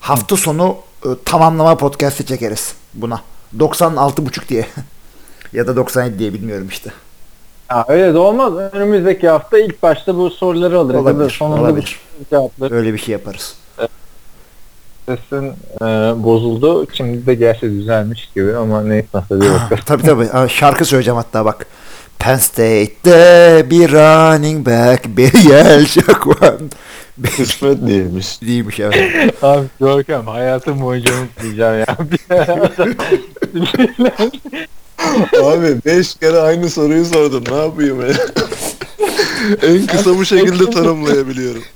[0.00, 3.20] hafta sonu e, tamamlama podcast'i çekeriz buna.
[3.58, 4.66] 96.5 diye.
[5.52, 6.90] ya da 97 diye bilmiyorum işte.
[7.70, 8.52] Ya öyle de olmaz.
[8.72, 10.94] Önümüzdeki hafta ilk başta bu soruları alırız.
[11.00, 11.98] Ya da Olabilir, sonunda olabilir.
[12.20, 13.54] bu cevapları Öyle bir şey yaparız.
[15.06, 15.46] sesin
[15.80, 15.84] e,
[16.24, 16.86] bozuldu.
[16.92, 19.82] Şimdi de gerçi düzelmiş gibi ama neyse nasıl bir bakalım.
[19.86, 20.24] tabii tabii.
[20.32, 21.66] Aa, Şarkı söyleyeceğim hatta bak.
[22.18, 26.58] Penn State'de bir running back bir yel şakvan.
[27.36, 28.42] Kısmet değilmiş.
[28.42, 29.34] Değilmiş evet.
[29.44, 31.86] Abi Görkem hayatım boyunca unutmayacağım ya.
[35.42, 37.44] Abi 5 kere aynı soruyu sordum.
[37.50, 38.08] Ne yapayım ya?
[39.62, 41.62] en kısa bu şekilde tanımlayabiliyorum.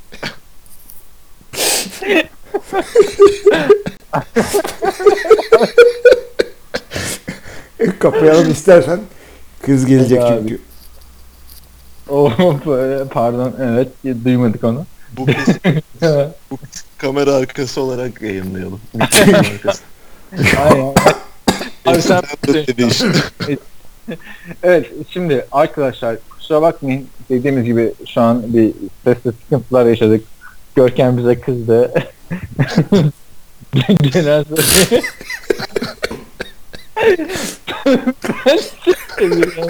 [7.99, 9.01] Kapayalım istersen.
[9.63, 10.41] Kız gelecek Hadi abi.
[10.41, 10.61] çünkü.
[12.09, 12.33] oh,
[13.11, 13.89] pardon evet
[14.25, 14.87] duymadık onu.
[15.17, 15.57] Bu kız
[16.99, 18.81] kamera arkası olarak yayınlayalım.
[19.11, 19.83] Kamera arkası.
[20.59, 20.95] Aynen.
[21.87, 22.23] Abi sen
[22.89, 23.15] işte.
[24.63, 28.73] Evet şimdi arkadaşlar kusura bakmayın dediğimiz gibi şu an bir
[29.05, 30.25] sesli sıkıntılar yaşadık.
[30.77, 31.93] Görkem bize kızdı.
[34.13, 34.45] Genel
[38.47, 38.59] Ben
[39.19, 39.69] seviyorum.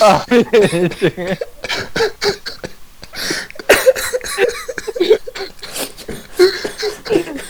[0.00, 0.44] Abi,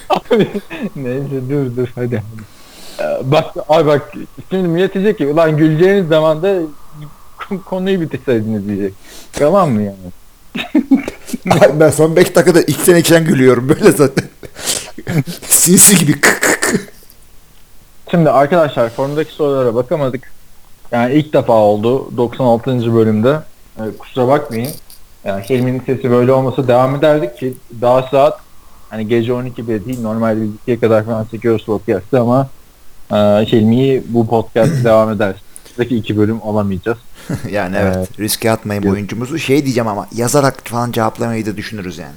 [0.09, 0.49] Abi,
[0.97, 2.23] neyse dur dur hadi.
[3.01, 4.13] Ee, Bak abi bak
[4.51, 6.59] şimdi millet diyecek ki ulan güleceğiniz zaman da
[7.65, 8.95] konuyu bitirseydiniz diyecek.
[9.33, 9.97] Tamam mı yani?
[11.61, 14.25] Ay, ben son 5 dakikada içten içten gülüyorum böyle zaten.
[15.49, 16.13] Sinsi gibi.
[16.21, 16.93] kık kık.
[18.11, 20.33] Şimdi arkadaşlar forumdaki sorulara bakamadık.
[20.93, 22.95] Yani ilk defa oldu 96.
[22.95, 23.39] bölümde.
[23.79, 24.71] Ee, kusura bakmayın.
[25.25, 28.41] Yani Hilmi'nin sesi böyle olmasa devam ederdik ki daha saat
[28.93, 32.49] hani gece 12 bile değil normalde biz 2'ye kadar falan çekiyoruz podcast'ı ama
[33.13, 35.35] e, Hilmi'yi bu podcast devam eder.
[35.71, 36.99] Buradaki iki bölüm alamayacağız.
[37.51, 37.97] yani evet.
[37.97, 38.21] Evet.
[38.21, 38.93] Riske atmayın Yok.
[38.95, 39.39] oyuncumuzu.
[39.39, 42.15] Şey diyeceğim ama yazarak falan cevaplamayı da düşünürüz yani.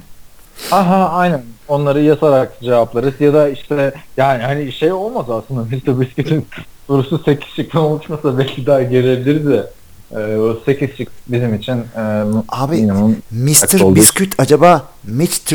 [0.72, 1.42] Aha aynen.
[1.68, 6.00] Onları yazarak cevaplarız ya da işte yani hani şey olmaz aslında Mr.
[6.00, 6.46] Biscuit'in
[6.88, 9.70] sorusu 8 şıktan oluşmasa belki daha gelebiliriz de
[10.12, 13.96] e, o 8 şık bizim için e, Abi minimum Mr.
[13.96, 15.54] Biscuit acaba Mitch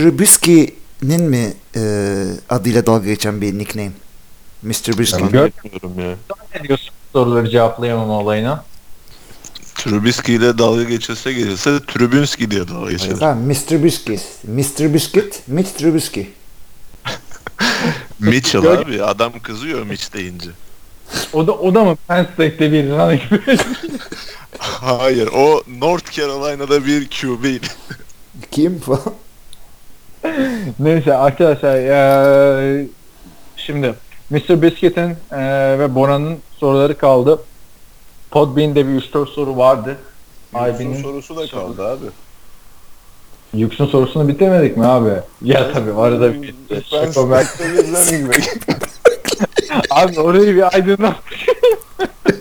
[1.00, 1.82] Trubisky'nin mi e,
[2.48, 3.90] adıyla dalga geçen bir nickname?
[4.62, 4.72] Mr.
[4.98, 5.12] Biscuit.
[5.20, 6.36] Yani gör- Bilmiyorum ya.
[6.54, 8.64] ne diyorsun soruları cevaplayamama olayına?
[9.74, 12.98] Trubisky ile dalga geçilse geçilse Trubinski diye dalga.
[12.98, 13.84] Şey, Tamam Mr.
[13.84, 14.22] Biscuit.
[14.44, 14.94] Mr.
[14.94, 16.26] Biscuit, Mitch Trubisky.
[18.20, 20.50] Mitchell Gör- abi adam kızıyor Mitch deyince.
[21.32, 23.66] O da o da mı Penn State'de bir running back?
[24.58, 27.66] Hayır o North Carolina'da bir QB'ydi.
[28.50, 29.14] Kim falan?
[30.78, 32.86] Neyse arkadaşlar eee,
[33.56, 33.94] şimdi
[34.30, 34.62] Mr.
[34.62, 37.42] Biscuit'in eee, ve Bora'nın soruları kaldı.
[38.30, 39.96] Podbean'de bir 3-4 soru vardı.
[40.54, 42.04] Aybin'in sorusu da kaldı abi.
[43.54, 45.10] Yüksün sorusunu bitirmedik mi abi?
[45.42, 46.54] Ya tabii arada bir
[46.90, 47.46] Şaka ben-
[49.90, 51.16] Abi orayı bir aydınlat.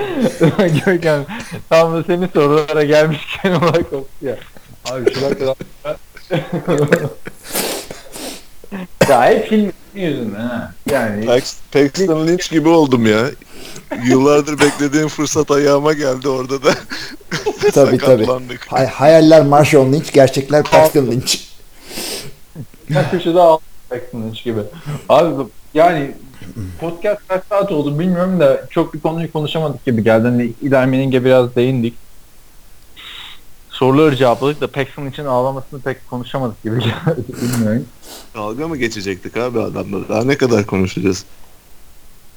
[0.86, 1.26] Görkem
[1.68, 4.36] tam da senin sorulara gelmişken olay koptu ya.
[4.90, 5.56] Abi şuna kadar
[9.08, 10.72] ya hep film yüzünden ha.
[10.90, 13.26] Yani Pax- Paxton Lynch gibi oldum ya.
[14.04, 16.74] Yıllardır beklediğim fırsat ayağıma geldi orada da.
[17.72, 17.98] Tabii tabii.
[17.98, 18.66] sakatlandık.
[18.72, 21.36] Hay- hayaller Marshall Lynch, gerçekler Paxton Lynch.
[22.90, 24.60] bir köşede alacaksın hiç gibi.
[25.08, 25.44] Abi
[25.74, 26.10] yani
[26.80, 30.28] podcast kaç saat oldu bilmiyorum da çok bir konuyu konuşamadık gibi geldi.
[30.28, 31.94] Hani İlhan biraz değindik.
[33.70, 37.24] Soruları cevapladık da Paxton için ağlamasını pek konuşamadık gibi geldi.
[37.42, 37.84] Bilmiyorum.
[38.34, 40.08] Dalga mı geçecektik abi adamla?
[40.08, 41.24] Daha ne kadar konuşacağız?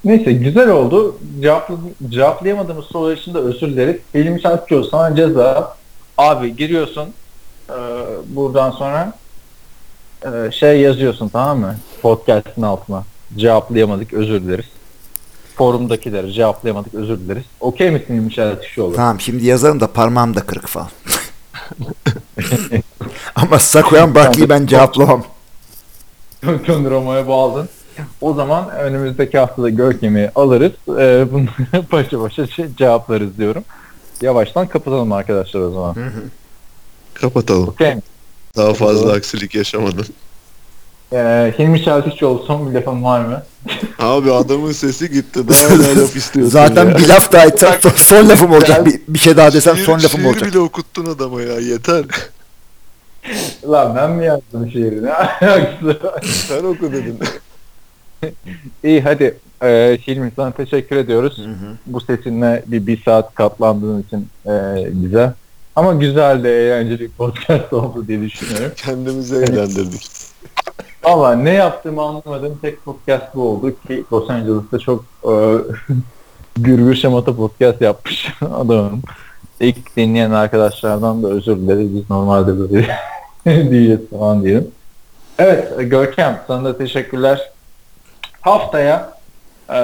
[0.04, 1.18] Neyse güzel oldu.
[1.40, 1.76] Cevapla,
[2.08, 3.96] cevaplayamadığımız sorular için de özür dileriz.
[4.14, 5.76] Elim çarpıyor sana ceza.
[6.18, 7.08] Abi giriyorsun
[7.70, 7.78] e,
[8.28, 9.12] buradan sonra
[10.22, 11.76] e, şey yazıyorsun tamam mı?
[12.02, 13.04] Podcast'ın altına.
[13.36, 14.66] Cevaplayamadık özür dileriz.
[15.54, 17.44] Forumdakileri cevaplayamadık özür dileriz.
[17.60, 18.96] Okey misin İlmi Çeltikçioğlu?
[18.96, 20.88] Tamam şimdi yazarım da parmağım da kırık falan.
[23.34, 25.24] Ama Sakuyan Barkley'i ben cevaplamam.
[26.40, 27.68] Tüm Roma'ya bağladın.
[28.20, 30.72] O zaman önümüzdeki haftada Görkem'i alırız.
[30.88, 33.64] E, bunları başa başa şey- cevaplarız diyorum.
[34.22, 35.96] Yavaştan kapatalım arkadaşlar o zaman.
[37.14, 37.68] Kapatalım.
[37.68, 38.02] Okey mi?
[38.56, 40.06] Daha fazla aksilik yaşamadın.
[41.12, 43.42] Ee, Hilmi Çeltikçioğlu son bir lafın var mı?
[43.98, 45.48] Abi adamın sesi gitti.
[45.48, 46.98] Daha ne laf istiyorsun Zaten ya.
[46.98, 48.86] bir laf daha etsem son, son lafım olacak.
[48.86, 50.48] Bir, bir şey daha desem Şiir- son lafım şiir olacak.
[50.48, 52.04] bile okuttun adama ya yeter.
[53.70, 55.02] Lan ben mi yazdım şiiri?
[55.04, 56.22] Ne alakası var?
[56.48, 57.18] Sen oku dedin.
[58.84, 59.36] İyi hadi.
[59.62, 61.38] Ee, Hilmi sana teşekkür ediyoruz.
[61.38, 61.76] Hı hı.
[61.86, 64.50] Bu sesinle bir, bir saat katlandığın için e,
[64.92, 65.32] bize.
[65.76, 68.72] Ama güzel de eğlenceli bir podcast oldu diye düşünüyorum.
[68.76, 70.10] Kendimizi eğlendirdik.
[71.04, 75.32] Valla ne yaptığımı anlamadığım tek podcast bu oldu ki Los Angeles'ta çok e,
[76.56, 79.02] gürgür şamata podcast yapmış adamım.
[79.60, 81.94] İlk dinleyen arkadaşlardan da özür dileriz.
[81.94, 82.98] Biz normalde böyle
[83.70, 84.70] diyeceğiz falan diyelim.
[85.38, 87.50] Evet Görkem sana da teşekkürler.
[88.40, 89.12] Haftaya
[89.70, 89.78] e,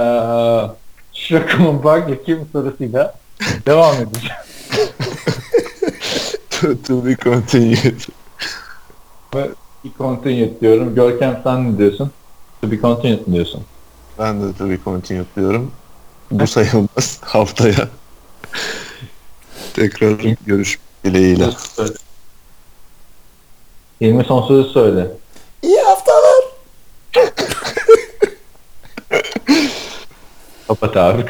[1.12, 3.14] Şirakum'un Park kim sorusuyla
[3.66, 4.36] devam edeceğiz.
[6.50, 8.00] to, to be continued.
[9.84, 10.94] Bir continue diyorum.
[10.94, 12.10] Görkem sen ne diyorsun?
[12.62, 13.64] To be continued mi diyorsun?
[14.18, 15.72] Ben de to be continued diyorum.
[16.30, 17.18] Bu sayılmaz.
[17.24, 17.88] Haftaya.
[19.74, 21.44] Tekrar görüşmek dileğiyle.
[24.00, 25.06] Hilmi son sözü söyle.
[25.62, 26.44] İyi haftalar.
[30.68, 31.24] Kapat abi.